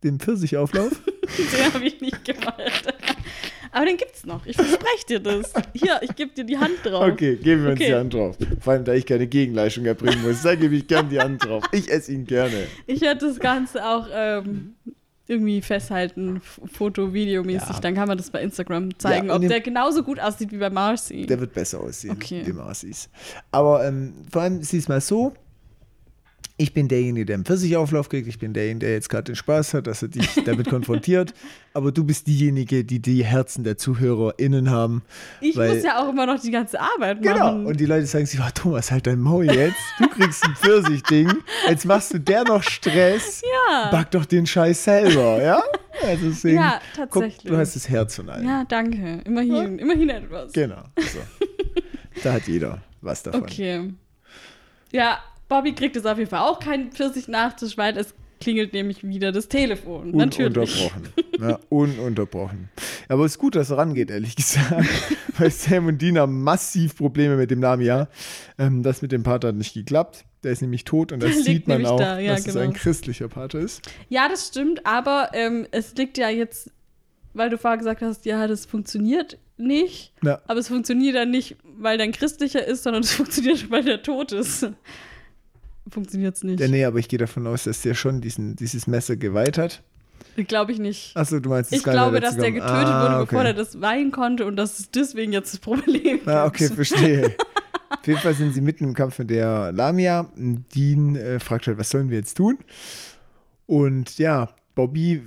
[0.02, 0.90] den Pfirsichauflauf.
[1.38, 2.94] den habe ich nicht gemacht.
[3.72, 4.46] Aber den gibt's noch.
[4.46, 5.52] Ich verspreche dir das.
[5.74, 7.10] Hier, ich gebe dir die Hand drauf.
[7.12, 7.88] Okay, geben wir uns Okay.
[7.88, 8.36] die Hand drauf.
[8.60, 11.64] Vor allem, da ich keine Gegenleistung erbringen muss, da gebe ich gern die Hand drauf.
[11.72, 12.68] Ich esse ihn gerne.
[12.86, 14.74] Ich werde das Ganze auch ähm,
[15.26, 17.68] irgendwie festhalten, Foto, Videomäßig.
[17.70, 17.80] Ja.
[17.80, 20.70] Dann kann man das bei Instagram zeigen, Ja, ob der genauso gut aussieht wie bei
[20.70, 21.26] Marcy.
[21.26, 22.42] Der wird besser aussehen, Okay.
[22.46, 23.08] wie Marcis.
[23.50, 25.32] Aber ähm, vor allem, siehst mal so,
[26.56, 28.28] ich bin derjenige, der einen Pfirsichauflauf kriegt.
[28.28, 31.34] Ich bin derjenige, der jetzt gerade den Spaß hat, dass er dich damit konfrontiert.
[31.72, 35.02] Aber du bist diejenige, die die Herzen der ZuhörerInnen haben.
[35.40, 37.38] ich weil- muss ja auch immer noch die ganze Arbeit Genau.
[37.38, 37.66] machen.
[37.66, 39.76] Und die Leute sagen sich, oh, Thomas, halt dein Maul jetzt.
[39.98, 41.32] Du kriegst ein Pfirsichding.
[41.68, 43.42] Jetzt machst du der noch Stress.
[43.42, 43.90] ja.
[43.90, 45.60] Back doch den Scheiß selber, ja?
[46.02, 47.50] Also deswegen, Ja, guck, tatsächlich.
[47.50, 48.46] du hast das Herz von allen.
[48.46, 49.22] ja, danke.
[49.24, 50.52] Immerhin, immerhin etwas.
[50.52, 50.82] Genau.
[50.98, 51.18] So.
[52.22, 53.42] da hat jeder was davon.
[53.42, 53.92] Okay.
[54.92, 59.32] Ja, Bobby kriegt jetzt auf jeden Fall auch keinen Pfirsich-Nachtisch, weil es klingelt nämlich wieder
[59.32, 60.10] das Telefon.
[60.10, 60.92] Natürlich.
[60.92, 61.08] Ununterbrochen.
[61.40, 62.68] Ja, ununterbrochen.
[63.08, 64.86] Aber es ist gut, dass er rangeht, ehrlich gesagt.
[65.38, 68.08] Weil Sam und Dina massiv Probleme mit dem Lamia.
[68.58, 70.24] Ähm, das mit dem Pater hat nicht geklappt.
[70.42, 72.60] Der ist nämlich tot und das sieht man auch, da, ja, dass es genau.
[72.60, 73.82] ein christlicher Pater ist.
[74.08, 76.70] Ja, das stimmt, aber ähm, es liegt ja jetzt,
[77.32, 80.12] weil du vorher gesagt hast, ja, das funktioniert nicht.
[80.22, 80.40] Ja.
[80.46, 84.02] Aber es funktioniert dann nicht, weil der ein christlicher ist, sondern es funktioniert, weil der
[84.02, 84.68] tot ist.
[85.88, 86.60] Funktioniert es nicht.
[86.60, 89.82] Ja, nee, aber ich gehe davon aus, dass der schon diesen, dieses Messer geweiht hat.
[90.36, 91.16] Glaube ich nicht.
[91.16, 93.26] Achso, du meinst, es Ich glaube, dass der getötet ah, wurde, okay.
[93.30, 96.62] bevor er das weihen konnte und dass es deswegen jetzt das Problem Ah, gibt.
[96.62, 97.36] okay, verstehe.
[97.90, 100.28] Auf jeden Fall sind sie mitten im Kampf mit der Lamia.
[100.36, 102.58] Dean äh, fragt halt, was sollen wir jetzt tun?
[103.66, 105.22] Und ja, Bobby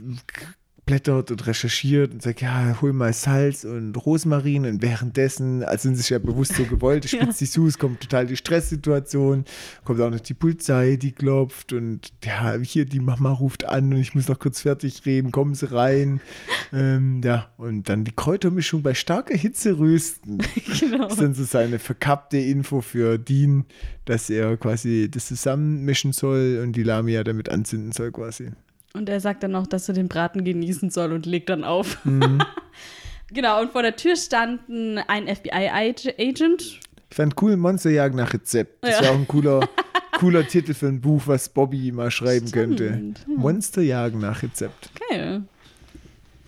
[0.88, 5.94] blättert und recherchiert und sagt, ja, hol mal Salz und Rosmarin und währenddessen, als sind
[5.94, 7.22] sie sich ja bewusst so gewollt, Ja.
[7.22, 9.46] spitzt sich zu, es kommt total die Stresssituation,
[9.84, 14.00] kommt auch noch die Polizei, die klopft und ja, hier die Mama ruft an und
[14.00, 16.22] ich muss noch kurz fertig reden, kommen sie rein.
[16.74, 20.38] ähm, ja, und dann die Kräutermischung bei starker Hitze rösten.
[20.80, 21.04] genau.
[21.04, 23.66] Das ist dann so seine verkappte Info für Dean,
[24.06, 28.52] dass er quasi das zusammenmischen soll und die Lamia damit anzünden soll quasi.
[28.98, 32.04] Und er sagt dann noch, dass er den Braten genießen soll und legt dann auf.
[32.06, 32.40] Mhm.
[33.34, 36.80] genau, und vor der Tür standen ein FBI-Agent.
[37.10, 38.84] Ich fand cool, Monsterjagd nach Rezept.
[38.84, 39.02] Das Ja.
[39.04, 39.70] wäre auch ein cooler,
[40.20, 42.86] cooler Titel für ein Buch, was Bobby mal schreiben Stimmt, könnte.
[43.28, 43.34] ja.
[43.38, 44.90] Monsterjagen nach Rezept.
[45.10, 45.44] Geil.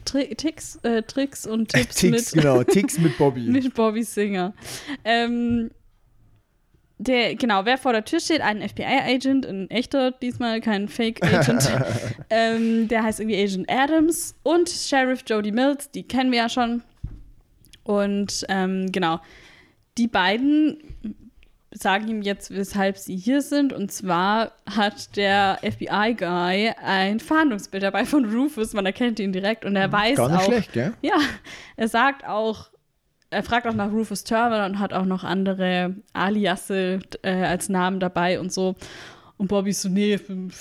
[0.06, 3.42] Tri Tricks, äh, Tricks und Äh, Tipps Ticks, mit, genau, Ticks mit Bobby.
[3.42, 4.54] mit Bobby Singer.
[5.06, 5.70] Ähm,
[7.00, 11.72] der, genau, wer vor der Tür steht, ein FBI-Agent, ein echter, diesmal kein Fake-Agent.
[12.30, 16.84] ähm, der heißt irgendwie Agent Adams und Sheriff Jody Mills, die kennen wir ja schon.
[17.84, 19.22] Und ähm, genau,
[19.98, 20.78] die beiden
[21.72, 23.72] sagen ihm jetzt, weshalb sie hier sind.
[23.72, 28.74] Und zwar hat der FBI-Guy ein Fahndungsbild dabei von Rufus.
[28.74, 30.46] Man erkennt ihn direkt und er weiß Gar nicht auch.
[30.46, 30.94] schlecht, gell?
[31.02, 31.18] Ja,
[31.78, 32.70] er sagt auch,
[33.30, 38.00] er fragt auch nach Rufus Turner und hat auch noch andere Aliasse äh, als Namen
[38.00, 38.76] dabei und so.
[39.40, 40.20] Und Bobby so, nee,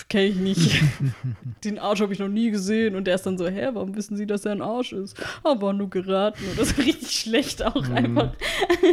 [0.08, 0.82] kenne ich nicht.
[1.64, 2.94] Den Arsch habe ich noch nie gesehen.
[2.94, 5.20] Und er ist dann so, hä, warum wissen Sie, dass er ein Arsch ist?
[5.42, 6.44] Aber nur geraten.
[6.48, 7.96] Und das ist richtig schlecht auch mhm.
[7.96, 8.32] einfach.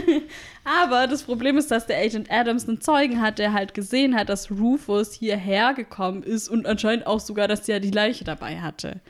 [0.63, 4.29] Aber das Problem ist, dass der Agent Adams einen Zeugen hat, der halt gesehen hat,
[4.29, 9.01] dass Rufus hierher gekommen ist und anscheinend auch sogar, dass er die Leiche dabei hatte.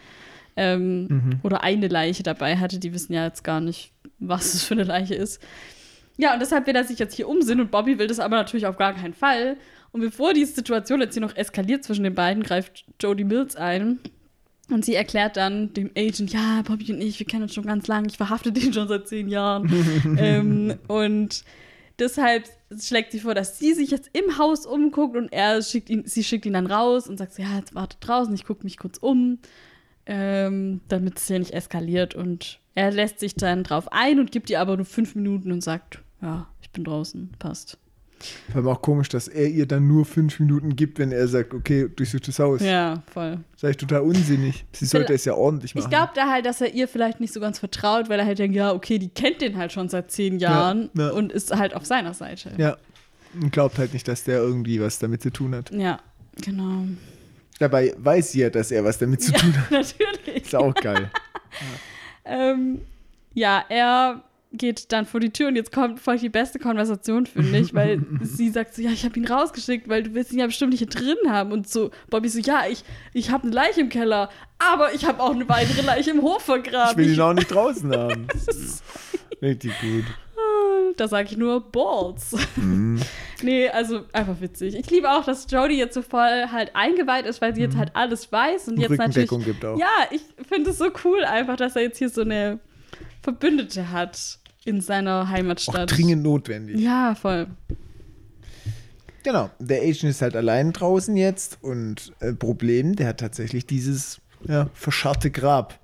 [0.57, 1.39] Ähm, mhm.
[1.43, 2.79] Oder eine Leiche dabei hatte.
[2.79, 5.41] Die wissen ja jetzt gar nicht, was es für eine Leiche ist.
[6.17, 8.65] Ja, und deshalb will er sich jetzt hier umsehen und Bobby will das aber natürlich
[8.65, 9.57] auf gar keinen Fall.
[9.91, 13.99] Und bevor die Situation jetzt hier noch eskaliert zwischen den beiden, greift Jodie Mills ein.
[14.69, 17.87] Und sie erklärt dann dem Agent, ja, Bobby und ich, wir kennen uns schon ganz
[17.87, 19.71] lange, ich verhafte den schon seit zehn Jahren.
[20.19, 21.43] ähm, und
[21.99, 22.49] deshalb
[22.81, 26.23] schlägt sie vor, dass sie sich jetzt im Haus umguckt und er schickt ihn, sie
[26.23, 29.37] schickt ihn dann raus und sagt, ja, jetzt warte draußen, ich gucke mich kurz um,
[30.07, 32.15] ähm, damit es hier nicht eskaliert.
[32.15, 35.63] Und er lässt sich dann drauf ein und gibt ihr aber nur fünf Minuten und
[35.63, 37.77] sagt, ja, ich bin draußen, passt.
[38.47, 41.53] Vor allem auch komisch, dass er ihr dann nur fünf Minuten gibt, wenn er sagt,
[41.53, 42.61] okay, durchsuch das Haus.
[42.61, 43.31] Ja, voll.
[43.31, 44.65] Das ist eigentlich total unsinnig.
[44.71, 45.85] Sie sollte es ja ordentlich machen.
[45.85, 48.39] Ich glaube da halt, dass er ihr vielleicht nicht so ganz vertraut, weil er halt
[48.39, 51.11] denkt, ja, okay, die kennt den halt schon seit zehn Jahren ja, ja.
[51.11, 52.51] und ist halt auf seiner Seite.
[52.57, 52.77] Ja.
[53.33, 55.71] Und glaubt halt nicht, dass der irgendwie was damit zu tun hat.
[55.71, 55.99] Ja,
[56.41, 56.85] genau.
[57.59, 59.71] Dabei weiß sie ja, dass er was damit zu ja, tun hat.
[59.71, 60.43] Natürlich.
[60.43, 61.11] Ist auch geil.
[61.11, 61.67] ja.
[62.25, 62.81] Ähm,
[63.33, 64.23] ja, er
[64.57, 67.99] geht dann vor die Tür und jetzt kommt voll die beste Konversation, finde ich, weil
[68.21, 70.79] sie sagt so, ja, ich habe ihn rausgeschickt, weil du willst ihn ja bestimmt nicht
[70.79, 71.51] hier drin haben.
[71.51, 75.21] Und so, Bobby so, ja, ich, ich habe eine Leiche im Keller, aber ich habe
[75.21, 76.91] auch eine weitere Leiche im Hof vergraben.
[76.91, 78.27] Ich will ihn auch nicht draußen haben.
[79.41, 80.05] Richtig gut.
[80.97, 82.35] Da sage ich nur Balls.
[82.55, 83.01] Mhm.
[83.41, 84.75] nee, also einfach witzig.
[84.75, 87.79] Ich liebe auch, dass Jodie jetzt so voll halt eingeweiht ist, weil sie jetzt mhm.
[87.79, 89.29] halt alles weiß und, und jetzt natürlich.
[89.29, 89.77] Gibt auch.
[89.77, 92.59] Ja, ich finde es so cool einfach, dass er jetzt hier so eine
[93.21, 95.91] Verbündete hat in seiner Heimatstadt.
[95.91, 96.79] Auch dringend notwendig.
[96.79, 97.47] Ja, voll.
[99.23, 104.21] Genau, der Agent ist halt allein draußen jetzt und äh, Problem, der hat tatsächlich dieses
[104.47, 105.79] ja, verscharrte Grab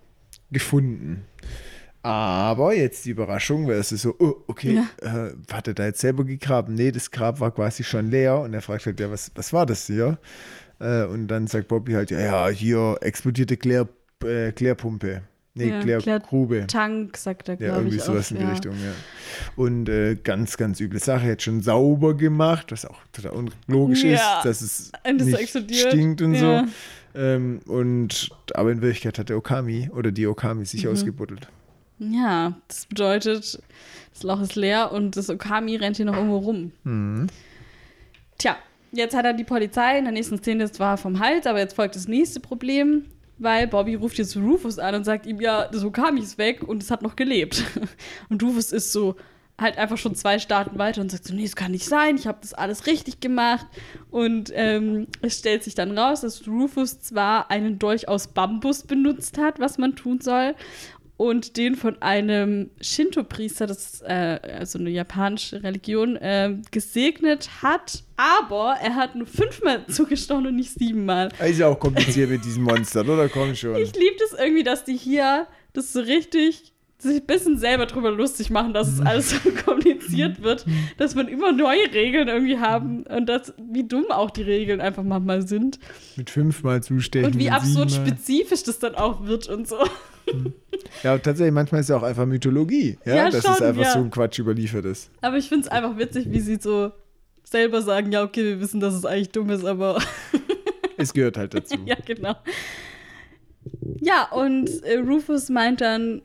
[0.52, 1.26] gefunden.
[2.04, 5.28] Aber jetzt die Überraschung, weil es ist so, oh, okay, ja.
[5.28, 6.74] äh, hat er da jetzt selber gegraben?
[6.74, 9.66] Nee, das Grab war quasi schon leer und er fragt halt, ja, was, was war
[9.66, 10.18] das hier?
[10.80, 13.88] Äh, und dann sagt Bobby halt, ja, ja, hier explodierte Klär,
[14.24, 15.22] äh, Klärpumpe.
[15.54, 16.66] Nee, ja, Klärgrube.
[16.68, 18.50] Tank, sagt er, glaube ja, irgendwie sowas auf, in die ja.
[18.52, 18.94] Richtung, ja.
[19.58, 21.26] Und äh, ganz, ganz üble Sache.
[21.26, 24.38] Er hat schon sauber gemacht, was auch total unlogisch ja.
[24.38, 26.64] ist, dass es und nicht stinkt und so.
[27.14, 30.92] Ähm, und, aber in Wirklichkeit hat der Okami oder die Okami sich mhm.
[30.92, 31.50] ausgebuddelt.
[32.02, 33.62] Ja, das bedeutet,
[34.14, 36.72] das Loch ist leer und das Okami rennt hier noch irgendwo rum.
[36.84, 37.28] Mhm.
[38.38, 38.58] Tja,
[38.92, 41.96] jetzt hat er die Polizei in der nächsten Szene zwar vom Hals, aber jetzt folgt
[41.96, 43.06] das nächste Problem
[43.42, 46.84] weil Bobby ruft jetzt Rufus an und sagt ihm, ja, so kam ich weg und
[46.84, 47.64] es hat noch gelebt.
[48.30, 49.16] Und Rufus ist so
[49.60, 52.26] halt einfach schon zwei Staaten weiter und sagt so, nee, das kann nicht sein, ich
[52.26, 53.66] habe das alles richtig gemacht.
[54.10, 59.38] Und ähm, es stellt sich dann raus, dass Rufus zwar einen Dolch aus Bambus benutzt
[59.38, 60.56] hat, was man tun soll,
[61.22, 68.02] und den von einem Shinto-Priester, das ist äh, also eine japanische Religion, äh, gesegnet hat.
[68.18, 71.30] Aber er hat nur fünfmal zugestochen und nicht siebenmal.
[71.40, 73.30] Ist ja auch kompliziert mit diesen Monstern, oder?
[73.30, 73.76] Komm schon.
[73.76, 78.10] Ich liebe das irgendwie, dass die hier das so richtig sich ein bisschen selber drüber
[78.10, 80.66] lustig machen, dass es alles so kompliziert wird,
[80.98, 85.04] dass man immer neue Regeln irgendwie haben und dass, wie dumm auch die Regeln einfach
[85.04, 85.78] manchmal sind.
[86.16, 87.32] Mit fünfmal zustechen.
[87.32, 89.78] Und wie absurd spezifisch das dann auch wird und so.
[91.04, 93.94] Ja, tatsächlich, manchmal ist es auch einfach Mythologie, ja, ja dass schon, es einfach ja.
[93.94, 95.10] so ein Quatsch überliefert ist.
[95.22, 96.92] Aber ich finde es einfach witzig, wie sie so
[97.44, 100.02] selber sagen, ja, okay, wir wissen, dass es eigentlich dumm ist, aber
[100.98, 101.76] es gehört halt dazu.
[101.86, 102.36] ja, genau.
[104.00, 106.22] Ja, und äh, Rufus meint dann,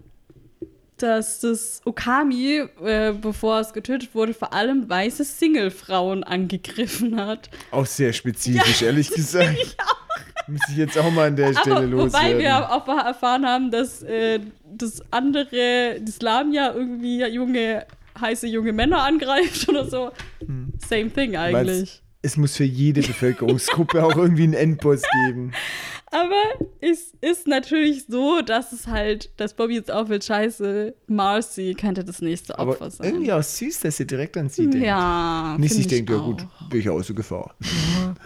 [0.99, 7.51] dass das Okami, äh, bevor es getötet wurde, vor allem weiße Single-Frauen angegriffen hat.
[7.71, 9.59] Auch sehr spezifisch, ja, ehrlich gesagt.
[9.61, 10.07] Ich auch.
[10.49, 12.31] Muss ich jetzt auch mal an der Stelle Aber, loswerden.
[12.31, 14.39] Wobei wir auch erfahren haben, dass äh,
[14.77, 17.87] das andere, das Lamia irgendwie junge,
[18.21, 20.11] heiße junge Männer angreift oder so.
[20.45, 20.73] Hm.
[20.87, 21.79] Same thing eigentlich.
[21.79, 25.53] Weil's, es muss für jede Bevölkerungsgruppe auch irgendwie einen Endboss geben.
[26.11, 32.05] Aber es ist natürlich so, dass es halt, dass Bobby jetzt aufhört, scheiße, Marcy könnte
[32.05, 33.07] das nächste Opfer Aber sein.
[33.07, 34.87] Irgendwie auch süß, dass sie direkt an sie denkt.
[34.87, 35.57] Ja.
[35.59, 37.55] Nicht sich denkt, ja gut, bin ich außer Gefahr.
[37.61, 38.15] Ja.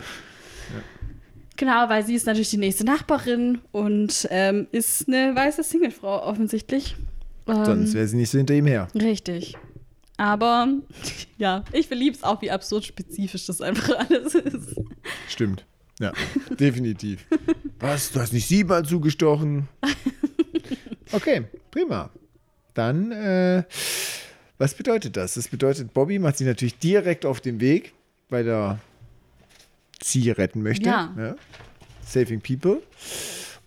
[1.61, 6.97] Genau, weil sie ist natürlich die nächste Nachbarin und ähm, ist eine weiße Singlefrau offensichtlich.
[7.47, 8.89] Ähm, Sonst wäre sie nicht so hinter ihm her.
[8.95, 9.59] Richtig.
[10.17, 10.69] Aber
[11.37, 14.81] ja, ich verliebe es auch, wie absurd spezifisch das einfach alles ist.
[15.29, 15.67] Stimmt.
[15.99, 16.15] Ja,
[16.59, 17.27] definitiv.
[17.79, 18.11] Was?
[18.11, 19.69] Du hast nicht siebenmal zugestochen?
[21.13, 21.43] Okay,
[21.73, 22.09] prima.
[22.73, 23.65] Dann, äh,
[24.59, 25.35] was bedeutet das?
[25.35, 27.95] Das bedeutet, Bobby macht sich natürlich direkt auf den Weg,
[28.29, 28.79] weil der
[30.03, 30.87] sie retten möchte.
[30.89, 31.35] Ja.
[32.07, 32.83] Saving People.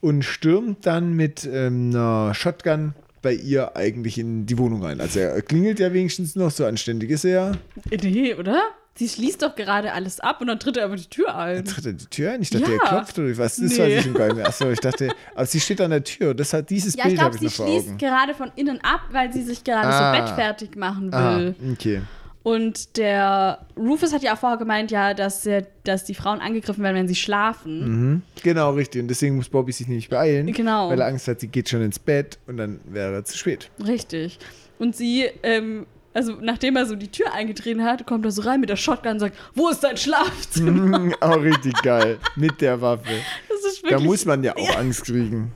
[0.01, 4.99] Und stürmt dann mit ähm, einer Shotgun bei ihr eigentlich in die Wohnung ein.
[4.99, 7.53] Also er klingelt ja wenigstens noch, so anständig ist er.
[7.89, 8.61] Nee, oder?
[8.95, 11.64] Sie schließt doch gerade alles ab und dann tritt er aber die Tür ein.
[11.65, 12.41] Tritt er die Tür ein?
[12.43, 12.77] Ich dachte, Ja.
[12.84, 13.55] er klopft oder was?
[13.55, 13.80] Das Nee.
[13.80, 14.47] weiß ich schon gar nicht mehr.
[14.47, 16.34] Achso, ich dachte, aber sie steht an der Tür.
[16.35, 17.97] Das hat dieses Ja, ich Bild habe ich sie noch vor schließt Augen.
[17.97, 20.14] gerade von innen ab, weil sie sich gerade Ah.
[20.14, 21.55] so bettfertig machen Ah, will.
[21.72, 22.01] okay.
[22.44, 25.48] Und der Rufus hat ja auch vorher gemeint, ja, dass,
[25.86, 28.11] dass die Frauen angegriffen werden, wenn sie schlafen.
[28.11, 28.22] Mhm.
[28.44, 29.02] Genau, richtig.
[29.02, 30.52] Und deswegen muss Bobby sich nämlich beeilen.
[30.52, 30.90] Genau.
[30.90, 33.70] Weil er Angst hat, sie geht schon ins Bett und dann wäre er zu spät.
[33.86, 34.40] Richtig.
[34.78, 38.60] Und sie, ähm, also nachdem er so die Tür eingetreten hat, kommt er so rein
[38.60, 40.99] mit der Shotgun und sagt, wo ist dein Schlafzimmer?
[40.99, 42.18] Mhm, auch richtig geil.
[42.36, 43.03] Mit der Waffe.
[43.48, 45.53] Das ist Da wirklich, muss man ja auch Angst kriegen.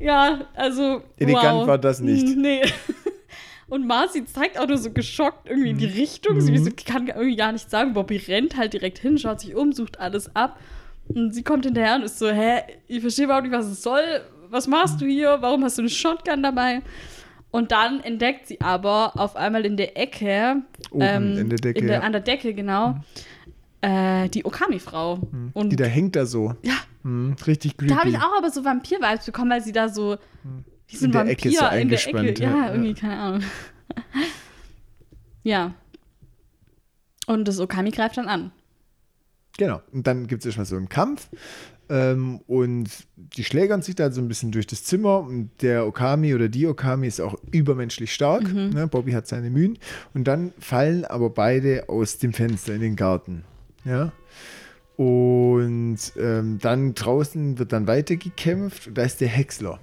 [0.00, 1.66] ja, also Elegant wow.
[1.68, 2.26] war das nicht.
[2.36, 2.62] Nee.
[3.68, 6.40] Und Marcy zeigt auch nur so geschockt irgendwie in die Richtung.
[6.40, 6.64] Sie Mhm.
[6.64, 7.92] so, kann irgendwie gar nichts sagen.
[7.92, 10.58] Bobby rennt halt direkt hin, schaut sich um, sucht alles ab.
[11.08, 14.02] Und sie kommt hinterher und ist so, hä, ich verstehe überhaupt nicht, was es soll.
[14.50, 15.36] Was machst du hier?
[15.40, 16.80] Warum hast du eine Shotgun dabei?
[17.50, 21.78] Und dann entdeckt sie aber auf einmal in der Ecke, Oben ähm, in der Decke,
[21.80, 22.02] in der, ja.
[22.02, 22.96] an der Decke, genau,
[23.80, 25.18] äh, die Okami-Frau.
[25.54, 26.54] Und Die da hängt da so.
[26.62, 26.74] ja,
[27.04, 27.92] Mhm, richtig creepy.
[27.94, 30.16] da habe ich auch aber so Vampir-Vibes bekommen, weil sie da so
[30.88, 31.80] wie so In der Vampir Ecke so in der Ecke.
[31.80, 32.70] eingespannt, ja.
[32.70, 33.42] irgendwie, keine Ahnung.
[35.42, 35.74] ja.
[37.26, 38.52] Und das Okami greift dann an.
[39.58, 39.82] Genau.
[39.92, 41.28] Und dann gibt es erstmal so einen Kampf.
[41.90, 45.20] Ähm, und die schlägern sich da so ein bisschen durch das Zimmer.
[45.20, 48.44] Und der Okami oder die Okami ist auch übermenschlich stark.
[48.44, 48.70] Mhm.
[48.70, 48.86] Ne?
[48.86, 49.78] Bobby hat seine Mühen.
[50.14, 53.44] Und dann fallen aber beide aus dem Fenster in den Garten.
[53.84, 54.12] Ja.
[54.96, 58.88] Und ähm, dann draußen wird dann weitergekämpft.
[58.88, 59.80] Und da ist der Häcksler.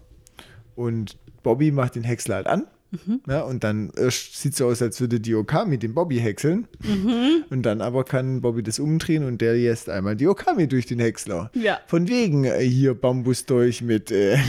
[0.75, 2.65] Und Bobby macht den Häcksler halt an.
[2.91, 3.21] Mhm.
[3.27, 6.67] Ja, und dann erst sieht so aus, als würde die Okami den Bobby häckseln.
[6.83, 7.43] Mhm.
[7.49, 10.99] Und dann aber kann Bobby das umdrehen und der lässt einmal die Okami durch den
[10.99, 11.49] Häcksler.
[11.53, 11.79] Ja.
[11.87, 14.11] Von wegen äh, hier Bambusdolch mit.
[14.11, 14.37] Äh,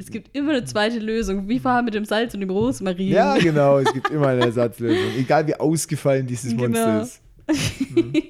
[0.00, 3.08] Es gibt immer eine zweite Lösung, wie vorher mit dem Salz und dem Rosmarin.
[3.08, 5.10] ja, genau, es gibt immer eine Ersatzlösung.
[5.18, 6.68] Egal wie ausgefallen dieses Genau.
[6.68, 7.20] Monster ist.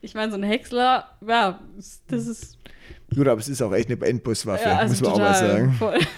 [0.00, 1.60] Ich meine, so ein Häcksler, ja,
[2.08, 2.58] das ist
[3.14, 5.72] Gut, aber es ist auch echt eine Endbosswaffe, ja, also muss man auch mal sagen.
[5.74, 5.98] Voll.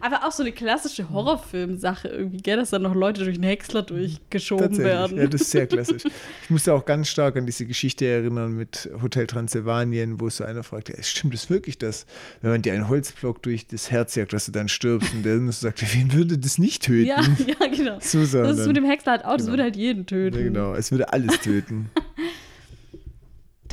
[0.00, 3.82] Aber auch so eine klassische Horrorfilm-Sache irgendwie, gell, dass dann noch Leute durch einen Häcksler
[3.82, 5.16] durchgeschoben werden.
[5.16, 6.02] Ja, das ist sehr klassisch.
[6.44, 10.62] Ich musste auch ganz stark an diese Geschichte erinnern mit Hotel Transsilvanien, wo so einer
[10.62, 12.04] fragt, ja, stimmt das wirklich das,
[12.42, 15.40] wenn man dir einen Holzblock durch das Herz jagt, dass du dann stirbst und der
[15.52, 17.06] sagt, wen würde das nicht töten?
[17.06, 17.98] ja, ja, genau.
[18.00, 19.52] So sagen Das ist mit dem Häcksler halt auch, das Genau.
[19.52, 20.36] würde halt jeden töten.
[20.36, 21.90] Ja, genau, es würde alles töten.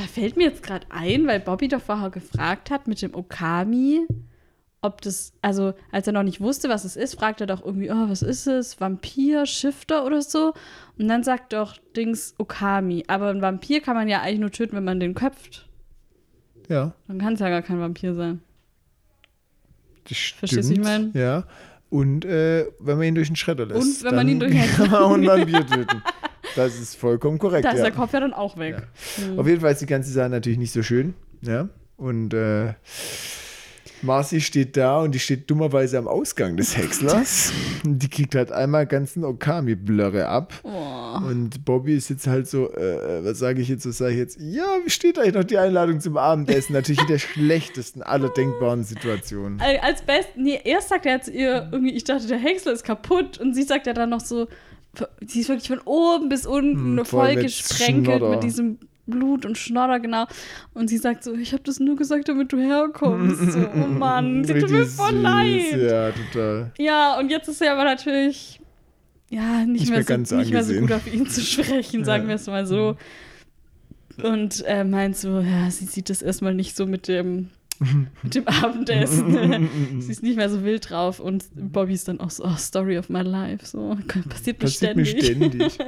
[0.02, 4.08] Da fällt mir jetzt gerade ein, weil Bobby doch vorher gefragt hat mit dem Okami,
[4.82, 7.92] ob das, also als er noch nicht wusste, was es ist, fragt er doch irgendwie,
[7.92, 8.82] oh, was ist es?
[8.82, 10.56] Vampir, Shifter oder so?
[10.98, 13.04] Und dann sagt doch Dings Okami.
[13.06, 15.70] Aber ein Vampir kann man ja eigentlich nur töten, wenn man den köpft.
[16.68, 18.42] Ja, Dann kann es ja gar kein Vampir sein.
[20.08, 20.40] das stimmt.
[20.40, 21.12] Verstehst du, ich mein?
[21.14, 21.44] Ja.
[21.92, 24.02] Und äh, wenn man ihn durch den Schredder lässt.
[24.02, 26.02] Und wenn man ihn durch den kann man auch einen Vampir töten.
[26.56, 27.66] Das ist vollkommen korrekt.
[27.66, 27.84] Da ist ja.
[27.86, 28.84] der Kopf ja dann auch weg.
[29.38, 31.14] Auf jeden Fall ist die ganze Sache natürlich nicht so schön.
[31.42, 31.70] Ja.
[31.98, 32.74] Und äh,
[34.04, 37.54] Marcy steht da und die steht dummerweise am Ausgang des Häckslers.
[37.84, 40.54] Und die kriegt halt einmal ganzen Okami-Blöre ab.
[40.64, 41.18] Oh.
[41.28, 44.40] Und Bobby ist jetzt halt so, äh, was sage ich jetzt, was sage ich jetzt?
[44.40, 46.74] Ja, wie steht eigentlich noch die Einladung zum Abendessen?
[46.74, 49.62] Natürlich in der schlechtesten aller denkbaren Situationen.
[49.62, 52.84] Al- Als best, nee, erst sagt er zu ihr irgendwie, ich dachte, der Häcksler ist
[52.84, 53.38] kaputt.
[53.38, 54.48] Und sie sagt ja dann noch so,
[55.26, 58.78] sie ist wirklich von oben bis unten Hm, voll voll mit gesprenkelt mit diesem
[59.08, 60.26] Blut und Schnodder, genau.
[60.74, 63.52] Und sie sagt so, ich habe das nur gesagt, damit du herkommst.
[63.52, 65.72] So, oh Mann, sie tut mir voll leid.
[65.72, 66.10] Ja.
[66.10, 67.20] Ja, total.
[67.20, 68.62] und jetzt ist sie aber natürlich
[69.32, 72.30] ja, nicht, Nicht mehr, so, nicht mehr so gut auf ihn zu sprechen, sagen Ja.
[72.30, 72.98] wir es mal so.
[74.22, 77.50] Und äh, meint so, ja, sie sieht das erstmal nicht so mit dem,
[78.24, 79.70] mit dem Abendessen.
[80.02, 81.20] sie ist nicht mehr so wild drauf.
[81.20, 83.66] Und Bobby ist dann auch so, oh, Story of my life.
[83.66, 83.98] So,
[84.30, 85.74] passiert mir Passiert mir ständig.
[85.74, 85.80] ständig.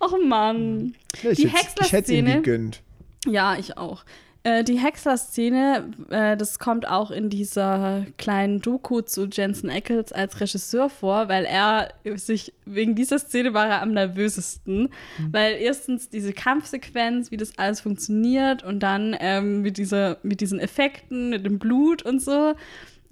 [0.00, 0.94] Och Mann.
[1.22, 2.82] Ja, ich Die hätt's- ich hätte Häcksler-Szene- gegönnt.
[3.26, 4.04] Ja, ich auch.
[4.44, 10.40] Äh, die Häcksler-Szene, äh, das kommt auch in dieser kleinen Doku zu Jensen Ackles als
[10.40, 14.88] Regisseur vor, weil er sich, wegen dieser Szene war er am nervösesten.
[15.30, 20.58] Weil erstens diese Kampfsequenz, wie das alles funktioniert und dann ähm, mit, dieser, mit diesen
[20.58, 22.54] Effekten, mit dem Blut und so.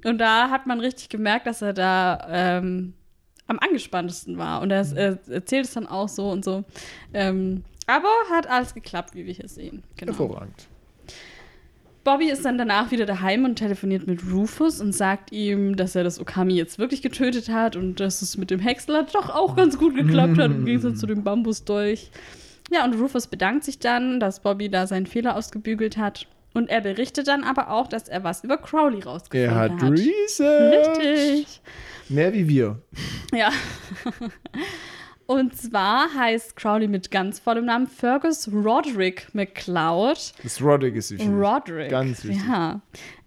[0.05, 2.95] Und da hat man richtig gemerkt, dass er da ähm,
[3.47, 4.63] am angespanntesten war.
[4.63, 6.65] Und er, er erzählt es dann auch so und so.
[7.15, 9.85] Ähm, aber hat alles geklappt, wie wir hier sehen.
[9.97, 10.13] Genau.
[10.13, 10.69] Hervorragend.
[12.03, 16.03] Bobby ist dann danach wieder daheim und telefoniert mit Rufus und sagt ihm, dass er
[16.03, 19.79] das Okami jetzt wirklich getötet hat und dass es mit dem Häcksler doch auch ganz
[19.79, 22.11] gut geklappt hat, im Gegensatz zu dem Bambusdolch.
[22.71, 26.27] Ja, und Rufus bedankt sich dann, dass Bobby da seinen Fehler ausgebügelt hat.
[26.55, 29.93] Und er berichtet dann aber auch, dass er was über Crowley rausgefunden Er hat hat.
[29.93, 30.99] Research.
[30.99, 31.61] Richtig.
[32.09, 32.83] Mehr wie wir.
[33.33, 33.51] Ja.
[35.31, 40.33] Und zwar heißt Crowley mit ganz vollem Namen Fergus Roderick McLeod.
[40.43, 41.29] Das Roderick ist wichtig.
[41.29, 41.89] Roderick.
[41.89, 42.43] Ganz wichtig.
[42.49, 42.81] Ja.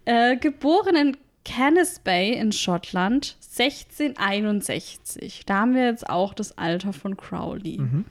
[0.04, 1.16] Äh, geboren in
[1.46, 5.44] Canis Bay in Schottland 1661.
[5.46, 7.78] Da haben wir jetzt auch das Alter von Crowley.
[7.78, 8.04] Mhm.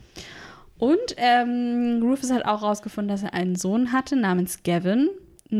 [0.79, 5.09] Und ähm, Rufus hat auch herausgefunden, dass er einen Sohn hatte namens Gavin.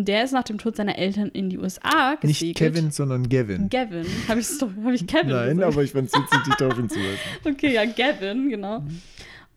[0.01, 2.25] Der ist nach dem Tod seiner Eltern in die USA gesegelt.
[2.25, 3.69] Nicht Kevin, sondern Gavin.
[3.69, 4.05] Gavin.
[4.27, 5.73] Habe ich, hab ich Kevin Nein, gesagt?
[5.73, 7.19] aber ich fand es witzig, dich darauf hinzuweisen.
[7.45, 8.83] Okay, ja, Gavin, genau.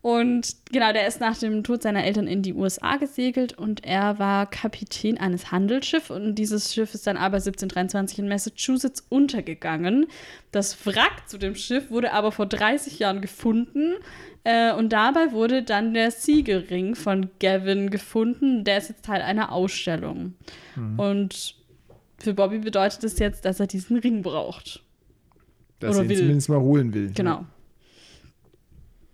[0.07, 4.21] Und genau, der ist nach dem Tod seiner Eltern in die USA gesegelt und er
[4.21, 10.07] war Kapitän eines Handelsschiffs und dieses Schiff ist dann aber 1723 in Massachusetts untergegangen.
[10.53, 13.95] Das Wrack zu dem Schiff wurde aber vor 30 Jahren gefunden
[14.47, 18.63] äh, und dabei wurde dann der Siegelring von Gavin gefunden.
[18.63, 20.35] Der ist jetzt Teil einer Ausstellung.
[20.97, 21.57] Und
[22.19, 24.85] für Bobby bedeutet das jetzt, dass er diesen Ring braucht.
[25.81, 26.19] Dass Oder er ihn will.
[26.19, 27.11] zumindest mal holen will.
[27.13, 27.45] Genau.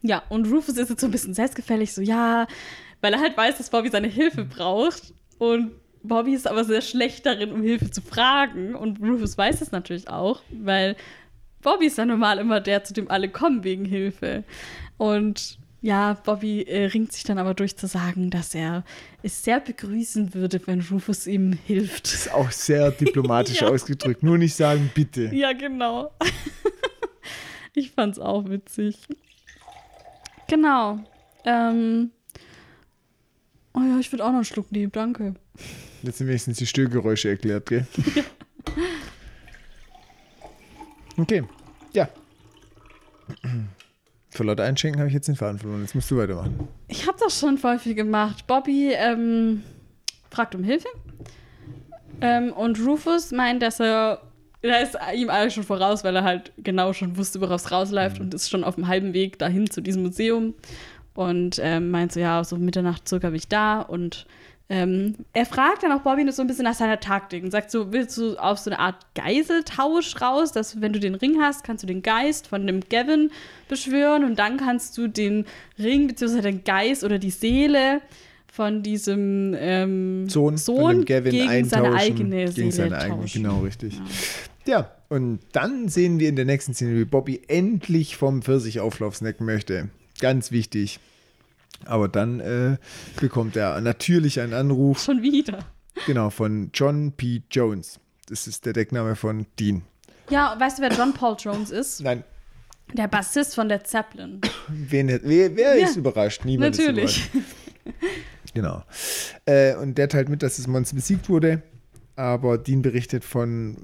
[0.03, 2.47] Ja, und Rufus ist jetzt so ein bisschen selbstgefällig, so ja,
[3.01, 5.15] weil er halt weiß, dass Bobby seine Hilfe braucht.
[5.39, 5.71] Und
[6.03, 8.75] Bobby ist aber sehr schlecht darin, um Hilfe zu fragen.
[8.75, 10.95] Und Rufus weiß es natürlich auch, weil
[11.63, 14.45] Bobby ist ja normal immer der, zu dem alle kommen wegen Hilfe.
[15.03, 18.85] Und ja, Bobby äh, ringt sich dann aber durch zu sagen, dass er
[19.25, 22.07] es sehr begrüßen würde, wenn Rufus ihm hilft.
[22.07, 23.69] Ist auch sehr diplomatisch Ja.
[23.69, 24.23] ausgedrückt.
[24.23, 25.23] Nur nicht sagen, bitte.
[25.35, 26.13] Ja, genau.
[27.75, 28.97] ich fand's auch witzig.
[30.47, 31.01] Genau.
[31.45, 32.13] Ähm.
[33.75, 35.35] Oh ja, ich würde auch noch einen Schluck nehmen, danke.
[36.05, 37.87] Jetzt sind wenigstens die Störgeräusche erklärt, gell?
[41.19, 41.43] Okay,
[41.93, 42.09] ja.
[44.33, 45.83] Vor lauter Einschenken habe ich jetzt den Faden verloren.
[45.83, 46.67] Jetzt musst du weitermachen.
[46.89, 48.47] Ich habe das schon voll viel gemacht.
[48.47, 49.63] Bobby ähm,
[50.31, 50.89] fragt um Hilfe.
[52.23, 54.23] Ähm, und Rufus meint, dass er.
[54.63, 58.21] Da ist ihm alles schon voraus, weil er halt genau schon wusste, worauf es rausläuft
[58.21, 60.55] und ist schon auf dem halben Weg dahin zu diesem Museum.
[61.15, 63.81] Und ähm, meint so, ja, so Mitternacht circa bin ich da.
[63.81, 64.25] Und
[64.73, 67.93] ähm, er fragt dann auch Bobby so ein bisschen nach seiner Taktik und sagt so,
[67.93, 71.83] willst du auf so eine Art Geiseltausch raus, dass wenn du den Ring hast, kannst
[71.83, 73.31] du den Geist von dem Gavin
[73.69, 75.45] beschwören und dann kannst du den
[75.79, 78.01] Ring beziehungsweise den Geist oder die Seele
[78.51, 83.21] von diesem ähm, Sohn, Sohn von dem Gavin gegen seine eigene Seele gegen seine eigene,
[83.21, 83.43] tauschen.
[83.43, 84.01] genau, richtig.
[84.65, 89.45] Ja, und dann sehen wir in der nächsten Szene, wie Bobby endlich vom Pfirsichauflauf snacken
[89.45, 89.91] möchte.
[90.19, 90.99] Ganz wichtig.
[91.87, 92.77] Aber dann äh,
[93.21, 95.59] bekommt er natürlich einen Anruf, Schon wieder.
[96.07, 97.43] genau, von John P.
[97.51, 97.99] Jones.
[98.29, 99.83] Das ist der Deckname von Dean.
[100.31, 102.01] Ja, weißt du, wer John Paul Jones ist?
[102.01, 102.25] Nein,
[102.95, 104.41] Der Bassist von Led Zeppelin.
[104.69, 106.45] wen, wer, wer Ja, ist überrascht?
[106.45, 107.19] Niemand Natürlich.
[107.19, 108.17] ist überrascht.
[108.55, 108.83] Genau.
[109.47, 111.63] Äh, und der teilt mit, dass das Monster besiegt wurde.
[112.17, 113.77] Aber Dean berichtet von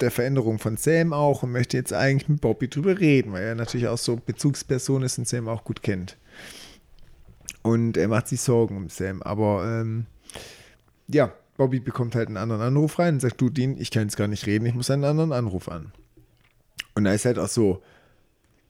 [0.00, 3.54] der Veränderung von Sam auch und möchte jetzt eigentlich mit Bobby drüber reden, weil er
[3.54, 6.16] natürlich auch so Bezugsperson ist und Sam auch gut kennt.
[7.62, 9.22] Und er macht sich Sorgen um Sam.
[9.22, 10.06] Aber ähm,
[11.08, 14.16] ja, Bobby bekommt halt einen anderen Anruf rein und sagt, du Dean, ich kann jetzt
[14.16, 15.92] gar nicht reden, ich muss einen anderen Anruf an.
[16.94, 17.82] Und da ist halt auch so,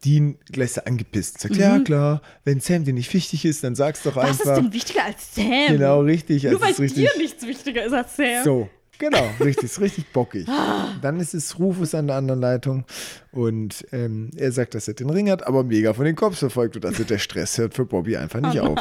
[0.04, 1.40] Dean gleich so angepisst.
[1.40, 4.20] Sagt, ja klar, wenn Sam dir nicht wichtig ist, dann sag's doch Mhm.
[4.20, 4.56] Was einfach.
[4.56, 5.66] ist denn wichtiger als Sam?
[5.68, 6.42] Genau, richtig.
[6.44, 8.44] Nur also weil dir nichts wichtiger ist als Sam.
[8.44, 8.68] So,
[9.00, 10.46] genau, richtig, ist richtig bockig.
[11.02, 12.84] Dann ist es Rufus an der anderen Leitung
[13.32, 16.74] und ähm, er sagt, dass er den Ring hat, aber mega von den Cops verfolgt
[16.76, 16.86] wird.
[16.86, 18.78] Also der Stress hört für Bobby einfach nicht Oh auf.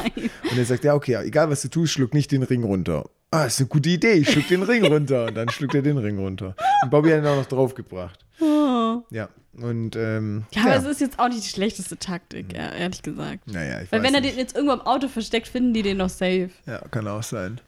[0.50, 3.08] Und er sagt, ja, okay, egal was du tust, schluck nicht den Ring runter.
[3.32, 5.26] Ah, ist eine gute Idee, ich schluck den Ring runter.
[5.26, 6.54] Und dann schluckt er den Ring runter.
[6.82, 8.18] Und Bobby hat ihn auch noch draufgebracht.
[8.40, 9.02] Oh.
[9.10, 13.02] Ja, und ähm, Ja, aber es ist jetzt auch nicht die schlechteste Taktik, ja, ehrlich
[13.02, 13.46] gesagt.
[13.46, 14.34] naja, ich Weil wenn er nicht.
[14.34, 16.50] den jetzt irgendwo im Auto versteckt, finden die den noch safe.
[16.66, 17.60] Ja, kann auch sein.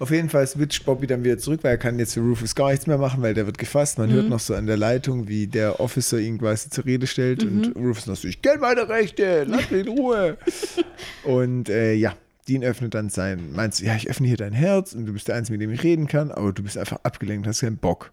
[0.00, 2.70] Auf jeden Fall switcht Bobby dann wieder zurück, weil er kann jetzt für Rufus gar
[2.70, 3.98] nichts mehr machen, weil der wird gefasst.
[3.98, 7.44] Man hört noch so an der Leitung, wie der Officer ihn quasi zur Rede stellt
[7.44, 10.38] und Rufus noch so, ich kenne meine Rechte, lass mich in Ruhe.
[11.24, 12.16] und äh, ja,
[12.48, 15.28] Dean öffnet dann sein, meinst du, ja, ich öffne hier dein Herz und du bist
[15.28, 18.10] der Einzige, mit dem ich reden kann, aber du bist einfach abgelenkt, hast keinen Bock.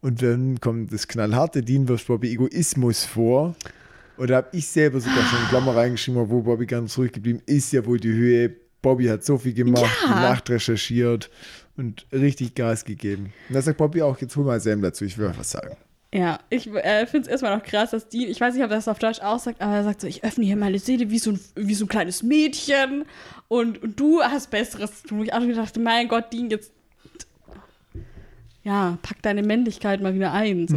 [0.00, 3.54] Und dann kommt das knallharte, Dean wirft Bobby Egoismus vor.
[4.16, 7.42] Und da habe ich selber sogar schon in Klammer reingeschrieben, wo Bobby ganz ruhig geblieben
[7.44, 8.56] ist, ja wohl die Höhe.
[8.82, 10.14] Bobby hat so viel gemacht, Ja.
[10.20, 11.30] nachrecherchiert
[11.76, 13.32] und richtig Gas gegeben.
[13.48, 15.76] Und da sagt Bobby auch, jetzt hol mal Sam dazu, ich will mal was sagen.
[16.12, 18.76] Ja, ich äh, finde es erstmal noch krass, dass Dean, ich weiß nicht, ob er
[18.76, 21.20] das auf Deutsch auch sagt, aber er sagt so, ich öffne hier meine Seele wie
[21.20, 23.04] so ein, wie so ein kleines Mädchen
[23.46, 25.24] und, und du hast Besseres zu tun.
[25.24, 26.72] Ich auch gedacht, mein Gott, Dean, jetzt
[28.62, 30.68] ja, pack deine Männlichkeit mal wieder ein.
[30.68, 30.76] So.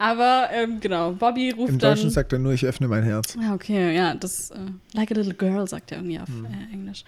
[0.00, 1.94] Aber ähm, genau, Bobby ruft Im dann.
[1.94, 3.36] Deutschen sagt er nur, ich öffne mein Herz.
[3.38, 4.56] Ja, okay, ja, das, äh,
[4.94, 6.46] like a little girl, sagt er irgendwie auf Hm.
[6.46, 7.04] äh, Englisch.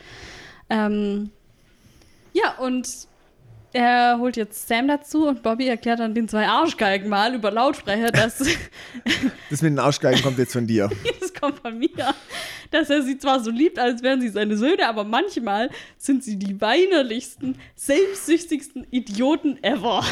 [0.69, 1.31] Ähm,
[2.35, 2.87] ja, und
[3.73, 8.11] er holt jetzt Sam dazu und Bobby erklärt dann den zwei Arschgeigen mal über Lautsprecher,
[8.11, 8.39] dass
[9.51, 10.91] Das mit den Arschgeigen kommt jetzt von dir.
[11.21, 11.89] das kommt von mir,
[12.73, 16.37] dass er sie zwar so liebt, als wären sie seine Söhne, aber manchmal sind sie
[16.37, 20.03] die weinerlichsten, selbstsüchtigsten Idioten ever.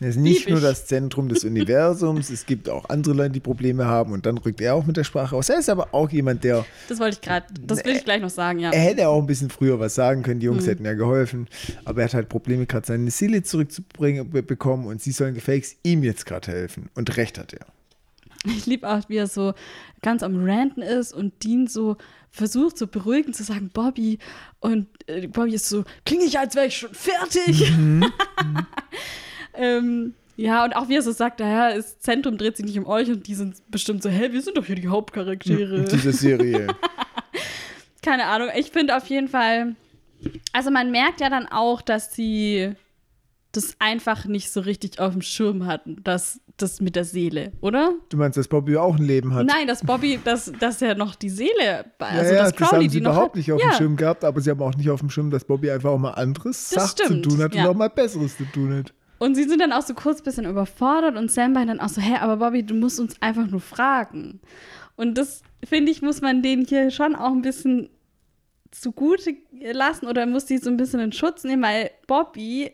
[0.00, 0.64] Er ist nicht Lieb nur ich.
[0.64, 4.60] das Zentrum des Universums, es gibt auch andere Leute, die Probleme haben und dann rückt
[4.60, 5.48] er auch mit der Sprache aus.
[5.48, 8.30] Er ist aber auch jemand, der, Das wollte ich gerade, das will ich gleich noch
[8.30, 8.70] sagen, ja.
[8.70, 10.68] er hätte auch ein bisschen früher was sagen können, die Jungs Mhm.
[10.70, 11.48] hätten ja geholfen,
[11.84, 15.76] aber er hat halt Probleme, gerade seine Seele zurückzubringen, be bekommen und sie sollen gefakes
[15.82, 16.88] ihm jetzt gerade helfen.
[16.94, 17.66] Und recht hat er.
[18.56, 19.54] Ich liebe auch, wie er so
[20.02, 21.96] ganz am Ranten ist und Dean so
[22.30, 24.18] versucht, so beruhigend zu sagen, Bobby.
[24.60, 27.72] Und äh, Bobby ist so, klinge ich, als wäre ich schon fertig.
[29.54, 32.86] ähm, ja, und auch wie er so sagt, naja, das Zentrum dreht sich nicht um
[32.86, 35.76] euch und die sind bestimmt so, hä, wir sind doch hier die Hauptcharaktere.
[35.84, 36.66] In dieser Serie.
[38.02, 39.74] Keine Ahnung, ich finde auf jeden Fall,
[40.52, 42.74] also man merkt ja dann auch, dass sie
[43.52, 47.94] das einfach nicht so richtig auf dem Schirm hatten, dass das mit der Seele, oder?
[48.08, 49.46] Du meinst, dass Bobby auch ein Leben hat?
[49.46, 52.84] Nein, dass Bobby, dass, dass er noch die Seele, Ja, also ja, dass das Crowley
[52.84, 53.36] haben sie die noch überhaupt hat.
[53.36, 55.44] nicht auf ja, dem Schirm gehabt, aber sie haben auch nicht auf dem Schirm, dass
[55.44, 57.64] Bobby einfach auch mal anderes Das zu tun hat ja.
[57.64, 58.94] und auch mal Besseres zu tun hat.
[59.18, 61.88] Und sie sind dann auch so kurz ein bisschen überfordert und Sam meint dann auch
[61.88, 64.40] so, hä, aber Bobby, du musst uns einfach nur fragen.
[64.96, 67.90] Und das, finde ich, muss man denen hier schon auch ein bisschen
[68.70, 69.34] zugute
[69.72, 72.72] lassen oder muss die so ein bisschen in Schutz nehmen, weil Bobby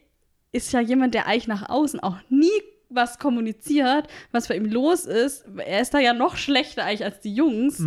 [0.50, 2.50] ist ja jemand, der eigentlich nach außen auch nie
[2.94, 5.44] was kommuniziert, was bei ihm los ist.
[5.64, 7.78] Er ist da ja noch schlechter eigentlich als die Jungs.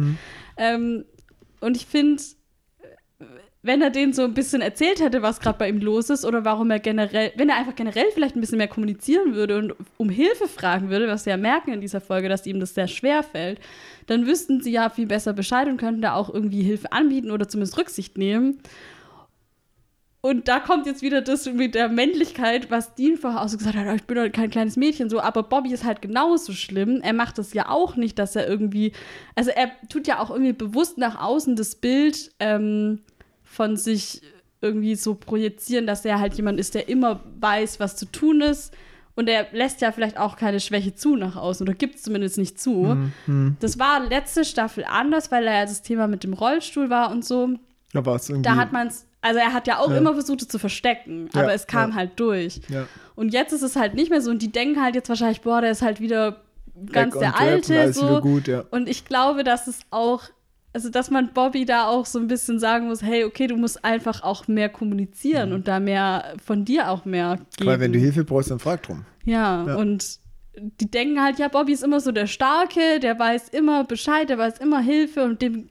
[0.58, 1.06] Ähm,
[1.62, 2.22] und ich finde,
[3.66, 6.46] wenn er denen so ein bisschen erzählt hätte, was gerade bei ihm los ist oder
[6.46, 10.10] warum er generell, wenn er einfach generell vielleicht ein bisschen mehr kommunizieren würde und um
[10.10, 13.24] Hilfe fragen würde, was wir ja merken in dieser Folge, dass ihm das sehr schwer
[13.24, 13.60] fällt,
[14.06, 17.48] dann wüssten sie ja viel besser Bescheid und könnten da auch irgendwie Hilfe anbieten oder
[17.48, 18.60] zumindest Rücksicht nehmen.
[20.26, 23.76] Und da kommt jetzt wieder das mit der Männlichkeit, was Dean vorher auch so gesagt
[23.76, 27.00] hat, "Oh, ich bin doch kein kleines Mädchen so, aber Bobby ist halt genauso schlimm.
[27.04, 28.92] Er macht das ja auch nicht, dass er irgendwie,
[29.36, 33.02] also er tut ja auch irgendwie bewusst nach außen das Bild ähm,
[33.44, 34.24] von sich
[34.62, 38.74] irgendwie so projizieren, dass er halt jemand ist, der immer weiß, was zu tun ist.
[39.16, 42.40] Und er lässt ja vielleicht auch keine Schwäche zu nach außen oder gibt es zumindest
[42.40, 42.98] nicht zu.
[43.60, 47.24] Das war letzte Staffel anders, weil er ja das Thema mit dem Rollstuhl war und
[47.24, 47.52] so.
[47.94, 48.50] Da war es irgendwie.
[48.50, 49.98] Da hat man es, also er hat ja auch Ja.
[49.98, 51.96] immer versucht, es zu verstecken, Ja, aber es kam ja.
[51.96, 52.62] halt durch.
[52.70, 52.88] ja.
[53.16, 55.62] Und jetzt ist es halt nicht mehr so und die denken halt jetzt wahrscheinlich, boah,
[55.62, 56.42] der ist halt wieder
[56.92, 57.94] ganz Back der Alte.
[57.94, 58.20] So.
[58.22, 58.64] gut, ja.
[58.72, 60.24] Und ich glaube, dass es auch,
[60.74, 63.86] also dass man Bobby da auch so ein bisschen sagen muss, hey, okay, du musst
[63.86, 67.70] einfach auch mehr kommunizieren und da mehr von dir auch mehr geben.
[67.70, 69.06] Weil wenn du Hilfe brauchst, dann frag drum.
[69.24, 69.76] Ja, Ja.
[69.76, 70.20] und
[70.82, 74.38] die denken halt, ja, Bobby ist immer so der Starke, der weiß immer Bescheid, der
[74.38, 75.70] weiß immer Hilfe und dem,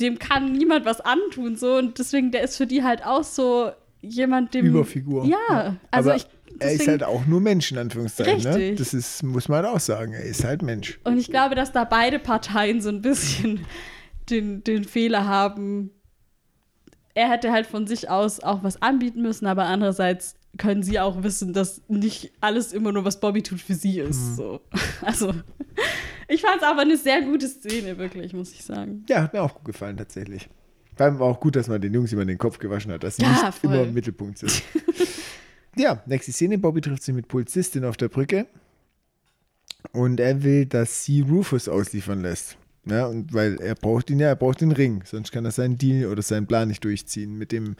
[0.00, 1.56] dem kann niemand was antun.
[1.56, 1.76] So.
[1.76, 3.70] Und deswegen, der ist für die halt auch so
[4.00, 4.66] jemand, dem.
[4.66, 5.24] Überfigur.
[5.24, 6.26] Ja, also Aber ich.
[6.58, 8.42] er ist halt auch nur Mensch, in Anführungszeichen.
[8.42, 8.74] Ne?
[8.74, 10.12] Das ist, muss man halt auch sagen.
[10.12, 10.98] Er ist halt Mensch.
[11.04, 13.64] Und ich glaube, dass da beide Parteien so ein bisschen
[14.30, 15.90] den, den Fehler haben.
[17.14, 21.22] Er hätte halt von sich aus auch was anbieten müssen, aber andererseits können sie auch
[21.22, 24.08] wissen, dass nicht alles immer nur, was Bobby tut, für sie Mhm.
[24.10, 24.36] ist.
[24.36, 24.60] So.
[25.02, 25.32] Also,
[26.28, 29.04] ich fand es aber eine sehr gute Szene, wirklich, muss ich sagen.
[29.08, 30.48] Ja, hat mir auch gut gefallen, tatsächlich.
[30.96, 33.16] Vor allem war auch gut, dass man den Jungs immer den Kopf gewaschen hat, dass
[33.16, 33.72] sie Ja, nicht voll.
[33.72, 34.62] immer im Mittelpunkt sind.
[35.76, 36.58] ja, nächste Szene.
[36.58, 38.46] Bobby trifft sich mit Polizistin auf der Brücke.
[39.92, 42.56] Und er will, dass sie Rufus ausliefern lässt.
[42.90, 45.76] Ja, und weil er braucht ihn ja, er braucht den Ring, sonst kann er seinen
[45.78, 47.36] Deal oder seinen Plan nicht durchziehen.
[47.36, 47.76] Mit dem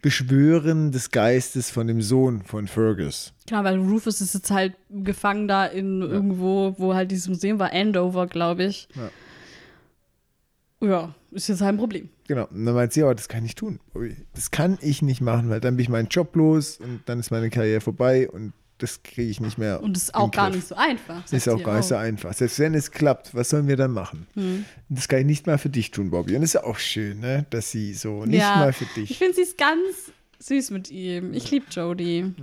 [0.00, 3.32] Beschwören des Geistes von dem Sohn von Fergus.
[3.46, 7.72] Genau, weil Rufus ist jetzt halt gefangen da in irgendwo, wo halt dieses Museum war,
[7.72, 8.88] Andover, glaube ich.
[10.80, 11.14] Ja.
[11.32, 12.08] ist jetzt halt ein Problem.
[12.28, 12.46] Genau.
[12.46, 13.80] Und dann meint sie, aber das kann ich nicht tun.
[14.34, 17.30] Das kann ich nicht machen, weil dann bin ich meinen Job los und dann ist
[17.30, 18.52] meine Karriere vorbei und
[18.82, 19.82] das kriege ich nicht mehr.
[19.82, 20.56] Und das ist auch gar Griff.
[20.56, 21.22] nicht so einfach.
[21.22, 22.32] Das ist auch gar nicht so einfach.
[22.32, 24.26] Selbst wenn es klappt, was sollen wir dann machen?
[24.34, 24.64] Hm.
[24.88, 26.34] Das kann ich nicht mal für dich tun, Bobby.
[26.34, 27.46] Und das ist ja auch schön, ne?
[27.50, 28.56] dass sie so nicht Ja.
[28.56, 29.18] mal für Ich dich.
[29.18, 31.32] finde, sie ist ganz süß mit ihm.
[31.34, 32.34] Ich liebe Jodie.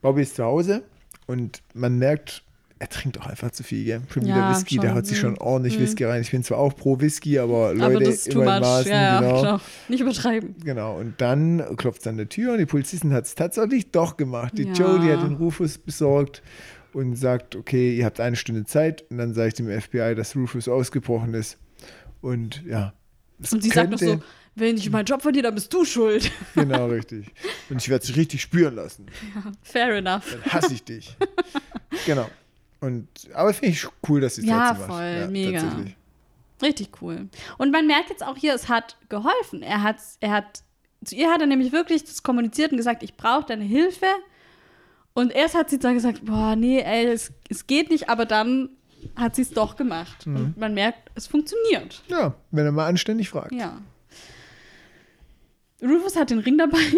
[0.00, 0.82] Bobby ist zu Hause
[1.26, 2.42] und man merkt,
[2.80, 4.00] er trinkt auch einfach zu viel, gell?
[4.12, 4.96] Schon wieder Ja, Whisky, der schon.
[4.96, 5.38] haut sich schon Mhm.
[5.38, 5.82] ordentlich Mhm.
[5.82, 6.22] Whisky rein.
[6.22, 8.44] Ich bin zwar auch pro Whisky, aber Leute, Aber in much.
[8.44, 9.40] Maßen, ja, ja, genau.
[9.40, 9.60] klar.
[9.88, 10.54] Nicht übertreiben.
[10.64, 14.16] Genau, und dann klopft es an der Tür und die Polizistin hat es tatsächlich doch
[14.16, 14.54] gemacht.
[14.58, 14.72] Die Ja.
[14.72, 16.42] Jodie hat den Rufus besorgt
[16.94, 19.04] und sagt, okay, ihr habt eine Stunde Zeit.
[19.10, 21.58] Und dann sage ich dem FBI, dass Rufus ausgebrochen ist.
[22.22, 22.94] Und ja.
[23.52, 24.24] Und sie sagt noch so, könnte-
[24.56, 26.30] wenn ich meinen Job verliere, dann bist du schuld.
[26.54, 27.26] Genau, richtig.
[27.68, 29.06] Und ich werde es richtig spüren lassen.
[29.62, 30.24] Fair enough.
[30.42, 31.16] Dann hasse ich dich.
[32.06, 32.28] genau.
[32.80, 34.98] Und, aber finde ich cool, dass sie es Ja, trotzdem macht.
[34.98, 35.62] voll, mega.
[36.62, 37.28] Richtig cool.
[37.58, 39.62] Und man merkt jetzt auch hier, es hat geholfen.
[39.62, 40.62] Er hat, er hat,
[41.04, 44.06] zu ihr hat er nämlich wirklich das kommuniziert und gesagt, ich brauche deine Hilfe.
[45.14, 48.70] Und erst hat sie dann gesagt, boah, nee, ey, es, es geht nicht, aber dann
[49.16, 50.26] hat sie es doch gemacht.
[50.26, 50.36] Mhm.
[50.36, 52.02] Und man merkt, es funktioniert.
[52.08, 53.52] Ja, wenn er mal anständig fragt.
[53.52, 53.80] Ja.
[55.82, 56.78] Rufus hat den Ring dabei.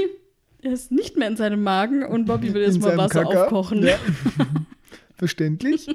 [0.65, 3.43] Er ist nicht mehr in seinem Magen und Bobby will jetzt mal Wasser Kacker.
[3.47, 3.83] aufkochen.
[3.85, 3.97] Ja.
[5.23, 5.87] Verständlich.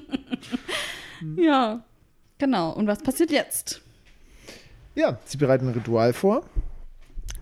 [1.35, 1.83] ja.
[2.37, 2.71] Genau.
[2.71, 3.81] Und was passiert jetzt?
[4.95, 6.45] Ja, sie bereiten ein Ritual vor.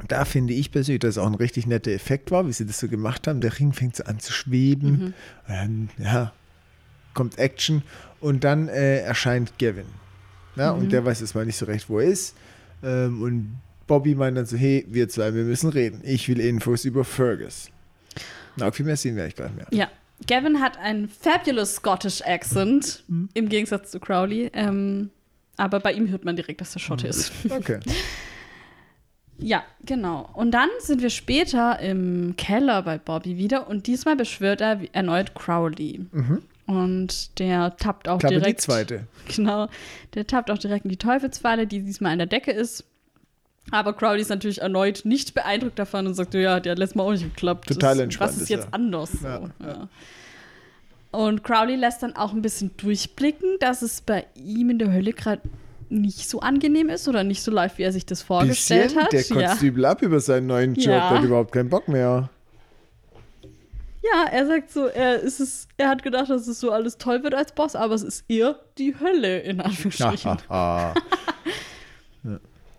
[0.08, 2.80] Da finde ich persönlich, dass es auch ein richtig netter Effekt war, wie sie das
[2.80, 3.40] so gemacht haben.
[3.40, 5.14] Der Ring fängt so an zu schweben.
[5.14, 5.14] Und
[5.48, 6.34] dann, ja,
[7.14, 7.84] kommt Action.
[8.20, 9.86] Und dann äh, erscheint Gavin.
[10.56, 12.36] Ja, Und der weiß jetzt mal nicht so recht, wo er ist.
[12.82, 16.02] Ähm, und Bobby meint dann so: Hey, wir zwei, wir müssen reden.
[16.04, 17.70] Ich will Infos über Fergus.
[18.56, 19.68] Na, viel mehr sehen wir eigentlich gar nicht mehr.
[19.70, 19.92] Ja.
[20.28, 23.30] Gavin hat einen fabulous Scottish Accent, Mhm.
[23.34, 24.50] im Gegensatz zu Crowley.
[24.54, 25.10] Ähm,
[25.58, 27.32] aber bei ihm hört man direkt, dass er Schotte ist.
[27.50, 27.80] Okay.
[29.38, 30.30] Ja, genau.
[30.34, 35.36] Und dann sind wir später im Keller bei Bobby wieder und diesmal beschwört er erneut
[35.36, 36.06] Crowley.
[36.68, 38.20] Und der tappt auch Mhm.
[38.20, 38.62] Klappe die direkt.
[38.62, 39.08] zweite.
[39.36, 39.68] Genau.
[40.14, 42.86] Der tappt auch direkt in die Teufelsfalle, die diesmal an der Decke ist.
[43.72, 47.04] Aber Crowley ist natürlich erneut nicht beeindruckt davon und sagt, ja, der hat letztes Mal
[47.04, 47.68] auch nicht geklappt.
[47.68, 48.74] Total Das- entspannt Was ist jetzt er.
[48.74, 49.12] anders?
[49.12, 49.88] So, Ja, ja.
[51.12, 55.14] Und Crowley lässt dann auch ein bisschen durchblicken, dass es bei ihm in der Hölle
[55.14, 55.42] gerade
[55.88, 59.14] nicht so angenehm ist oder nicht so läuft, wie er sich das vorgestellt Bisschen, hat.
[59.14, 59.68] der kotzt ja.
[59.68, 61.10] übel ab über seinen neuen Job, Ja.
[61.12, 62.30] hat überhaupt keinen Bock mehr.
[64.04, 67.24] ja, er sagt so, er, ist es, er hat gedacht, dass es so alles toll
[67.24, 70.38] wird als Boss, aber es ist eher die Hölle, in Anführungsstrichen.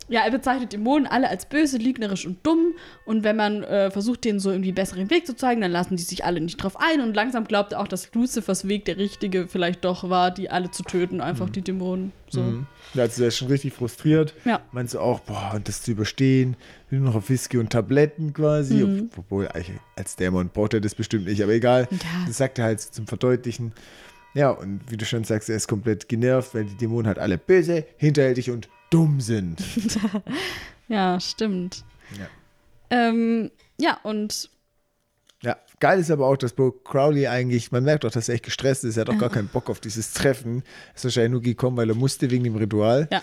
[0.09, 2.73] Ja, er bezeichnet Dämonen alle als böse, lügnerisch und dumm.
[3.05, 6.03] Und wenn man äh, versucht, denen so irgendwie besseren Weg zu zeigen, dann lassen die
[6.03, 7.01] sich alle nicht drauf ein.
[7.01, 10.71] Und langsam glaubt er auch, dass Lucifers Weg der richtige vielleicht doch war, die alle
[10.71, 12.13] zu töten, einfach die Dämonen.
[12.29, 12.41] So.
[12.41, 12.67] Mhm.
[12.93, 14.33] Ja, also der ist schon richtig frustriert.
[14.45, 14.61] Ja.
[14.71, 16.55] Meinst du auch, boah, und das zu überstehen,
[16.89, 18.75] nur noch auf Whisky und Tabletten quasi.
[18.75, 19.09] Mhm.
[19.17, 19.49] Obwohl,
[19.95, 21.87] als Dämon braucht er das bestimmt nicht, aber egal.
[21.91, 21.97] Ja.
[22.25, 23.73] Das sagt er halt zum Verdeutlichen.
[24.33, 27.37] Ja, und wie du schon sagst, er ist komplett genervt, weil die Dämonen halt alle
[27.37, 29.59] böse, hinterhältig und dumm sind.
[30.89, 31.83] Ja, stimmt.
[32.17, 32.27] Ja.
[32.89, 34.49] Ähm, ja, und
[35.43, 38.45] Ja, geil ist aber auch, dass Bo Crowley eigentlich, man merkt doch, dass er echt
[38.45, 38.95] gestresst ist.
[38.95, 40.63] Er hat auch gar keinen Bock auf dieses Treffen.
[40.91, 43.09] Er ist wahrscheinlich nur gekommen, weil er musste wegen dem Ritual.
[43.11, 43.21] ja.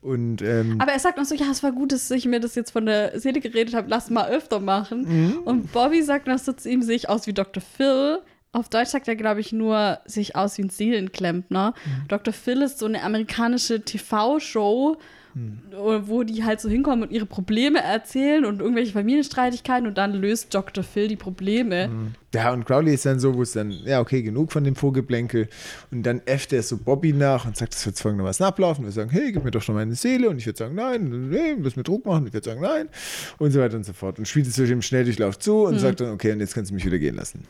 [0.00, 2.54] Und ähm, Aber er sagt noch so, ja, es war gut, dass ich mir das
[2.54, 5.04] jetzt von der Seele geredet habe, lass mal öfter machen.
[5.06, 5.38] Mhm.
[5.44, 7.62] Und Bobby sagt noch so zu ihm, sehe ich aus wie Dr.
[7.62, 8.20] Phil.
[8.52, 11.72] Auf Deutsch sagt er, glaube ich, nur, sehe ich aus wie ein Seelenklempner.
[11.84, 12.08] Mhm.
[12.08, 12.34] Dr.
[12.34, 14.98] Phil ist so eine amerikanische TV-Show,
[15.34, 15.60] Mhm.
[16.02, 20.52] wo die halt so hinkommen und ihre Probleme erzählen und irgendwelche Familienstreitigkeiten und dann löst
[20.52, 20.84] Dr.
[20.84, 21.88] Phil die Probleme.
[22.34, 25.48] Ja, und Crowley ist dann so, wo es dann, ja, okay, genug von dem Vorgeblänkel.
[25.90, 28.84] Und dann äfft er so Bobby nach und sagt, das wird folgendermaßen ablaufen.
[28.84, 30.28] Wir sagen, hey, gib mir doch schon meine Seele.
[30.28, 32.26] Und ich würde sagen, nein, nee, du musst mir Druck machen.
[32.26, 32.90] Ich würde sagen, nein.
[33.38, 34.18] Und so weiter und so fort.
[34.18, 36.74] Und spielt es durch im Schnelldurchlauf zu und sagt dann, okay, und jetzt kannst du
[36.74, 37.44] mich wieder gehen lassen.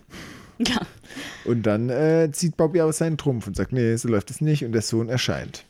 [0.68, 0.80] Ja.
[1.44, 4.64] Und dann äh, zieht Bobby aber seinen Trumpf und sagt, nee, so läuft es nicht.
[4.64, 5.64] Und der Sohn erscheint.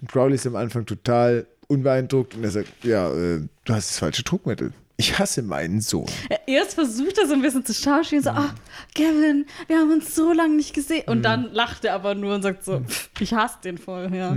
[0.00, 3.98] Und Crowley ist am Anfang total unbeeindruckt und er sagt, ja, äh, du hast das
[3.98, 4.72] falsche Druckmittel.
[4.96, 6.06] Ich hasse meinen Sohn.
[6.46, 8.54] Erst versucht er so ein bisschen zu schauspielen, so, ah,
[8.94, 11.04] Kevin, wir haben uns so lange nicht gesehen.
[11.06, 14.36] Und dann lacht er aber nur und sagt so, "Pff, ich hasse den voll, ja.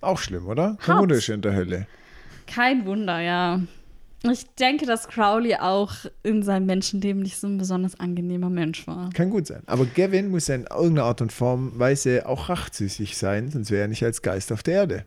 [0.00, 0.76] Auch schlimm, oder?
[0.80, 0.98] Kein.
[0.98, 1.86] Wunder, ist in der Hölle.
[2.46, 3.60] Kein Wunder, ja.
[4.30, 5.92] Ich denke, dass Crowley auch
[6.22, 9.08] in seinem Menschenleben nicht so ein besonders angenehmer Mensch war.
[9.14, 9.62] Kann gut sein.
[9.66, 13.82] Aber Gavin muss ja in irgendeiner Art und Form, Weise auch rachsüßig sein, sonst wäre
[13.82, 15.04] er nicht als Geist auf der Erde.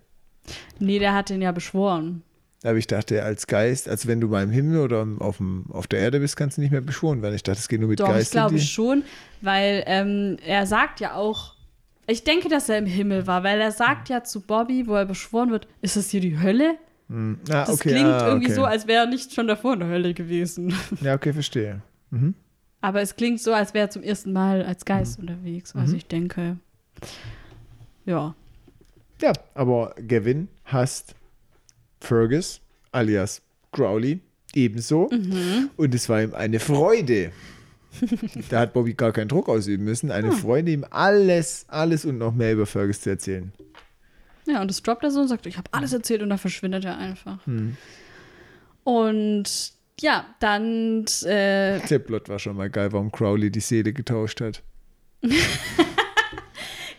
[0.80, 2.24] Nee, der hat den ja beschworen.
[2.64, 5.86] Aber ich dachte, als Geist, als wenn du mal im Himmel oder auf, dem, auf
[5.86, 7.36] der Erde bist, kannst du nicht mehr beschworen werden.
[7.36, 8.48] Ich dachte, es geht nur mit Doch, ich Geistern.
[8.48, 9.04] glaube die- schon,
[9.42, 11.54] weil ähm, er sagt ja auch,
[12.08, 15.06] ich denke, dass er im Himmel war, weil er sagt ja zu Bobby, wo er
[15.06, 16.76] beschworen wird, ist das hier die Hölle?
[17.14, 17.36] Ah,
[17.66, 18.56] Das okay, klingt ah, irgendwie okay.
[18.56, 20.74] so, als wäre er nicht schon davor in der Hölle gewesen.
[21.02, 21.82] Ja, okay, verstehe.
[22.82, 25.28] Aber es klingt so, als wäre er zum ersten Mal als Geist Mhm.
[25.30, 25.76] unterwegs.
[25.76, 26.58] Also ich denke,
[28.06, 28.36] ja.
[29.22, 31.16] Ja, aber Gavin hasst
[32.02, 32.60] Fergus,
[32.92, 33.42] alias
[33.72, 34.20] Crowley,
[34.54, 35.10] ebenso.
[35.12, 35.70] Mhm.
[35.78, 37.32] Und es war ihm eine Freude.
[38.50, 40.10] da hat Bobby gar keinen Druck ausüben müssen.
[40.12, 40.38] Eine Hm.
[40.38, 43.54] Freude, ihm alles, alles und noch mehr über Fergus zu erzählen.
[44.46, 46.86] Ja, und das droppt er so und sagt, ich habe alles erzählt und dann verschwindet
[46.86, 47.46] er einfach.
[47.46, 47.78] Hm.
[48.84, 54.42] Und ja, dann äh, Der Plot war schon mal geil, warum Crowley die Seele getauscht
[54.42, 54.62] hat.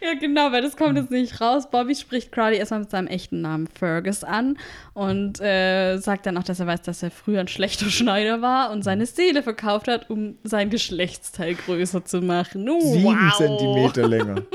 [0.04, 1.70] Ja, genau, weil das kommt jetzt nicht raus.
[1.70, 4.58] Bobby spricht Crowley erstmal mit seinem echten Namen Fergus an
[4.92, 8.70] und äh, sagt dann auch, dass er weiß, dass er früher ein schlechter Schneider war
[8.70, 12.68] und seine Seele verkauft hat, um sein Geschlechtsteil größer zu machen.
[12.68, 13.36] Oh, Sieben wow.
[13.36, 14.42] Zentimeter länger.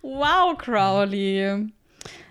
[0.00, 1.72] Wow, Crowley.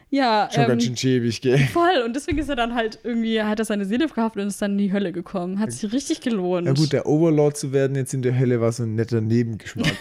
[0.09, 1.59] Ja, Schon ähm, ganz schön schäbig, gell?
[1.73, 2.01] voll.
[2.05, 4.73] Und deswegen ist er dann halt irgendwie, hat er seine Seele verkauft und ist dann
[4.73, 5.59] in die Hölle gekommen.
[5.59, 6.65] Hat sich richtig gelohnt.
[6.65, 9.87] Na gut, der Overlord zu werden jetzt in der Hölle war so ein netter Nebengeschmack.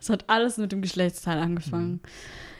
[0.00, 2.00] Es hat alles mit dem Geschlechtsteil angefangen.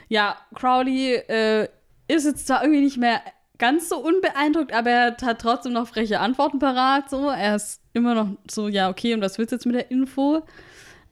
[0.09, 1.69] Ja, Crowley äh,
[2.09, 3.21] ist jetzt zwar irgendwie nicht mehr
[3.59, 7.11] ganz so unbeeindruckt, aber er hat trotzdem noch freche Antworten parat.
[7.11, 7.29] So.
[7.29, 10.43] Er ist immer noch so, ja, okay, und was willst du jetzt mit der Info?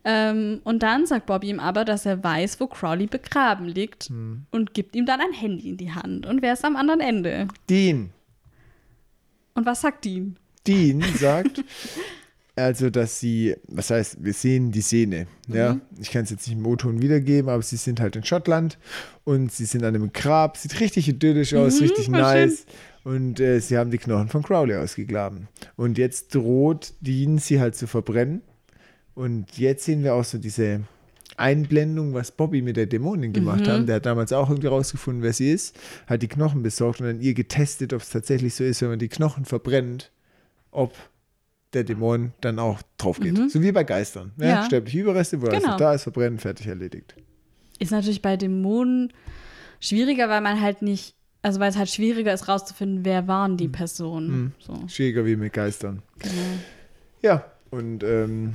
[0.05, 4.11] Ähm, und dann sagt Bobby ihm aber, dass er weiß, wo Crowley begraben liegt
[4.51, 6.27] und gibt ihm dann ein Handy in die Hand.
[6.27, 7.47] Und wer ist am anderen Ende?
[7.71, 8.11] Dean.
[9.55, 10.37] Und was sagt Dean?
[10.67, 11.63] Dean sagt,
[12.57, 15.27] also, dass sie, was heißt, wir sehen die Szene.
[15.49, 18.79] Ja, ich kann es jetzt nicht im O-Ton wiedergeben, aber sie sind halt in Schottland
[19.25, 20.57] und sie sind an einem Grab.
[20.57, 22.67] Sieht richtig idyllisch aus, Mhm, richtig nice.
[23.05, 25.49] Und äh, sie haben die Knochen von Crowley ausgegraben.
[25.77, 28.43] Und jetzt droht Dean, sie halt zu verbrennen.
[29.15, 30.81] Und jetzt sehen wir auch so diese
[31.37, 33.89] Einblendung, was Bobby mit der Dämonin gemacht hat.
[33.89, 35.77] Der hat damals auch irgendwie rausgefunden, wer sie ist,
[36.07, 38.99] hat die Knochen besorgt und an ihr getestet, ob es tatsächlich so ist, wenn man
[38.99, 40.11] die Knochen verbrennt,
[40.71, 40.95] ob
[41.73, 43.51] der Dämon dann auch drauf geht.
[43.51, 44.33] So wie bei Geistern.
[44.37, 44.47] Ja?
[44.47, 44.65] Ja.
[44.67, 45.67] Sterbliche Überreste, wo er Genau.
[45.73, 47.15] also da ist, verbrennen, fertig erledigt.
[47.79, 49.13] Ist natürlich bei Dämonen
[49.81, 53.69] schwieriger, weil man halt nicht, also weil es halt schwieriger ist rauszufinden, wer waren die
[53.69, 54.55] Personen.
[54.59, 56.03] So, Schwieriger wie mit Geistern.
[56.19, 56.35] genau.
[57.23, 58.55] Ja, und ähm,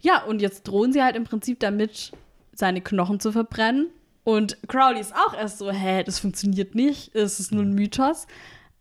[0.00, 2.12] Ja, und jetzt drohen sie halt im Prinzip damit,
[2.54, 3.88] seine Knochen zu verbrennen.
[4.24, 8.26] Und Crowley ist auch erst so, hä, das funktioniert nicht, es ist nur ein Mythos.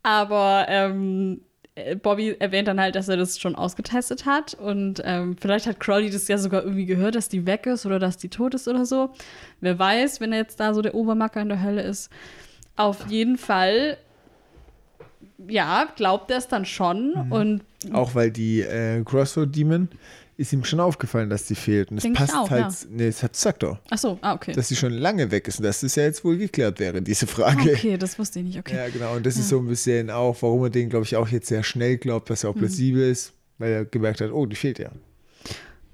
[0.04, 1.42] Aber ähm,
[1.76, 4.54] äh, Bobby erwähnt dann halt, dass er das schon ausgetestet hat.
[4.54, 8.00] Und ähm, vielleicht hat Crowley das ja sogar irgendwie gehört, dass die weg ist oder
[8.00, 9.12] dass die tot ist oder so.
[9.62, 12.12] Wer weiß, wenn er jetzt da so der Obermacker in der Hölle ist.
[12.76, 13.98] Auf jeden Fall,
[15.48, 17.14] ja, glaubt er es dann schon.
[17.30, 17.64] Und
[17.94, 19.90] auch weil die äh, Crossroad Demon
[20.42, 21.92] ist ihm schon aufgefallen, dass sie fehlt.
[21.92, 22.88] Und es Denk passt auch, halt, ja.
[22.90, 24.54] nee, es hat sagt er, ach so, ah, okay.
[24.54, 27.28] dass sie schon lange weg ist und dass das ja jetzt wohl geklärt wäre, diese
[27.28, 27.72] Frage.
[27.72, 28.76] Okay, das wusste ich nicht, okay.
[28.76, 29.16] Ja, genau.
[29.16, 31.64] Und das ist so ein bisschen auch, warum er den, glaube ich, auch jetzt sehr
[31.64, 32.56] schnell glaubt, dass er Mhm.
[32.56, 34.90] auch plausibel ist, weil er gemerkt hat, oh, die fehlt ja.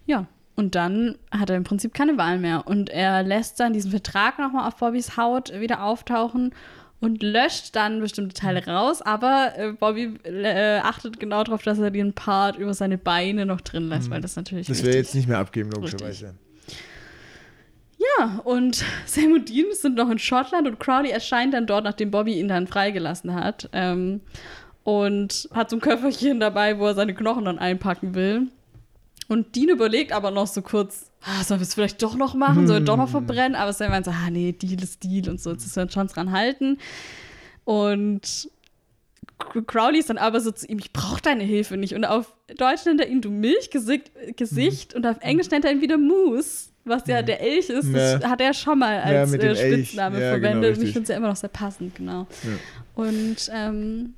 [0.06, 0.26] Ja,
[0.56, 2.66] und dann hat er im Prinzip keine Wahl mehr.
[2.66, 6.54] Und er lässt dann diesen Vertrag nochmal auf Bobbys Haut wieder auftauchen
[7.00, 9.02] und löscht dann bestimmte Teile raus.
[9.02, 13.62] Aber äh, Bobby äh, achtet genau darauf, dass er den Part über seine Beine noch
[13.62, 16.34] drin lässt, weil das natürlich Das wäre jetzt nicht mehr abgeben, logischerweise.
[17.98, 22.12] Ja, und Sam und Dean sind noch in Schottland und Crowley erscheint dann dort, nachdem
[22.12, 23.70] Bobby ihn dann freigelassen hat.
[23.74, 24.22] Ähm,
[24.84, 28.48] und hat so ein Köfferchen dabei, wo er seine Knochen dann einpacken will.
[29.28, 32.68] Und Dean überlegt aber noch so kurz, ah, sollen wir es vielleicht doch noch machen?
[32.68, 33.56] Sollen wir doch noch verbrennen?
[33.56, 36.08] Aber Sam meint so, ah nee, Deal ist Deal und so, jetzt müssen wir schon
[36.08, 36.78] dran halten.
[37.66, 38.50] Und
[39.68, 41.94] Crowley ist dann aber so zu ihm, ich brauche deine Hilfe nicht.
[41.94, 45.82] Und auf Deutsch nennt er ihn du Milchgesicht Gesicht, und auf Englisch nennt er ihn
[45.82, 47.94] wieder Moose, was ja der Elch ist.
[47.94, 48.30] Das Ja.
[48.30, 49.56] hat er schon mal Ja, als mit äh.
[49.56, 50.78] Spitzname Ja, genau, verwendet.
[50.78, 52.26] und ich finde es ja immer noch sehr passend, genau.
[52.96, 54.14] Und ähm,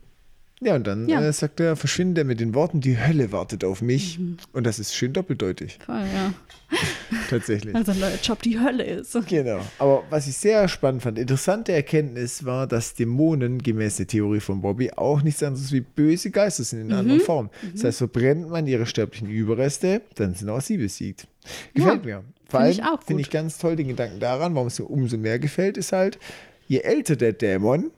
[0.61, 1.22] Ja, und dann Ja.
[1.22, 4.19] Äh, sagt er, verschwinde mit den Worten, die Hölle wartet auf mich.
[4.19, 4.38] Mhm.
[4.52, 6.34] Und das ist schön doppeldeutig, voll, ja.
[7.30, 7.73] tatsächlich.
[7.76, 9.18] Also ein neuer Job die Hölle ist.
[9.27, 9.60] Genau.
[9.77, 14.61] Aber was ich sehr spannend fand, interessante Erkenntnis war, dass Dämonen gemäß der Theorie von
[14.61, 16.99] Bobby auch nichts anderes wie böse Geister sind in einer Mhm.
[17.10, 17.49] anderen Form.
[17.73, 21.27] Das heißt, verbrennt man ihre sterblichen Überreste, dann sind auch sie besiegt.
[21.73, 22.23] Gefällt mir.
[22.48, 23.27] Vor Find ich allem finde gut.
[23.27, 26.19] ich ganz toll den Gedanken daran, warum es mir umso mehr gefällt, ist halt,
[26.68, 27.91] je älter der Dämon,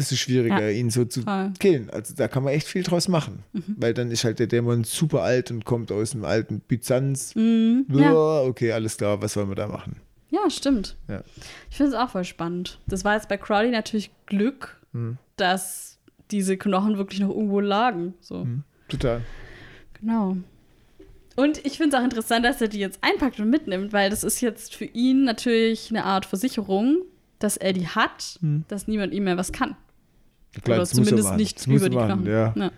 [0.00, 1.48] desto schwieriger, Ja, ihn so zu voll.
[1.50, 1.54] Mhm.
[1.54, 1.90] killen.
[1.90, 3.44] Also da kann man echt viel draus machen.
[3.52, 7.34] Weil dann ist halt der Dämon super alt und kommt aus dem alten Byzanz.
[7.36, 7.86] Mhm.
[7.92, 8.12] ja.
[8.12, 9.96] Uah, Okay, alles klar, was wollen wir da machen?
[10.32, 10.96] ja, stimmt.
[11.08, 11.22] Ja.
[11.70, 12.78] Ich finde es auch voll spannend.
[12.86, 15.18] Das war jetzt bei Crowley natürlich Glück, Hm.
[15.36, 15.98] dass
[16.30, 18.14] diese Knochen wirklich noch irgendwo lagen.
[18.20, 18.42] So.
[18.42, 18.62] Hm.
[18.88, 19.22] Total.
[20.00, 20.36] Genau.
[21.36, 24.24] Und ich finde es auch interessant, dass er die jetzt einpackt und mitnimmt, weil das
[24.24, 26.98] ist jetzt für ihn natürlich eine Art Versicherung,
[27.38, 28.64] dass er die hat, Hm.
[28.68, 29.74] dass niemand ihm mehr was kann.
[30.64, 32.26] Oder er zumindest nicht Das über er die machen.
[32.26, 32.52] Ja.
[32.56, 32.70] Ja.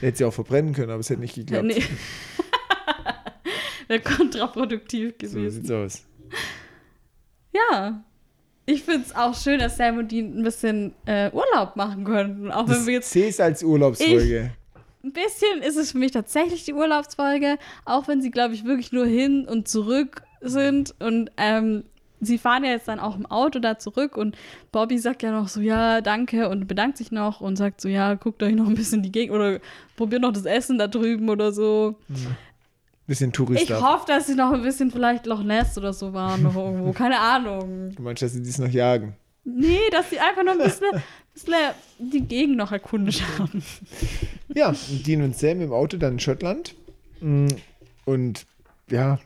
[0.00, 1.64] Hätte sie auch verbrennen können, aber es hätte nicht geklappt.
[1.66, 1.82] Nee.
[3.88, 5.50] Wäre kontraproduktiv So gewesen.
[5.50, 6.04] sieht's aus.
[7.54, 8.02] Ja.
[8.68, 12.50] Ich finde es auch schön, dass Sam und Dean ein bisschen äh, Urlaub machen könnten.
[12.50, 14.50] Auch Das wenn wir jetzt sehe es als Urlaubsfolge.
[15.04, 18.90] ein bisschen ist es für mich tatsächlich die Urlaubsfolge, auch wenn sie, glaube ich, wirklich
[18.90, 20.96] nur hin und zurück sind.
[20.98, 21.84] Und ähm,
[22.20, 24.36] sie fahren ja jetzt dann auch im Auto da zurück und
[24.72, 28.14] Bobby sagt ja noch so, ja, danke und bedankt sich noch und sagt so, ja,
[28.14, 29.60] guckt euch noch ein bisschen die Gegend oder
[29.96, 31.96] probiert noch das Essen da drüben oder so.
[33.06, 36.42] Bisschen Ich Tourist hoffe, dass sie noch ein bisschen vielleicht Loch Ness oder so waren,
[36.42, 37.92] noch irgendwo, keine Ahnung.
[37.94, 39.14] Du meinst, dass sie dies noch jagen?
[39.44, 40.88] Nee, dass sie einfach noch ein bisschen,
[41.32, 41.54] bisschen
[41.98, 43.62] die Gegend noch erkundet haben.
[44.54, 44.74] Ja,
[45.06, 46.74] Dean und Sam im Auto dann in Schottland.
[47.20, 47.46] Mm,
[48.06, 48.44] Und
[48.90, 49.20] ja,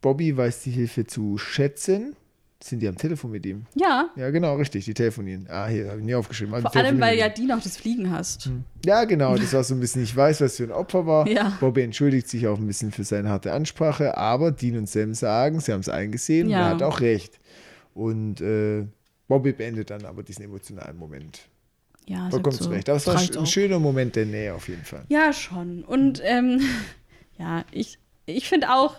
[0.00, 2.14] Bobby weiß die Hilfe zu schätzen.
[2.62, 3.66] Sind die am Telefon mit ihm?
[3.74, 4.86] Ja, Ja, genau, richtig.
[4.86, 5.46] Die telefonieren.
[5.50, 6.54] Ah, hier habe ich nie aufgeschrieben.
[6.54, 8.46] Also vor allem, weil ja die noch das Fliegen hast.
[8.46, 8.64] ihm.
[8.84, 9.36] Ja, genau.
[9.36, 11.28] Das war so ein bisschen, ich weiß, was für ein Opfer war.
[11.28, 11.56] Ja.
[11.60, 15.60] Bobby entschuldigt sich auch ein bisschen für seine harte Ansprache, aber Dean und Sam sagen,
[15.60, 16.58] sie haben es eingesehen Ja.
[16.58, 17.38] und er hat auch recht.
[17.92, 18.86] Und äh,
[19.28, 21.40] Bobby beendet dann aber diesen emotionalen Moment.
[22.06, 22.88] Ja, Vollkommen so zu Recht.
[22.88, 23.46] Aber es war ein auch.
[23.46, 25.04] schöner Moment der Nähe auf jeden Fall.
[25.08, 25.82] Ja, schon.
[25.84, 26.60] Und ähm,
[27.38, 28.96] ja, ich, ich finde auch,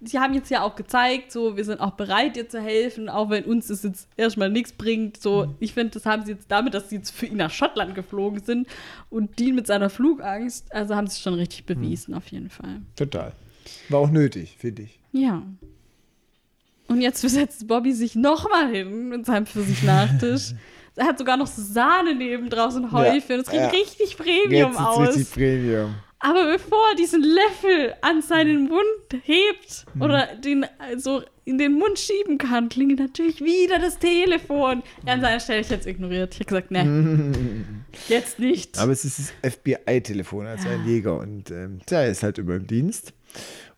[0.00, 3.30] sie haben jetzt ja auch gezeigt, so, wir sind auch bereit, dir zu helfen, auch
[3.30, 5.20] wenn uns das jetzt erstmal nichts bringt.
[5.20, 7.94] So, ich finde, das haben sie jetzt damit, dass sie jetzt für ihn nach Schottland
[7.94, 8.68] geflogen sind
[9.10, 12.80] und Dean mit seiner Flugangst, also haben sie es schon richtig bewiesen, auf jeden Fall.
[12.94, 13.32] Total.
[13.88, 14.98] War auch nötig, finde ich.
[15.12, 15.42] Ja.
[16.88, 20.54] Und jetzt setzt Bobby sich nochmal hin mit seinem Pfirsich-Nachtisch.
[20.96, 23.36] er hat sogar noch so Sahne neben draußen Häufchen.
[23.36, 23.68] Ja, Das sieht ja.
[23.68, 25.08] richtig Premium Jetzt aus.
[25.08, 25.94] richtig Premium.
[26.18, 30.02] Aber bevor er diesen Löffel an seinen Mund hebt Hm.
[30.02, 30.64] oder den
[30.96, 34.82] so in den Mund schieben kann, klingelt natürlich wieder das Telefon.
[35.06, 36.34] Ja, an seiner Stelle ich jetzt ignoriert.
[36.34, 37.32] Ich habe gesagt, ne,
[38.08, 38.78] jetzt nicht.
[38.78, 41.18] Aber es ist das FBI-Telefon, also ein Jäger.
[41.18, 43.12] Und ähm, der ist halt immer im Dienst.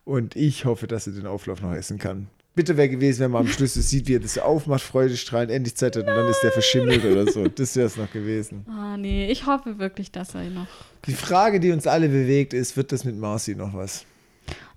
[0.05, 2.27] Und ich hoffe, dass er den Auflauf noch essen kann.
[2.55, 5.95] Bitte wäre gewesen, wenn man am Schluss sieht, wie er das aufmacht, freudestrahlend, endlich Zeit
[5.95, 7.47] hat und dann ist der verschimmelt oder so.
[7.47, 8.65] Das wäre es noch gewesen.
[8.67, 10.67] Ah, nee, ich hoffe wirklich, dass er ihn noch.
[11.05, 14.05] Die Frage, die uns alle bewegt, ist, wird das mit Marcy noch was?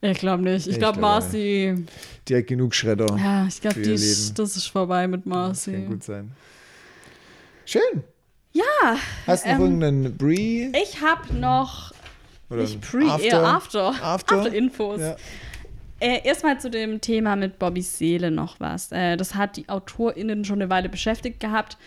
[0.01, 0.67] Ich glaube nicht.
[0.67, 1.85] Ich Ich glaube, Marcy.
[2.29, 3.07] Die hat genug Schredder.
[3.19, 5.73] Ja, ich glaube, das ist vorbei mit Das Marcy.
[5.73, 6.33] kann gut sein.
[7.65, 8.03] Schön.
[8.53, 8.63] Ja,
[9.27, 10.73] Hast du noch ähm, irgendeinen Brie?
[10.83, 11.93] ich habe noch
[12.51, 13.95] Oder nicht Pre, eher After.
[14.03, 14.53] After?
[14.53, 15.01] Infos.
[15.01, 15.17] Ja.
[16.01, 18.93] Äh, Erstmal zu dem Thema mit Bobbys Seele noch was.
[18.93, 21.79] Äh, das hat die AutorInnen schon eine Weile beschäftigt gehabt.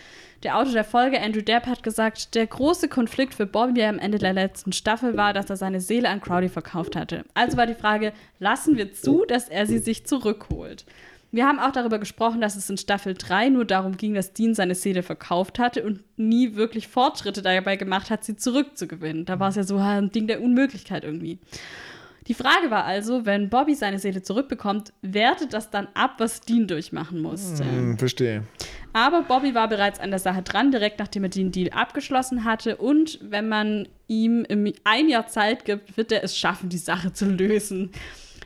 [0.42, 4.18] Der Autor der Folge, Andrew Depp, hat gesagt, der große Konflikt für Bobby am Ende
[4.18, 7.24] der letzten Staffel war, dass er seine Seele an Crowley verkauft hatte.
[7.34, 10.84] Also war die Frage, lassen wir zu, dass er sie sich zurückholt?
[11.32, 14.54] Wir haben auch darüber gesprochen, dass es in Staffel 3 nur darum ging, dass Dean
[14.54, 19.24] seine Seele verkauft hatte und nie wirklich Fortschritte dabei gemacht hat, sie zurückzugewinnen.
[19.24, 21.38] Da war es ja so ein Ding der Unmöglichkeit irgendwie.
[22.28, 26.66] Die Frage war also, wenn Bobby seine Seele zurückbekommt, wertet das dann ab, was Dean
[26.66, 27.64] durchmachen musste.
[27.64, 28.42] Hm, verstehe.
[28.92, 32.76] Aber Bobby war bereits an der Sache dran, direkt nachdem er den Deal abgeschlossen hatte.
[32.76, 34.46] Und wenn man ihm
[34.84, 37.90] ein Jahr Zeit gibt, wird er es schaffen, die Sache zu lösen.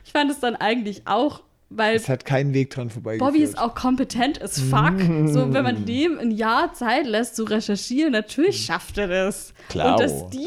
[0.05, 1.41] Ich fand es dann eigentlich auch,
[1.73, 3.31] weil Es hat keinen Weg dran vorbeigeführt.
[3.31, 4.99] Bobby ist auch kompetent as fuck.
[5.27, 9.53] So, wenn man dem ein Jahr Zeit lässt zu recherchieren, natürlich schafft er das.
[9.69, 9.93] Klar.
[9.95, 10.43] Und dass Dean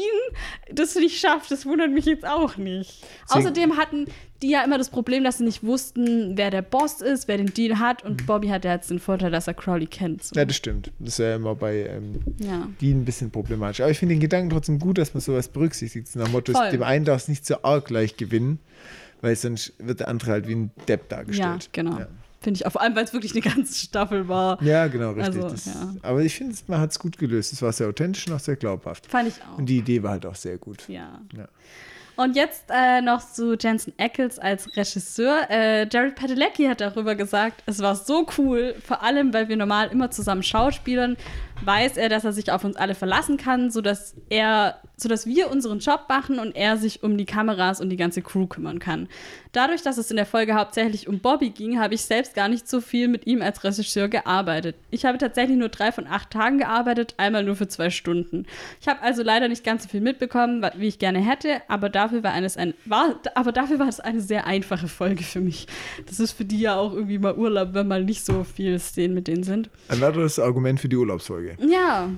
[0.71, 3.01] das nicht schafft, das wundert mich jetzt auch nicht.
[3.23, 4.05] Deswegen- Außerdem hatten
[4.41, 7.53] die ja immer das Problem, dass sie nicht wussten, wer der Boss ist, wer den
[7.53, 8.03] Deal hat.
[8.03, 10.23] Und Bobby hat ja jetzt den Vorteil, dass er Crowley kennt.
[10.23, 10.35] So.
[10.35, 10.91] Ja, das stimmt.
[10.99, 12.67] Das ist ja immer bei ähm, Ja.
[12.81, 13.79] die ein bisschen problematisch.
[13.81, 16.13] Aber ich finde den Gedanken trotzdem gut, dass man sowas berücksichtigt.
[16.15, 16.69] Nach dem Motto, Voll.
[16.69, 18.59] dem einen darf es nicht so arg gleich gewinnen,
[19.25, 21.69] weil sonst wird der andere halt wie ein Depp Ja, dargestellt.
[21.73, 21.99] genau.
[21.99, 22.07] Ja,
[22.41, 24.61] Finde ich auch, vor allem, weil es wirklich eine ganze Staffel war.
[24.61, 25.35] ja genau, richtig.
[25.43, 25.95] Also, das, ja.
[26.03, 27.51] Aber ich finde, man hat es gut gelöst.
[27.53, 29.07] Es war sehr authentisch und auch sehr glaubhaft.
[29.07, 29.57] Fand ich auch.
[29.57, 30.87] Und die Idee war halt auch sehr gut.
[30.87, 31.19] Ja.
[31.35, 31.47] Ja.
[32.17, 35.49] Und jetzt äh, noch zu Jensen Ackles als Regisseur.
[35.49, 39.89] Äh, Jared Padalecki hat darüber gesagt, es war so cool, vor allem, weil wir normal
[39.91, 41.17] immer zusammen schauspielern,
[41.65, 45.79] weiß er, dass er sich auf uns alle verlassen kann, sodass er, sodass wir unseren
[45.79, 49.07] Job machen und er sich um die Kameras und die ganze Crew kümmern kann.
[49.51, 52.67] Dadurch, dass es in der Folge hauptsächlich um Bobby ging, habe ich selbst gar nicht
[52.67, 54.75] so viel mit ihm als Regisseur gearbeitet.
[54.91, 58.45] Ich habe tatsächlich nur drei von acht Tagen gearbeitet, einmal nur für zwei Stunden.
[58.81, 62.23] Ich habe also leider nicht ganz so viel mitbekommen, wie ich gerne hätte, aber dafür
[62.23, 65.67] war eines ein, war, aber dafür war es eine sehr einfache Folge für mich.
[66.05, 69.13] Das ist für die ja auch irgendwie mal Urlaub, wenn mal nicht so viel Szenen
[69.13, 69.69] mit denen sind.
[69.87, 71.57] Ein weiteres Argument für die Urlaubsfolge.
[71.59, 72.09] Ja.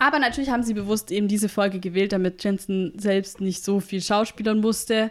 [0.00, 4.00] Aber natürlich haben sie bewusst eben diese Folge gewählt, damit Jensen selbst nicht so viel
[4.00, 5.10] schauspielern musste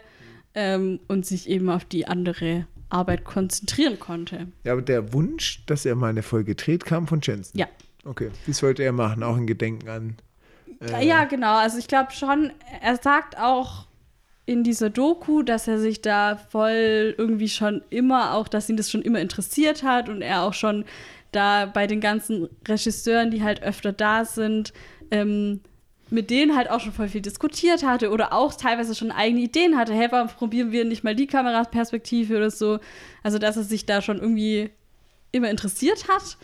[0.54, 4.48] ähm, und sich eben auf die andere Arbeit konzentrieren konnte.
[4.64, 7.56] Ja, aber der Wunsch, dass er mal eine Folge dreht, kam von Jensen.
[7.56, 7.68] Ja.
[8.04, 10.16] Okay, das wollte er machen, auch in Gedenken an.
[10.80, 11.56] äh, Ja, genau.
[11.56, 12.50] Also ich glaube schon,
[12.82, 13.86] er sagt auch
[14.44, 18.90] in dieser Doku, dass er sich da voll irgendwie schon immer auch, dass ihn das
[18.90, 20.84] schon immer interessiert hat und er auch schon
[21.32, 24.72] da bei den ganzen Regisseuren, die halt öfter da sind,
[25.10, 25.60] ähm,
[26.10, 29.76] mit denen halt auch schon voll viel diskutiert hatte oder auch teilweise schon eigene Ideen
[29.76, 29.94] hatte.
[29.94, 32.80] Hey, warum probieren wir nicht mal die Kameraperspektive oder so?
[33.22, 34.70] Also, dass er sich da schon irgendwie
[35.32, 36.36] immer interessiert hat.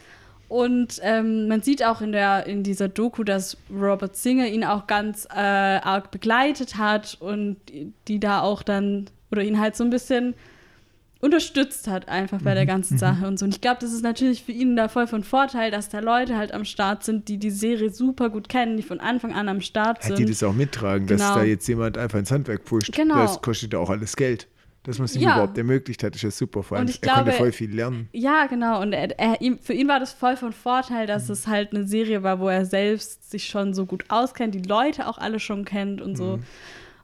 [0.49, 4.87] Und ähm, man sieht auch in, der, in dieser Doku, dass Robert Singer ihn auch
[4.87, 9.83] ganz äh, arg begleitet hat und die, die da auch dann, oder ihn halt so
[9.83, 10.35] ein bisschen
[11.21, 13.45] unterstützt hat, einfach bei der ganzen Sache und so.
[13.47, 16.37] Und ich glaube, das ist natürlich für ihn da voll von Vorteil, dass da Leute
[16.37, 19.61] halt am Start sind, die die Serie super gut kennen, die von Anfang an am
[19.61, 20.19] Start Hat sind.
[20.19, 21.35] die das auch mittragen, dass Genau.
[21.37, 22.93] da jetzt jemand einfach ins Handwerk pusht?
[22.93, 23.17] Genau.
[23.17, 24.47] Das kostet ja auch alles Geld.
[24.83, 25.33] Dass man es ihm Ja.
[25.33, 26.63] überhaupt ermöglicht hat, ist ja super.
[26.63, 28.09] Vor allem, er konnte glaube- voll viel lernen.
[28.13, 28.81] Ja, genau.
[28.81, 32.23] Und er, er, für ihn war das voll von Vorteil, dass es halt eine Serie
[32.23, 36.01] war, wo er selbst sich schon so gut auskennt, die Leute auch alle schon kennt
[36.01, 36.39] und so.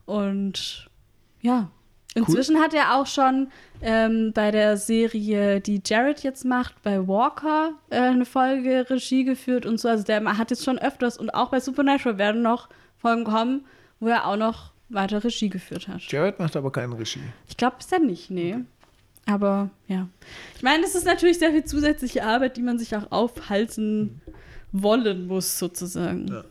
[0.06, 0.88] Und
[1.40, 1.70] ja.
[2.14, 3.48] Inzwischen hat er auch schon
[3.82, 9.66] ähm, bei der Serie, die Jared jetzt macht, bei Walker äh, eine Folge Regie geführt
[9.66, 9.88] und so.
[9.88, 13.66] Also der hat jetzt schon öfters und auch bei Supernatural werden noch Folgen kommen,
[14.00, 16.00] wo er auch noch weiter Regie geführt hat.
[16.10, 17.20] Jared macht aber keine Regie.
[17.48, 18.56] Ich glaube bisher nicht, nee.
[19.26, 20.08] Aber ja.
[20.56, 24.20] Ich meine, es ist natürlich sehr viel zusätzliche Arbeit, die man sich auch aufhalten
[24.72, 26.28] wollen muss, sozusagen.
[26.28, 26.44] Ja.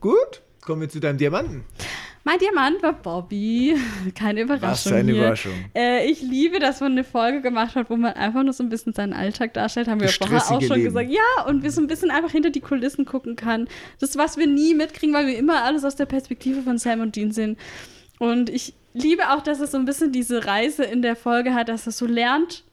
[0.00, 1.64] Gut, kommen wir zu deinem Diamanten.
[2.24, 3.76] Mein Diamant war Bobby.
[4.14, 4.68] Keine Überraschung.
[4.70, 5.20] Was für eine hier.
[5.22, 5.52] Überraschung.
[5.74, 8.68] Äh, ich liebe, dass man eine Folge gemacht hat, wo man einfach nur so ein
[8.68, 9.88] bisschen seinen Alltag darstellt.
[9.88, 10.84] Haben wir ja vorher auch schon Leben.
[10.84, 11.10] gesagt.
[11.10, 13.68] Ja, und wir so ein bisschen einfach hinter die Kulissen gucken kann.
[13.98, 17.16] Das, was wir nie mitkriegen, weil wir immer alles aus der Perspektive von Sam und
[17.16, 17.56] Dean sehen.
[18.18, 21.68] Und ich liebe auch, dass es so ein bisschen diese Reise in der Folge hat,
[21.68, 22.64] dass er so lernt,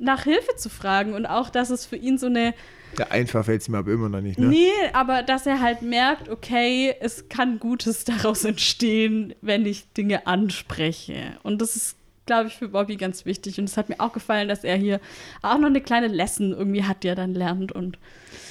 [0.00, 1.14] nach Hilfe zu fragen.
[1.14, 2.52] Und auch, dass es für ihn so eine
[2.98, 4.46] Ja, einfach fällt es mir aber immer noch nicht, ne?
[4.46, 10.26] Nee, aber dass er halt merkt, okay, es kann Gutes daraus entstehen, wenn ich Dinge
[10.26, 11.38] anspreche.
[11.42, 11.96] Und das ist,
[12.26, 13.58] glaube ich, für Bobby ganz wichtig.
[13.58, 15.00] Und es hat mir auch gefallen, dass er hier
[15.42, 17.72] auch noch eine kleine Lesson irgendwie hat, die er dann lernt.
[17.72, 17.98] Und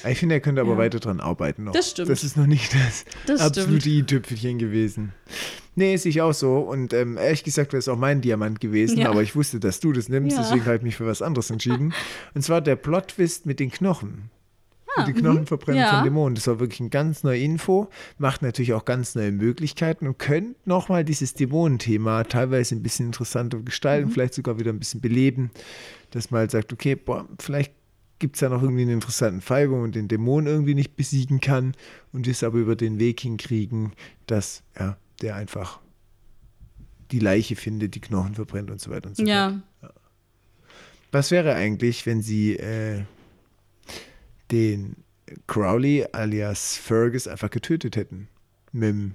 [0.08, 0.78] Ich finde, er könnte aber Ja.
[0.78, 1.72] weiter dran arbeiten noch.
[1.72, 2.08] Das stimmt.
[2.08, 5.12] Das ist noch nicht das, Das absolute i-Tüpfelchen gewesen.
[5.74, 6.58] Nee, ist ich auch so.
[6.58, 9.10] Und ähm, ehrlich gesagt wäre es auch mein Diamant gewesen, Ja.
[9.10, 10.42] aber ich wusste, dass du das nimmst, Ja.
[10.42, 11.92] deswegen habe ich mich für was anderes entschieden.
[12.34, 14.30] Und zwar der Plot-Twist mit den Knochen.
[14.98, 15.90] Mit den Knochenverbrennung Ah, mhm.
[15.92, 15.94] Ja.
[15.96, 16.34] von Dämonen.
[16.34, 20.54] Das war wirklich eine ganz neue Info, macht natürlich auch ganz neue Möglichkeiten und könnte
[20.64, 24.12] nochmal dieses Dämonenthema teilweise ein bisschen interessanter gestalten, Mhm.
[24.12, 25.50] vielleicht sogar wieder ein bisschen beleben,
[26.10, 27.72] dass man halt sagt, okay, boah, vielleicht
[28.18, 31.40] gibt es da noch irgendwie einen interessanten Fall, wo man den Dämon irgendwie nicht besiegen
[31.40, 31.74] kann
[32.12, 33.92] und es aber über den Weg hinkriegen,
[34.26, 35.80] dass ja, der einfach
[37.12, 39.28] die Leiche findet, die Knochen verbrennt und so weiter und so fort.
[39.28, 39.60] ja,
[41.12, 43.02] Was wäre eigentlich, wenn sie äh,
[44.50, 44.96] den
[45.46, 48.28] Crowley alias Fergus einfach getötet hätten?
[48.72, 49.14] Mit dem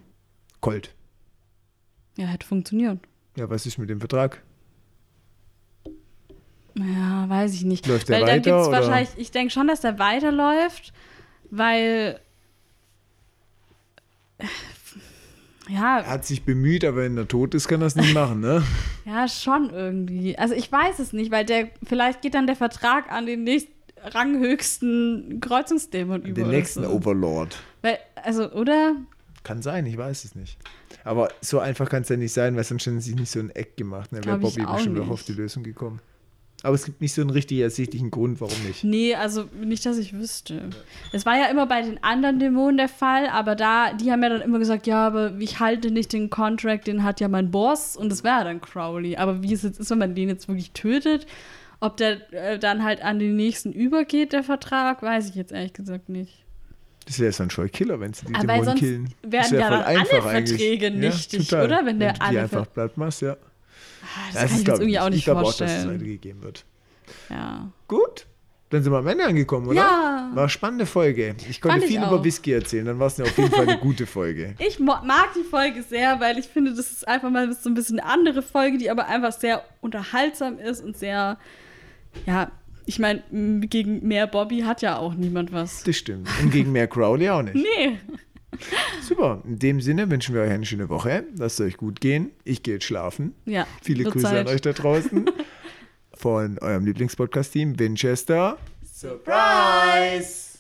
[0.60, 0.94] Colt.
[2.18, 3.00] ja, hätte funktioniert.
[3.36, 4.42] Ja, was ist mit dem Vertrag?
[6.76, 7.88] Ja, weiß ich nicht.
[7.88, 8.80] Läuft der weil weiter, gibt's oder?
[8.80, 10.94] wahrscheinlich, ich denke schon, dass der weiterläuft,
[11.50, 12.20] weil
[15.70, 18.42] ja, Er hat sich bemüht, aber wenn er tot ist, kann er es nicht machen,
[18.42, 18.64] ne?
[19.06, 20.38] Ja, schon irgendwie.
[20.38, 23.72] Also ich weiß es nicht, weil der vielleicht geht dann der Vertrag an den nächsten
[24.04, 26.42] ranghöchsten Kreuzungsdämon über.
[26.42, 26.90] Den nächsten so.
[26.90, 27.58] Overlord.
[27.82, 28.96] Weil, also, oder?
[29.44, 30.58] Kann sein, ich weiß es nicht.
[31.04, 33.40] Aber so einfach kann es ja nicht sein, weil sonst hätten sie sich nicht so
[33.40, 34.12] ein Eck gemacht.
[34.12, 34.24] Ne?
[34.24, 36.00] Wäre Bobby bestimmt auch auf die Lösung gekommen.
[36.64, 38.84] Aber es gibt nicht so einen richtig ersichtlichen Grund, warum nicht.
[38.84, 40.70] Nee, also nicht, dass ich wüsste.
[41.12, 44.30] Es war ja immer bei den anderen Dämonen der Fall, aber da, die haben ja
[44.30, 47.98] dann immer gesagt, ja, aber ich halte nicht den Contract, den hat ja mein Boss
[47.98, 49.18] und das wäre ja dann Crowley.
[49.18, 51.26] Aber wie es jetzt ist, wenn man den jetzt wirklich tötet,
[51.82, 55.74] ob der äh, dann halt an den nächsten übergeht, der Vertrag, weiß ich jetzt ehrlich
[55.74, 56.46] gesagt nicht.
[57.08, 59.06] Das wäre so ein Scheu Killer, wenn sie die Aber Dämonen sonst killen.
[59.24, 60.50] werden Das ja dann alle einfach eigentlich.
[60.62, 61.66] Verträge nichtig, total.
[61.66, 61.86] oder?
[61.86, 63.34] Wenn der du alle die einfach platt machst, ja.
[63.34, 63.36] Ah,
[64.32, 65.96] Das Ja, kann ich jetzt irgendwie auch Ich nicht glaube auch, dass es vorstellen.
[65.96, 66.66] weitergegeben wird.
[67.30, 67.72] ja.
[67.88, 68.28] Gut,
[68.70, 69.76] dann sind wir am Ende angekommen, oder?
[69.78, 70.30] Ja.
[70.34, 71.36] War eine spannende Folge.
[71.50, 72.24] Ich konnte Fand ich viel über auch.
[72.24, 74.54] Whisky erzählen, dann war es ja auf jeden Fall eine gute Folge.
[74.60, 78.00] Ich mag die Folge sehr, weil ich finde, das ist einfach mal so ein bisschen
[78.00, 81.38] eine andere Folge, die aber einfach sehr unterhaltsam ist und sehr,
[82.26, 82.52] ja,
[82.86, 83.22] ich meine,
[83.68, 85.84] gegen mehr Bobby hat ja auch niemand was.
[85.84, 86.28] Das stimmt.
[86.42, 87.56] Und gegen mehr Crowley auch nicht.
[87.56, 87.98] Nee.
[89.02, 89.42] Super.
[89.46, 91.24] In dem Sinne wünschen wir euch eine schöne Woche.
[91.38, 92.32] Lasst es euch gut gehen.
[92.44, 93.34] Ich gehe jetzt schlafen.
[93.46, 93.66] Ja.
[93.82, 94.48] Viele Grüße Zeit.
[94.48, 95.30] an euch da draußen.
[96.14, 98.58] Von eurem Lieblingspodcast-Team Winchester.
[98.84, 100.51] Surprise!